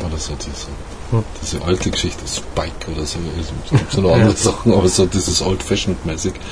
Oder 0.06 0.18
so 0.18 0.34
diese, 0.36 0.68
Hm. 1.11 1.23
diese 1.41 1.61
alte 1.64 1.90
Geschichte, 1.90 2.23
Spike 2.27 2.91
oder 2.91 3.06
so. 3.06 3.18
Es 3.40 3.69
gibt 3.72 3.91
so 3.91 4.02
noch 4.02 4.14
andere 4.14 4.31
Sachen, 4.38 4.73
aber 4.73 4.88
so 4.88 5.06
dieses 5.07 5.41
Old-Fashioned-mäßig. 5.41 6.34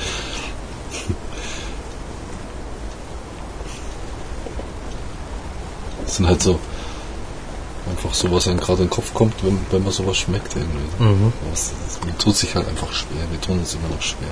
Das 6.04 6.16
sind 6.16 6.26
halt 6.26 6.42
so, 6.42 6.58
Einfach 7.98 8.14
so, 8.14 8.30
was 8.30 8.46
einem 8.46 8.60
gerade 8.60 8.82
in 8.82 8.86
den 8.86 8.90
Kopf 8.90 9.12
kommt, 9.12 9.42
wenn, 9.42 9.58
wenn 9.70 9.82
man 9.82 9.92
sowas 9.92 10.16
schmeckt 10.16 10.54
irgendwie. 10.54 11.02
Mhm. 11.02 11.32
Das, 11.50 11.72
das, 11.84 12.04
mir 12.06 12.16
tut 12.16 12.36
sich 12.36 12.54
halt 12.54 12.68
einfach 12.68 12.92
schwer. 12.92 13.28
Wir 13.28 13.40
tun 13.40 13.58
es 13.60 13.74
immer 13.74 13.88
noch 13.88 14.00
schwer. 14.00 14.28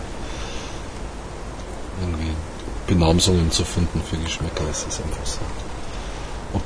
Irgendwie 2.00 2.30
Benamsungen 2.86 3.50
zu 3.50 3.64
finden 3.64 4.00
für 4.08 4.18
Geschmäcker. 4.18 4.62
Es 4.70 4.84
ist 4.84 5.02
einfach 5.02 5.26
so. 5.26 5.40
Ob, 6.52 6.62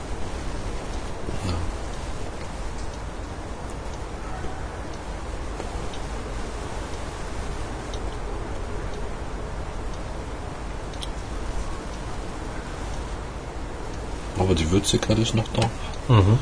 ja. 1.48 1.55
Aber 14.44 14.55
die 14.55 14.70
Würzigkeit 14.70 15.18
ist 15.18 15.35
noch 15.35 15.48
da. 15.55 15.70
Mhm. 16.14 16.39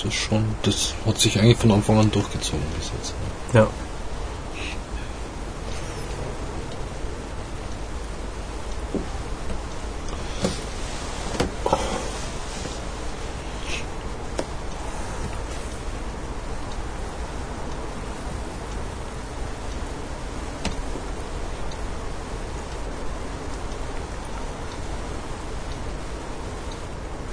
Das 0.00 0.14
ist 0.14 0.14
schon, 0.14 0.44
das 0.62 0.94
hat 1.06 1.18
sich 1.18 1.40
eigentlich 1.40 1.56
von 1.56 1.72
Anfang 1.72 1.98
an 1.98 2.08
durchgezogen 2.12 2.62
bis 2.78 2.92
jetzt. 2.96 3.14
Ja. 3.52 3.66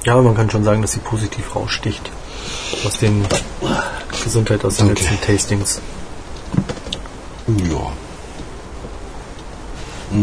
Ja, 0.04 0.22
man 0.22 0.36
kann 0.36 0.50
schon 0.50 0.64
sagen, 0.64 0.82
dass 0.82 0.94
sie 0.94 1.00
positiv 1.00 1.56
raussticht. 1.56 2.10
Aus 2.86 2.98
den 3.00 3.26
Gesundheit 4.24 4.64
aus 4.66 4.78
den 4.78 4.88
Danke. 4.88 5.04
letzten 5.04 5.22
Tastings. 5.22 5.82
Ja. 7.48 7.92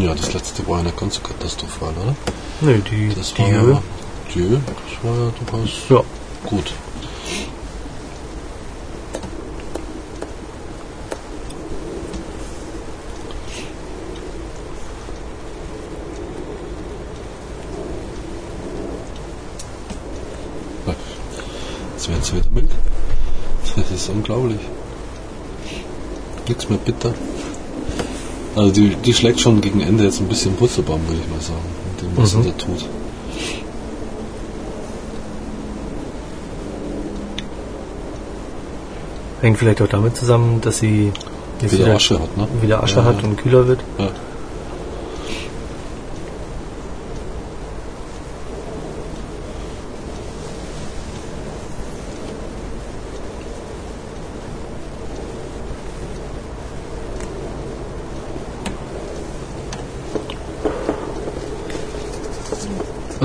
Ja, 0.01 0.14
das 0.14 0.32
letzte 0.32 0.66
war 0.69 0.82
nicht 0.82 0.97
ganz 0.97 1.20
katastrophal, 1.23 1.90
oder? 2.02 2.14
Nö, 2.60 2.81
die, 2.90 3.14
Das 3.14 3.35
die 3.35 3.43
war 3.43 3.48
Höhe. 3.51 3.73
ja, 3.73 3.82
die 4.35 4.48
das 4.51 5.05
war 5.05 5.14
ja 5.16 5.32
durchaus 5.39 5.70
Ja. 5.89 6.02
gut. 6.44 6.73
Ja, 20.86 20.94
Jetzt 21.94 22.09
werden 22.09 22.23
sie 22.23 22.36
wieder 22.36 22.51
Milch. 22.51 22.70
Das 23.77 23.90
ist 23.90 24.09
unglaublich. 24.09 24.59
Nichts 26.53 26.69
mehr 26.69 26.79
bitter. 26.79 27.15
Also 28.55 28.70
die, 28.73 28.91
die 28.97 29.15
schlägt 29.15 29.41
schon 29.41 29.62
gegen 29.62 29.81
Ende 29.81 30.05
jetzt 30.05 30.20
ein 30.20 30.29
bisschen 30.29 30.61
Wurzelbaum, 30.61 31.01
würde 31.09 31.20
ich 31.24 31.31
mal 31.31 31.41
sagen, 31.41 31.65
mit 31.89 32.03
dem, 32.03 32.23
was 32.23 32.35
Mhm. 32.35 32.45
da 32.45 32.51
tut. 32.51 32.85
Hängt 39.41 39.59
vielleicht 39.59 39.83
auch 39.83 39.89
damit 39.89 40.16
zusammen, 40.16 40.61
dass 40.61 40.79
sie 40.79 41.11
jetzt 41.61 41.73
Wieder 41.73 41.95
Asche 41.95 42.20
hat, 42.20 42.37
ne? 42.37 42.47
wieder 42.61 42.83
Asche 42.83 42.97
Ja, 42.97 43.05
hat 43.05 43.23
ja. 43.23 43.29
und 43.29 43.37
kühler 43.37 43.66
wird. 43.66 43.81
Ja. 43.99 44.09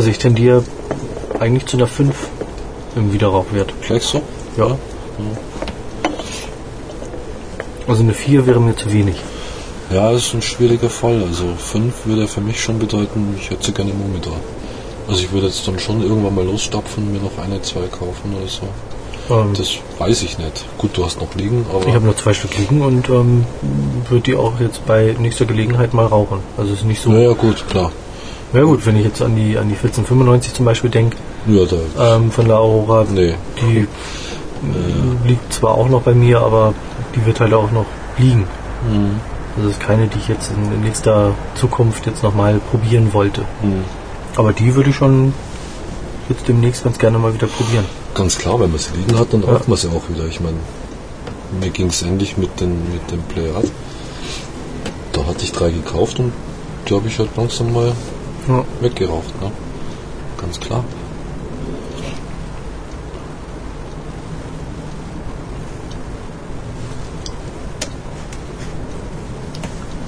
Also 0.08 0.16
ich 0.16 0.20
tendiere 0.20 0.64
eigentlich 1.38 1.66
zu 1.66 1.76
einer 1.76 1.86
5 1.86 2.16
im 2.96 3.12
Wiederrauchwert. 3.12 3.74
Gleich 3.82 4.04
so? 4.04 4.22
Ja. 4.56 4.78
Also 7.90 8.04
eine 8.04 8.14
4 8.14 8.48
wäre 8.48 8.62
mir 8.62 8.74
zu 8.78 8.94
wenig. 8.94 9.18
Ja, 9.92 10.14
das 10.14 10.28
ist 10.28 10.34
ein 10.34 10.42
schwieriger 10.42 10.90
Fall. 10.90 11.22
Also 11.28 11.44
5 11.58 12.06
würde 12.06 12.30
für 12.30 12.40
mich 12.40 12.64
schon 12.64 12.80
bedeuten, 12.80 13.36
ich 13.38 13.50
hätte 13.50 13.66
sie 13.66 13.74
gerne 13.74 13.92
im 13.92 14.02
Humidor. 14.02 14.38
Also 15.10 15.20
ich 15.24 15.32
würde 15.34 15.48
jetzt 15.48 15.68
dann 15.68 15.78
schon 15.78 16.02
irgendwann 16.02 16.36
mal 16.36 16.46
losstapfen, 16.46 17.12
mir 17.12 17.20
noch 17.20 17.38
eine, 17.44 17.62
zwei 17.62 17.88
kaufen 17.88 18.34
oder 18.40 18.48
so. 18.48 19.36
Ähm, 19.36 19.54
Das 19.58 19.74
weiß 20.00 20.24
ich 20.24 20.38
nicht. 20.38 20.64
Gut, 20.78 20.92
du 20.96 21.04
hast 21.04 21.20
noch 21.20 21.36
liegen, 21.36 21.66
aber 21.70 21.86
ich 21.86 21.94
habe 21.94 22.06
noch 22.06 22.16
zwei 22.16 22.34
Stück 22.34 22.58
liegen 22.58 22.82
und 22.82 23.10
ähm, 23.10 23.44
würde 24.08 24.22
die 24.24 24.36
auch 24.38 24.58
jetzt 24.62 24.86
bei 24.86 25.18
nächster 25.20 25.44
Gelegenheit 25.44 25.94
mal 25.94 26.06
rauchen. 26.06 26.40
Also 26.58 26.72
ist 26.72 26.86
nicht 26.86 27.02
so. 27.02 27.10
naja 27.10 27.34
gut, 27.34 27.68
klar. 27.70 27.92
Ja 28.54 28.64
gut, 28.64 28.86
wenn 28.86 28.96
ich 28.98 29.04
jetzt 29.06 29.22
an 29.22 29.36
die 29.36 29.58
an 29.58 29.68
die 29.68 29.76
1495 29.76 30.54
zum 30.54 30.66
Beispiel 30.66 30.90
denke, 30.90 31.18
Ja, 31.48 31.64
ähm, 32.16 32.32
von 32.32 32.46
der 32.48 32.58
Aurora, 32.60 33.06
nee. 33.12 33.36
die 33.62 33.80
äh, 33.80 35.28
liegt 35.28 35.54
zwar 35.54 35.76
auch 35.76 35.90
noch 35.90 36.02
bei 36.02 36.14
mir, 36.14 36.40
aber 36.42 36.74
die 37.16 37.26
wird 37.26 37.40
halt 37.40 37.54
auch 37.54 37.72
noch 37.72 37.86
liegen. 38.18 38.48
Hm, 38.90 39.20
Also 39.56 39.68
das 39.70 39.78
ist 39.78 39.80
keine, 39.86 40.08
die 40.08 40.18
ich 40.18 40.28
jetzt 40.30 40.52
in, 40.52 40.82
nächster 40.82 41.32
Zukunft 41.56 42.06
jetzt 42.06 42.24
nochmal 42.24 42.60
probieren 42.72 43.14
wollte. 43.14 43.42
hm. 43.62 43.84
Aber 44.36 44.54
die 44.54 44.76
würde 44.76 44.92
ich 44.92 44.96
schon 44.96 45.34
jetzt 46.30 46.48
demnächst 46.48 46.84
ganz 46.84 46.98
gerne 47.00 47.18
mal 47.18 47.34
wieder 47.34 47.48
probieren. 47.48 47.86
Ganz 48.14 48.38
klar, 48.38 48.60
wenn 48.60 48.70
man 48.70 48.80
sie 48.80 48.92
liegen 48.96 49.18
hat, 49.20 49.34
dann 49.34 49.42
Ja. 49.42 49.50
raucht 49.50 49.68
man 49.68 49.78
sie 49.78 49.88
auch 49.90 50.04
wieder. 50.10 50.26
Ich 50.28 50.40
meine, 50.40 50.58
mir 51.60 51.70
ging 51.72 51.88
es 51.88 52.02
ähnlich 52.04 52.38
mit, 52.38 52.60
den, 52.60 52.72
mit 52.94 53.10
dem 53.12 53.22
Playerad. 53.24 53.66
Da 55.14 55.26
hatte 55.26 55.44
ich 55.44 55.52
drei 55.52 55.70
gekauft 55.72 56.20
und 56.20 56.32
die 56.88 56.94
habe 56.96 57.08
ich 57.08 57.18
halt 57.20 57.30
langsam 57.36 57.74
mal 57.74 57.92
Ja. 58.48 58.64
weggeraucht. 58.82 59.42
Ne? 59.42 59.52
Ganz 60.38 60.60
klar. 60.60 60.84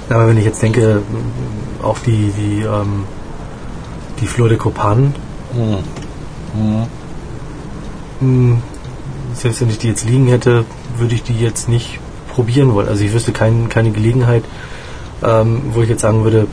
Aber 0.08 0.26
wenn 0.26 0.38
ich 0.38 0.44
jetzt 0.44 0.62
denke, 0.62 1.02
auch 1.82 1.98
die, 2.00 2.32
die, 2.36 2.62
ähm, 2.62 3.04
die 4.20 4.26
Flor 4.26 4.48
de 4.48 4.58
Copan, 4.58 5.14
Hm. 5.52 6.86
mh, 8.20 8.56
selbst 9.34 9.60
wenn 9.60 9.70
ich 9.70 9.78
die 9.78 9.88
jetzt 9.88 10.04
liegen 10.04 10.28
hätte, 10.28 10.64
würde 10.96 11.14
ich 11.14 11.22
die 11.22 11.38
jetzt 11.38 11.68
nicht 11.68 11.98
probieren 12.32 12.72
wollen. 12.74 12.88
Also 12.88 13.04
ich 13.04 13.12
wüsste 13.12 13.32
kein, 13.32 13.68
keine 13.68 13.90
Gelegenheit, 13.90 14.44
ähm, 15.24 15.62
wo 15.72 15.82
ich 15.82 15.88
jetzt 15.88 16.02
sagen 16.02 16.22
würde, 16.24 16.46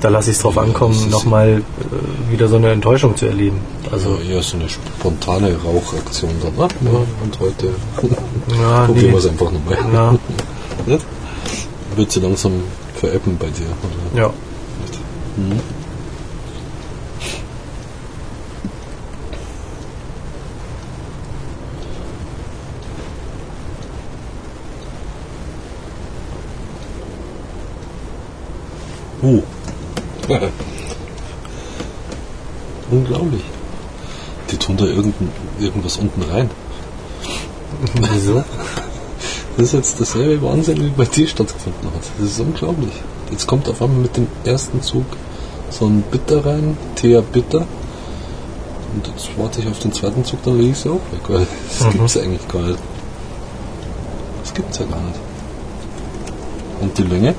da 0.00 0.08
lasse 0.08 0.30
ich 0.30 0.36
es 0.36 0.42
drauf 0.42 0.56
Ja, 0.56 0.62
ankommen, 0.62 0.94
ist- 0.94 1.10
nochmal 1.10 1.62
äh, 1.62 2.32
wieder 2.32 2.48
so 2.48 2.56
eine 2.56 2.70
Enttäuschung 2.70 3.16
zu 3.16 3.26
erleben. 3.26 3.60
Also, 3.90 4.10
Also 4.12 4.22
eher 4.22 4.42
so 4.42 4.56
eine 4.56 4.68
spontane 4.68 5.56
Rauchaktion 5.64 6.30
dann. 6.42 6.54
Ne? 6.54 6.68
Ja, 6.92 6.98
und 7.22 7.40
heute 7.40 7.66
ja, 8.60 8.84
probieren 8.86 9.06
nee. 9.06 9.12
wir 9.12 9.18
es 9.18 9.26
einfach 9.26 9.50
nochmal. 9.50 10.18
Ja? 10.86 10.98
Wird 11.96 12.12
sie 12.12 12.20
langsam 12.20 12.52
veräppen 12.94 13.36
bei 13.36 13.46
dir? 13.46 13.66
Oder? 14.14 14.22
ja. 14.22 14.30
Mhm. 15.36 15.60
Uh. 29.22 29.42
Unglaublich. 32.90 33.42
Die 34.50 34.56
tun 34.56 34.76
da 34.76 34.84
irgendein, 34.84 35.30
irgendwas 35.60 35.86
unten 35.98 36.22
rein. 36.30 36.50
Wieso? 38.12 38.42
Das 39.56 39.66
ist 39.66 39.72
jetzt 39.74 40.00
dasselbe 40.00 40.40
Wahnsinn, 40.46 40.80
wie 40.84 40.88
bei 40.90 41.04
dir 41.04 41.26
stattgefunden 41.26 41.86
hat. 41.94 42.02
Das 42.18 42.30
ist 42.30 42.40
unglaublich. 42.40 42.92
Jetzt 43.30 43.46
kommt 43.46 43.68
auf 43.68 43.82
einmal 43.82 43.98
mit 44.00 44.16
dem 44.16 44.26
ersten 44.44 44.80
Zug 44.82 45.04
so 45.70 45.86
ein 45.86 46.02
Bitter 46.10 46.44
rein, 46.46 46.76
Thea 46.94 47.20
Bitter. 47.20 47.66
Und 48.94 49.06
jetzt 49.06 49.28
warte 49.36 49.60
ich 49.60 49.68
auf 49.68 49.78
den 49.80 49.92
zweiten 49.92 50.24
Zug, 50.24 50.42
dann 50.44 50.56
lege 50.58 50.70
ich 50.70 50.78
sie 50.78 50.88
auch 50.88 50.94
weg, 51.12 51.20
weil 51.28 51.46
das 51.68 51.86
Mhm. 51.86 51.90
gibt's 51.98 52.16
eigentlich 52.16 52.48
gar 52.48 52.62
nicht. 52.62 52.78
Das 54.42 54.54
gibt's 54.54 54.78
ja 54.78 54.86
gar 54.86 55.00
nicht. 55.02 55.20
Und 56.80 56.96
die 56.96 57.02
Länge? 57.02 57.34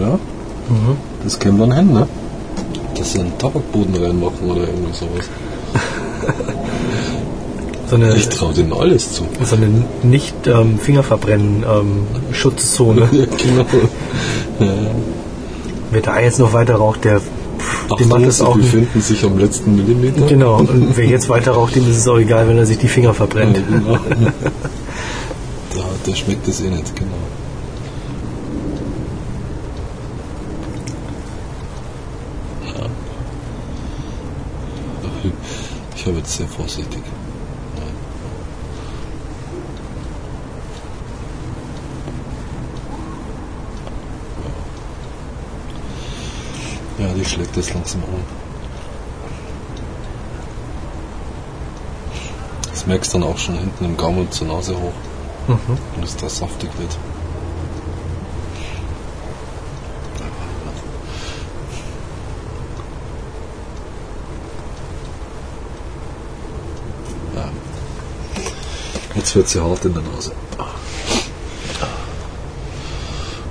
Ja, 0.00 0.18
Mhm. 0.68 0.96
das 1.22 1.38
käme 1.38 1.58
dann 1.60 1.72
hin, 1.72 1.92
ne? 1.92 2.08
Dass 2.96 3.12
sie 3.12 3.20
einen 3.20 3.36
Tabakboden 3.38 3.94
reinmachen 4.02 4.50
oder 4.50 4.62
irgendwie 4.62 4.92
sowas. 4.92 5.28
So 7.92 7.96
eine, 7.96 8.16
Ich 8.16 8.30
traue 8.30 8.54
denen 8.54 8.72
alles 8.72 9.12
zu. 9.12 9.28
so 9.44 9.54
eine 9.54 9.68
nicht 10.02 10.46
ähm, 10.46 10.78
Fingerverbrennen 10.78 11.62
ähm, 11.62 12.06
Schutzzone. 12.32 13.02
Ja, 13.12 13.26
genau. 13.26 13.66
Wer 15.90 16.00
da 16.00 16.18
jetzt 16.18 16.38
noch 16.38 16.54
weiter 16.54 16.76
raucht, 16.76 17.04
der 17.04 17.20
dem 17.98 18.08
macht 18.08 18.22
es 18.22 18.40
auch 18.40 18.54
die 18.54 18.62
befinden 18.62 19.02
sich 19.02 19.22
am 19.26 19.36
letzten 19.36 19.76
Millimeter. 19.76 20.24
Genau, 20.26 20.60
und 20.60 20.96
wer 20.96 21.04
jetzt 21.04 21.28
weiter 21.28 21.52
raucht, 21.52 21.74
dem 21.74 21.86
ist 21.90 21.98
es 21.98 22.08
auch 22.08 22.16
egal, 22.16 22.48
wenn 22.48 22.56
er 22.56 22.64
sich 22.64 22.78
die 22.78 22.88
Finger 22.88 23.12
verbrennt. 23.12 23.58
Ja, 23.58 23.62
genau. 23.62 23.98
da, 25.74 25.80
da 26.06 26.16
schmeckt 26.16 26.48
es 26.48 26.62
eh 26.62 26.70
nicht, 26.70 26.96
genau. 26.96 27.10
Ja. 32.74 32.86
Ich 35.94 36.06
habe 36.06 36.16
jetzt 36.16 36.38
sehr 36.38 36.48
vorsichtig. 36.48 37.02
Ja. 47.12 47.18
die 47.18 47.24
schlägt 47.24 47.56
jetzt 47.56 47.74
langsam 47.74 48.02
um. 48.04 48.22
Das 52.70 52.86
merkst 52.86 53.14
du 53.14 53.18
dann 53.18 53.28
auch 53.28 53.38
schon 53.38 53.56
hinten 53.58 53.84
im 53.84 53.96
Gaumen 53.96 54.30
zur 54.30 54.46
Nase 54.48 54.74
hoch, 54.74 54.92
Mhm. 55.48 55.78
wenn 55.94 56.04
es 56.04 56.16
da 56.16 56.28
saftig 56.28 56.70
wird. 56.78 56.96
Ja. 67.34 67.48
Jetzt 69.14 69.34
wird 69.36 69.48
sie 69.48 69.60
hart 69.60 69.84
in 69.84 69.94
der 69.94 70.02
Nase. 70.02 70.32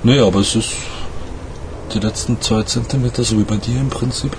Naja, 0.04 0.26
aber 0.26 0.40
es 0.40 0.56
ist 0.56 0.70
die 1.94 1.98
letzten 1.98 2.40
zwei 2.40 2.62
Zentimeter, 2.62 3.24
so 3.24 3.38
wie 3.38 3.44
bei 3.44 3.56
dir 3.56 3.80
im 3.80 3.90
Prinzip, 3.90 4.36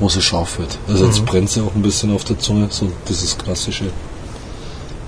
wo 0.00 0.08
sie 0.08 0.22
scharf 0.22 0.58
wird. 0.58 0.78
Also 0.88 1.06
jetzt 1.06 1.24
brennt 1.24 1.50
sie 1.50 1.60
auch 1.60 1.74
ein 1.74 1.82
bisschen 1.82 2.14
auf 2.14 2.24
der 2.24 2.38
Zunge, 2.38 2.68
so 2.70 2.90
dieses 3.08 3.38
klassische 3.38 3.90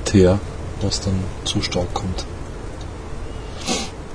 Teer, 0.04 0.38
was 0.80 1.00
dann 1.00 1.18
zu 1.44 1.62
stark 1.62 1.92
kommt. 1.94 2.24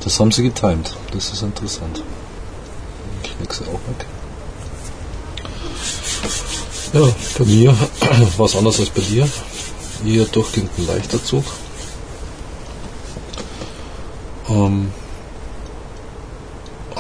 Das 0.03 0.19
haben 0.19 0.31
sie 0.31 0.43
getimt, 0.43 0.95
das 1.11 1.31
ist 1.31 1.41
interessant. 1.41 2.01
Ich 3.23 3.39
leg 3.39 3.53
sie 3.53 3.63
auch 3.65 3.79
weg. 3.89 4.05
Ja, 6.93 7.07
bei 7.37 7.45
mir 7.45 7.75
war 8.37 8.45
es 8.45 8.55
anders 8.55 8.79
als 8.79 8.89
bei 8.89 9.01
dir. 9.01 9.27
Hier 10.03 10.25
durchgehend 10.25 10.71
ein 10.77 10.87
leichter 10.87 11.23
Zug. 11.23 11.43
Ähm, 14.49 14.91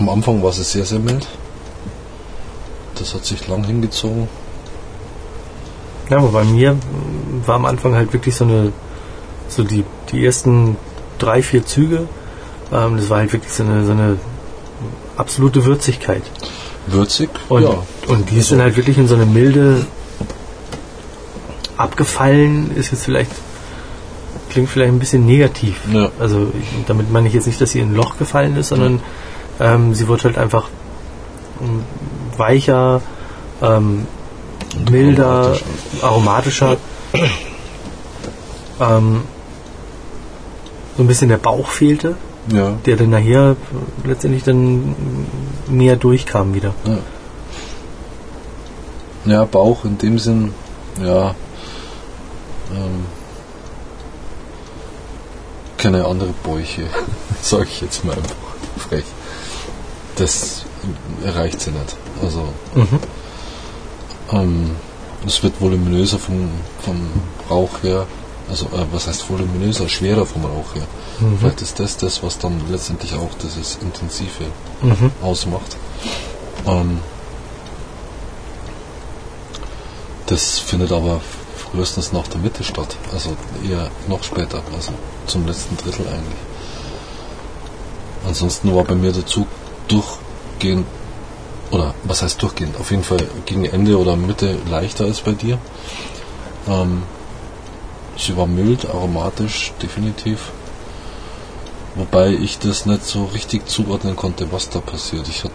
am 0.01 0.09
Anfang 0.09 0.41
war 0.41 0.51
sie 0.51 0.63
sehr, 0.63 0.85
sehr 0.85 0.99
mild. 0.99 1.27
Das 2.95 3.13
hat 3.13 3.25
sich 3.25 3.47
lang 3.47 3.63
hingezogen. 3.63 4.27
Ja, 6.09 6.17
aber 6.17 6.29
bei 6.29 6.43
mir 6.43 6.75
war 7.45 7.55
am 7.55 7.65
Anfang 7.65 7.95
halt 7.95 8.11
wirklich 8.11 8.35
so 8.35 8.43
eine, 8.45 8.73
so 9.47 9.63
die, 9.63 9.83
die 10.11 10.25
ersten 10.25 10.75
drei, 11.19 11.41
vier 11.43 11.65
Züge, 11.65 12.07
ähm, 12.73 12.97
das 12.97 13.09
war 13.09 13.19
halt 13.19 13.31
wirklich 13.31 13.53
so 13.53 13.63
eine, 13.63 13.85
so 13.85 13.91
eine 13.91 14.17
absolute 15.17 15.65
Würzigkeit. 15.65 16.23
Würzig, 16.87 17.29
Und, 17.47 17.63
ja. 17.63 17.83
und 18.07 18.29
die 18.31 18.37
ist 18.37 18.51
dann 18.51 18.59
halt 18.59 18.75
wirklich 18.75 18.97
in 18.97 19.07
so 19.07 19.15
eine 19.15 19.27
milde 19.27 19.85
abgefallen, 21.77 22.75
ist 22.75 22.91
jetzt 22.91 23.03
vielleicht, 23.05 23.31
klingt 24.49 24.67
vielleicht 24.67 24.91
ein 24.91 24.99
bisschen 24.99 25.25
negativ. 25.25 25.79
Ja. 25.93 26.09
Also 26.19 26.51
ich, 26.59 26.85
damit 26.87 27.11
meine 27.11 27.27
ich 27.27 27.35
jetzt 27.35 27.45
nicht, 27.45 27.61
dass 27.61 27.71
sie 27.71 27.79
in 27.79 27.91
ein 27.91 27.95
Loch 27.95 28.17
gefallen 28.17 28.57
ist, 28.57 28.69
sondern 28.69 28.99
ähm, 29.59 29.93
sie 29.93 30.07
wird 30.07 30.23
halt 30.23 30.37
einfach 30.37 30.69
ähm, 31.61 31.83
weicher, 32.37 33.01
ähm, 33.61 34.07
milder, 34.89 35.55
aromatischer. 36.01 36.77
Ähm, 38.79 39.21
so 40.97 41.03
ein 41.03 41.07
bisschen 41.07 41.29
der 41.29 41.37
Bauch 41.37 41.67
fehlte, 41.67 42.15
Ja. 42.51 42.71
der 42.85 42.95
dann 42.97 43.09
nachher 43.11 43.55
letztendlich 44.03 44.43
dann 44.43 44.95
mehr 45.67 45.95
durchkam 45.95 46.53
wieder. 46.53 46.73
Ja. 46.85 46.97
ja, 49.33 49.45
Bauch 49.45 49.85
in 49.85 49.97
dem 49.97 50.17
Sinn, 50.19 50.53
ja. 51.01 51.35
Ähm, 52.73 53.05
keine 55.77 56.05
andere 56.05 56.33
Bäuche, 56.43 56.83
sage 57.41 57.65
ich 57.69 57.81
jetzt 57.81 58.03
mal 58.05 58.13
einfach 58.15 58.35
frech. 58.77 59.03
Das 60.15 60.65
erreicht 61.23 61.61
sie 61.61 61.71
nicht. 61.71 61.95
Also, 62.21 62.49
Mhm. 62.75 62.99
ähm, 64.31 64.71
es 65.25 65.41
wird 65.43 65.59
voluminöser 65.61 66.19
vom, 66.19 66.49
vom 66.83 67.09
Rauch 67.49 67.83
her. 67.83 68.05
Also, 68.49 68.65
äh, 68.65 68.85
was 68.91 69.07
heißt 69.07 69.29
voluminöser? 69.29 69.87
Schwerer 69.87 70.25
vom 70.25 70.43
Rauch 70.45 70.75
her. 70.75 70.83
Mhm. 71.19 71.37
Vielleicht 71.39 71.61
ist 71.61 71.79
das 71.79 71.97
das, 71.97 72.21
was 72.23 72.37
dann 72.39 72.59
letztendlich 72.69 73.13
auch 73.15 73.29
dieses 73.41 73.77
Intensive 73.81 74.45
Mhm. 74.81 75.11
ausmacht. 75.21 75.77
Ähm, 76.67 76.99
das 80.27 80.59
findet 80.59 80.91
aber 80.91 81.21
frühestens 81.57 82.11
nach 82.13 82.27
der 82.27 82.39
Mitte 82.39 82.63
statt, 82.63 82.95
also 83.13 83.35
eher 83.67 83.89
noch 84.07 84.23
später, 84.23 84.61
also 84.75 84.91
zum 85.27 85.45
letzten 85.45 85.77
Drittel 85.77 86.05
eigentlich. 86.07 86.39
Ansonsten 88.31 88.73
war 88.73 88.85
bei 88.85 88.95
mir 88.95 89.11
der 89.11 89.25
Zug 89.25 89.45
durchgehend, 89.89 90.85
oder 91.69 91.93
was 92.05 92.21
heißt 92.21 92.41
durchgehend, 92.41 92.77
auf 92.79 92.89
jeden 92.89 93.03
Fall 93.03 93.27
gegen 93.45 93.65
Ende 93.65 93.99
oder 93.99 94.15
Mitte 94.15 94.55
leichter 94.69 95.03
als 95.03 95.19
bei 95.19 95.33
dir. 95.33 95.57
Ähm, 96.65 97.03
sie 98.17 98.37
war 98.37 98.47
mild, 98.47 98.89
aromatisch, 98.89 99.73
definitiv. 99.81 100.53
Wobei 101.95 102.29
ich 102.29 102.57
das 102.57 102.85
nicht 102.85 103.05
so 103.05 103.25
richtig 103.25 103.67
zuordnen 103.67 104.15
konnte, 104.15 104.49
was 104.53 104.69
da 104.69 104.79
passiert. 104.79 105.27
Ich 105.27 105.43
hatte 105.43 105.53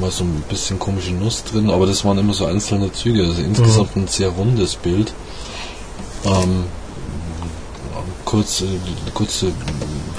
mal 0.00 0.10
so 0.10 0.24
ein 0.24 0.42
bisschen 0.48 0.80
komische 0.80 1.12
Nuss 1.12 1.44
drin, 1.44 1.70
aber 1.70 1.86
das 1.86 2.04
waren 2.04 2.18
immer 2.18 2.34
so 2.34 2.46
einzelne 2.46 2.90
Züge. 2.90 3.22
Also 3.22 3.42
insgesamt 3.42 3.94
ein 3.94 4.08
sehr 4.08 4.30
rundes 4.30 4.74
Bild. 4.74 5.12
Ähm, 6.24 6.64
kurze, 8.24 8.66
kurze 9.14 9.52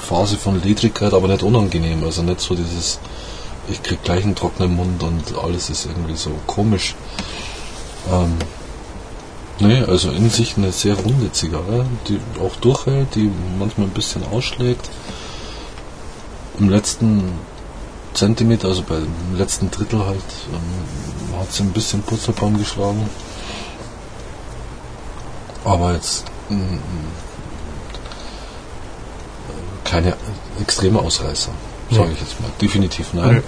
Phase 0.04 0.36
von 0.36 0.62
Ledrigkeit, 0.62 1.12
aber 1.12 1.28
nicht 1.28 1.42
unangenehm. 1.42 2.04
Also 2.04 2.22
nicht 2.22 2.40
so 2.40 2.54
dieses, 2.54 3.00
ich 3.68 3.82
krieg 3.82 4.02
gleich 4.04 4.24
einen 4.24 4.34
trockenen 4.34 4.76
Mund 4.76 5.02
und 5.02 5.36
alles 5.42 5.70
ist 5.70 5.86
irgendwie 5.86 6.16
so 6.16 6.30
komisch. 6.46 6.94
Ähm, 8.12 8.34
nee, 9.58 9.82
also 9.82 10.10
in 10.10 10.30
sich 10.30 10.56
eine 10.56 10.72
sehr 10.72 10.94
runde 10.94 11.32
Zigarre, 11.32 11.86
die 12.08 12.20
auch 12.40 12.56
durchhält, 12.56 13.14
die 13.14 13.30
manchmal 13.58 13.86
ein 13.86 13.94
bisschen 13.94 14.22
ausschlägt. 14.24 14.90
Im 16.58 16.68
letzten 16.68 17.32
Zentimeter, 18.12 18.68
also 18.68 18.82
beim 18.82 19.08
letzten 19.36 19.70
Drittel 19.70 20.06
halt, 20.06 20.22
ähm, 20.52 21.40
hat 21.40 21.52
sie 21.52 21.64
ein 21.64 21.72
bisschen 21.72 22.02
Purzelbaum 22.02 22.58
geschlagen. 22.58 23.08
Aber 25.64 25.94
jetzt 25.94 26.24
mm, 26.50 26.78
keine 29.84 30.16
extreme 30.60 30.98
Ausreißer, 31.00 31.50
sage 31.90 32.12
ich 32.12 32.20
jetzt 32.20 32.40
mal. 32.40 32.50
Definitiv 32.60 33.12
nein. 33.12 33.42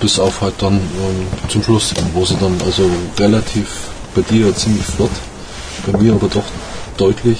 Bis 0.00 0.18
auf 0.18 0.40
halt 0.40 0.54
dann 0.58 0.74
ähm, 0.74 1.26
zum 1.48 1.62
Schluss, 1.62 1.92
wo 2.14 2.24
sie 2.24 2.36
dann 2.36 2.60
also 2.64 2.88
relativ 3.18 3.88
bei 4.14 4.22
dir 4.22 4.54
ziemlich 4.54 4.86
flott, 4.86 5.10
bei 5.86 5.98
mir 5.98 6.12
aber 6.12 6.28
doch 6.28 6.44
deutlich 6.96 7.38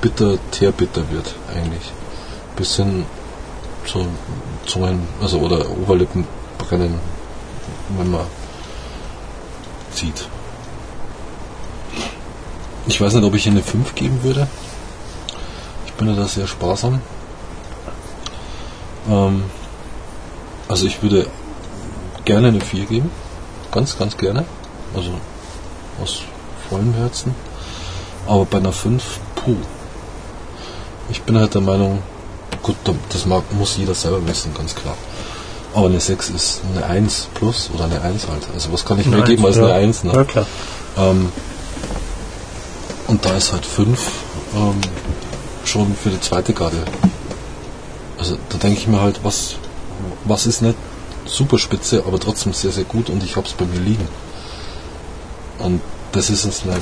bitter, 0.00 0.38
teerbitter 0.50 1.10
wird 1.10 1.34
eigentlich. 1.54 1.92
Bisschen 2.56 3.04
so 3.86 4.06
Zungen, 4.66 5.00
also 5.20 5.38
oder 5.38 5.68
Oberlippen 5.70 6.26
brennen, 6.58 6.94
wenn 7.96 8.10
man 8.10 8.26
zieht. 9.92 10.28
Ich 12.86 13.00
weiß 13.00 13.14
nicht, 13.14 13.24
ob 13.24 13.34
ich 13.34 13.46
ihr 13.46 13.52
eine 13.52 13.62
5 13.62 13.94
geben 13.94 14.22
würde. 14.22 14.48
Ich 15.98 16.04
bin 16.04 16.14
ja 16.14 16.22
da 16.22 16.28
sehr 16.28 16.46
sparsam. 16.46 17.00
Ähm, 19.10 19.42
also 20.68 20.86
ich 20.86 21.02
würde 21.02 21.26
gerne 22.24 22.46
eine 22.48 22.60
4 22.60 22.84
geben. 22.84 23.10
Ganz, 23.72 23.98
ganz 23.98 24.16
gerne. 24.16 24.44
Also 24.94 25.10
aus 26.00 26.20
vollem 26.70 26.94
Herzen. 26.94 27.34
Aber 28.28 28.44
bei 28.44 28.58
einer 28.58 28.70
5, 28.70 29.02
puh. 29.34 29.56
Ich 31.10 31.22
bin 31.22 31.36
halt 31.36 31.54
der 31.54 31.62
Meinung, 31.62 32.00
gut, 32.62 32.76
das 33.08 33.26
mag, 33.26 33.42
muss 33.54 33.76
jeder 33.76 33.94
selber 33.96 34.24
wissen, 34.28 34.54
ganz 34.54 34.76
klar. 34.76 34.94
Aber 35.74 35.86
eine 35.86 35.98
6 35.98 36.30
ist 36.30 36.60
eine 36.76 36.86
1 36.86 37.26
plus 37.34 37.70
oder 37.74 37.86
eine 37.86 38.00
1 38.00 38.28
halt. 38.28 38.46
Also 38.54 38.72
was 38.72 38.84
kann 38.84 39.00
ich 39.00 39.06
mehr 39.06 39.22
geben 39.22 39.44
als 39.44 39.56
ja. 39.56 39.64
eine 39.64 39.74
1? 39.74 40.04
Ne? 40.04 40.12
Ja, 40.12 40.22
klar. 40.22 40.46
Ähm, 40.96 41.32
und 43.08 43.24
da 43.24 43.36
ist 43.36 43.50
halt 43.50 43.66
5 43.66 43.98
ähm, 44.54 44.80
schon 45.68 45.94
für 45.94 46.10
die 46.10 46.20
zweite 46.20 46.52
Garde. 46.52 46.82
Also 48.18 48.36
da 48.48 48.58
denke 48.58 48.78
ich 48.78 48.88
mir 48.88 49.00
halt, 49.00 49.20
was, 49.22 49.56
was 50.24 50.46
ist 50.46 50.62
nicht 50.62 50.76
super 51.26 51.58
spitze, 51.58 52.04
aber 52.06 52.18
trotzdem 52.18 52.52
sehr, 52.52 52.72
sehr 52.72 52.84
gut 52.84 53.10
und 53.10 53.22
ich 53.22 53.36
habe 53.36 53.46
es 53.46 53.52
bei 53.52 53.66
mir 53.66 53.80
liegen. 53.80 54.08
Und 55.58 55.80
das 56.12 56.30
ist 56.30 56.44
es 56.44 56.64
nicht. 56.64 56.80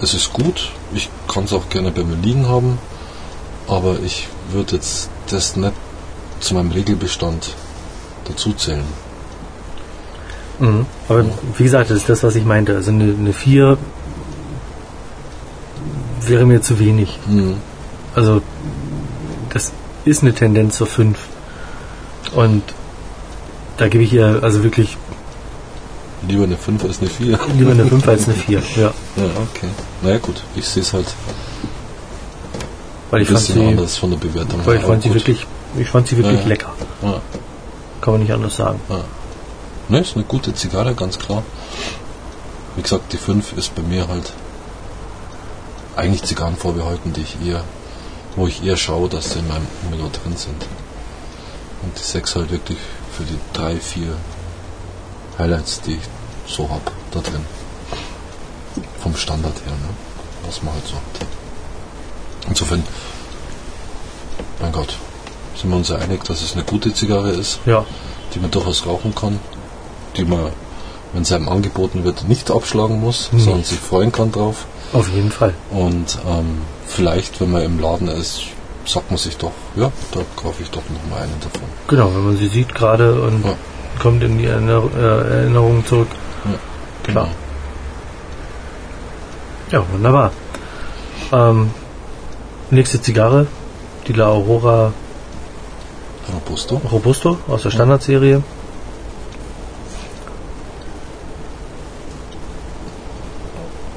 Es 0.00 0.14
ist 0.14 0.32
gut, 0.32 0.72
ich 0.94 1.08
kann 1.28 1.44
es 1.44 1.52
auch 1.52 1.68
gerne 1.68 1.90
bei 1.90 2.04
mir 2.04 2.16
liegen 2.16 2.48
haben, 2.48 2.78
aber 3.66 3.98
ich 4.04 4.28
würde 4.50 4.76
jetzt 4.76 5.08
das 5.30 5.56
nicht 5.56 5.72
zu 6.40 6.54
meinem 6.54 6.70
Regelbestand 6.70 7.54
dazu 8.24 8.52
zählen. 8.52 8.84
Mhm. 10.58 10.86
Aber 11.08 11.24
wie 11.56 11.62
gesagt, 11.62 11.90
das 11.90 11.98
ist 11.98 12.08
das, 12.08 12.22
was 12.22 12.34
ich 12.34 12.44
meinte. 12.44 12.74
Also 12.74 12.90
eine, 12.90 13.04
eine 13.04 13.32
4 13.32 13.78
wäre 16.28 16.46
mir 16.46 16.60
zu 16.62 16.78
wenig. 16.78 17.18
Mhm. 17.26 17.56
Also 18.14 18.42
das 19.50 19.72
ist 20.04 20.22
eine 20.22 20.34
Tendenz 20.34 20.76
zur 20.76 20.86
5. 20.86 21.18
Und 22.34 22.62
da 23.76 23.88
gebe 23.88 24.04
ich 24.04 24.12
ihr 24.12 24.40
also 24.42 24.62
wirklich 24.62 24.96
Lieber 26.26 26.44
eine 26.44 26.56
5 26.56 26.82
als 26.84 26.98
eine 27.00 27.08
4. 27.10 27.38
lieber 27.56 27.70
eine 27.72 27.84
5 27.86 28.08
als 28.08 28.24
eine 28.26 28.34
4. 28.46 28.58
Ja. 28.76 28.82
Ja, 28.82 28.92
okay. 29.52 29.68
Naja 30.02 30.18
gut, 30.18 30.42
ich 30.56 30.66
sehe 30.66 30.82
es 30.82 30.92
halt 30.92 31.06
Weil 33.10 33.22
ich 33.22 33.28
fand 33.28 33.40
sie, 33.40 33.60
anders 33.64 33.96
von 33.96 34.10
der 34.10 34.16
Bewertung 34.18 34.60
weil 34.64 34.78
ich 34.78 34.82
fand 34.82 35.02
sie 35.02 35.08
gut. 35.10 35.18
wirklich, 35.18 35.46
ich 35.78 35.88
fand 35.88 36.08
sie 36.08 36.16
wirklich 36.16 36.36
Ja, 36.38 36.42
ja. 36.42 36.48
lecker. 36.48 36.72
Ja. 37.02 37.20
Kann 38.00 38.14
man 38.14 38.22
nicht 38.22 38.32
anders 38.32 38.56
sagen. 38.56 38.80
Ne, 39.88 40.00
ist 40.00 40.16
eine 40.16 40.24
gute 40.24 40.52
Zigarre, 40.54 40.94
ganz 40.94 41.18
klar. 41.18 41.42
Wie 42.74 42.82
gesagt, 42.82 43.12
die 43.12 43.18
5 43.18 43.52
ist 43.56 43.74
bei 43.76 43.82
mir 43.82 44.08
halt 44.08 44.32
eigentlich 45.96 46.22
Zigarren 46.24 46.56
vorbehalten, 46.56 47.12
die 47.12 47.22
ich 47.22 47.36
eher, 47.46 47.64
wo 48.36 48.46
ich 48.46 48.62
eher 48.64 48.76
schaue, 48.76 49.08
dass 49.08 49.32
sie 49.32 49.38
in 49.40 49.48
meinem 49.48 49.66
Humidor 49.84 50.10
drin 50.10 50.36
sind. 50.36 50.62
Und 51.82 51.98
die 51.98 52.02
6 52.02 52.36
halt 52.36 52.50
wirklich 52.50 52.78
für 53.16 53.24
die 53.24 53.38
3, 53.54 53.76
4 53.76 54.16
Highlights, 55.38 55.80
die 55.82 55.92
ich 55.94 56.00
so 56.54 56.68
habe, 56.68 56.82
da 57.12 57.20
drin. 57.20 57.44
Vom 59.00 59.16
Standard 59.16 59.54
her, 59.64 59.72
ne? 59.72 59.88
was 60.46 60.62
man 60.62 60.74
halt 60.74 60.86
so 60.86 60.94
hat. 60.94 61.26
Insofern, 62.48 62.82
mein 64.60 64.72
Gott, 64.72 64.96
sind 65.60 65.70
wir 65.70 65.76
uns 65.76 65.88
ja 65.88 65.96
einig, 65.96 66.24
dass 66.24 66.42
es 66.42 66.52
eine 66.54 66.64
gute 66.64 66.92
Zigarre 66.92 67.30
ist 67.30 67.60
Ja. 67.66 67.84
die 68.34 68.38
man 68.40 68.50
durchaus 68.50 68.84
rauchen 68.86 69.14
kann, 69.14 69.38
die 70.16 70.24
man, 70.24 70.50
wenn 71.12 71.22
es 71.22 71.32
einem 71.32 71.48
angeboten 71.48 72.04
wird, 72.04 72.28
nicht 72.28 72.50
abschlagen 72.50 73.00
muss, 73.00 73.28
Nee. 73.32 73.40
sondern 73.42 73.64
sich 73.64 73.78
freuen 73.78 74.12
kann 74.12 74.32
drauf. 74.32 74.66
Auf 74.92 75.08
jeden 75.10 75.30
Fall. 75.30 75.54
Und 75.70 76.18
ähm, 76.26 76.62
vielleicht, 76.86 77.40
wenn 77.40 77.50
man 77.50 77.62
im 77.62 77.78
Laden 77.80 78.08
ist, 78.08 78.42
sagt 78.86 79.10
man 79.10 79.18
sich 79.18 79.36
doch, 79.36 79.52
ja, 79.74 79.90
da 80.12 80.20
kaufe 80.36 80.62
ich 80.62 80.70
doch 80.70 80.82
noch 80.90 81.10
mal 81.10 81.22
einen 81.22 81.38
davon. 81.40 81.68
Genau, 81.88 82.14
wenn 82.14 82.24
man 82.24 82.36
sie 82.36 82.48
sieht 82.48 82.74
gerade 82.74 83.20
und 83.20 83.44
Ja. 83.44 83.54
kommt 83.98 84.22
in 84.22 84.38
die 84.38 84.46
Erinner 84.46 84.82
äh, 84.96 85.00
Erinnerung 85.40 85.84
zurück. 85.86 86.08
Klar. 87.02 87.28
Ja, 89.72 89.82
wunderbar. 89.92 90.30
Ähm, 91.32 91.70
nächste 92.70 93.02
Zigarre, 93.02 93.46
die 94.06 94.12
La 94.12 94.26
Aurora 94.28 94.92
Robusto. 96.32 96.80
Robusto 96.90 97.38
aus 97.48 97.62
der 97.62 97.70
Standardserie. 97.70 98.42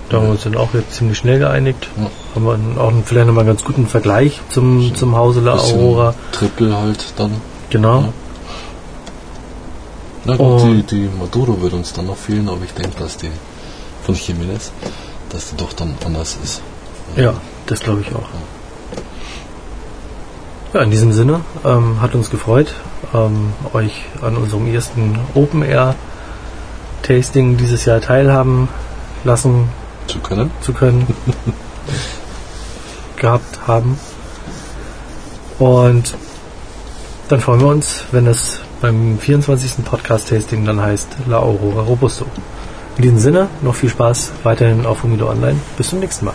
Da 0.10 0.18
haben 0.18 0.26
wir 0.26 0.32
uns 0.32 0.44
dann 0.44 0.56
auch 0.58 0.74
jetzt 0.74 0.94
ziemlich 0.94 1.18
schnell 1.20 1.38
geeinigt. 1.40 1.88
Ja. 1.98 2.08
Haben 2.36 2.46
wir 2.46 2.54
einen- 2.54 2.78
auch 2.80 2.90
einen, 2.90 3.04
vielleicht 3.04 3.28
nochmal 3.28 3.42
einen 3.44 3.50
ganz 3.56 3.64
guten 3.64 3.86
Vergleich 3.88 4.42
zum, 4.50 4.94
zum 4.96 5.16
Hause 5.16 5.42
La 5.42 5.54
Aurora. 5.58 6.14
Triple 6.32 6.76
halt 6.76 7.14
dann. 7.18 7.32
Genau. 7.70 8.02
Ja. 8.02 8.10
Na 10.26 10.36
gut, 10.36 10.62
die, 10.62 10.66
Und- 10.68 10.92
die 10.92 11.10
Maduro 11.20 11.62
wird 11.62 11.74
uns 11.74 11.94
dann 11.94 12.08
noch 12.08 12.18
fehlen, 12.18 12.50
aber 12.50 12.60
ich 12.66 12.74
denke, 12.74 13.00
dass 13.00 13.18
die 13.18 13.30
von 14.04 14.16
Jimenez, 14.16 14.72
dass 15.30 15.50
die 15.52 15.58
doch 15.58 15.74
dann 15.74 15.94
anders 16.06 16.38
ist. 16.44 16.62
Ja, 17.16 17.34
das 17.68 17.80
glaube 17.80 18.02
ich 18.02 18.14
auch. 18.16 18.28
Ja, 20.74 20.82
in 20.82 20.92
diesem 20.92 21.14
Sinne 21.14 21.42
ähm, 21.66 22.00
hat 22.02 22.14
uns 22.16 22.30
gefreut, 22.30 22.74
ähm, 23.14 23.54
euch 23.74 24.06
an 24.22 24.38
unserem 24.38 24.72
ersten 24.72 25.18
Open 25.34 25.64
Air 25.64 25.96
Tasting 27.02 27.58
dieses 27.58 27.86
Jahr 27.86 28.02
teilhaben 28.02 28.68
lassen 29.24 29.70
Zu 30.10 30.20
können. 30.20 30.52
zu 30.62 30.74
können, 30.74 31.06
gehabt 33.16 33.68
haben. 33.68 34.00
Und 35.60 36.16
dann 37.28 37.42
freuen 37.42 37.62
wir 37.62 37.68
uns, 37.68 38.04
wenn 38.12 38.28
es 38.28 38.60
beim 38.82 39.20
24. 39.20 39.86
Podcast-Tasting 39.86 40.66
dann 40.66 40.82
heißt 40.82 41.08
La 41.28 41.40
Aurora 41.40 41.84
Robusto. 41.84 42.26
In 42.98 43.04
diesem 43.04 43.20
Sinne, 43.20 43.48
noch 43.62 43.76
viel 43.76 43.90
Spaß 43.90 44.32
weiterhin 44.44 44.86
auf 44.86 45.04
Humido 45.04 45.30
Online. 45.30 45.60
Bis 45.78 45.90
zum 45.90 46.00
nächsten 46.00 46.26
Mal. 46.26 46.34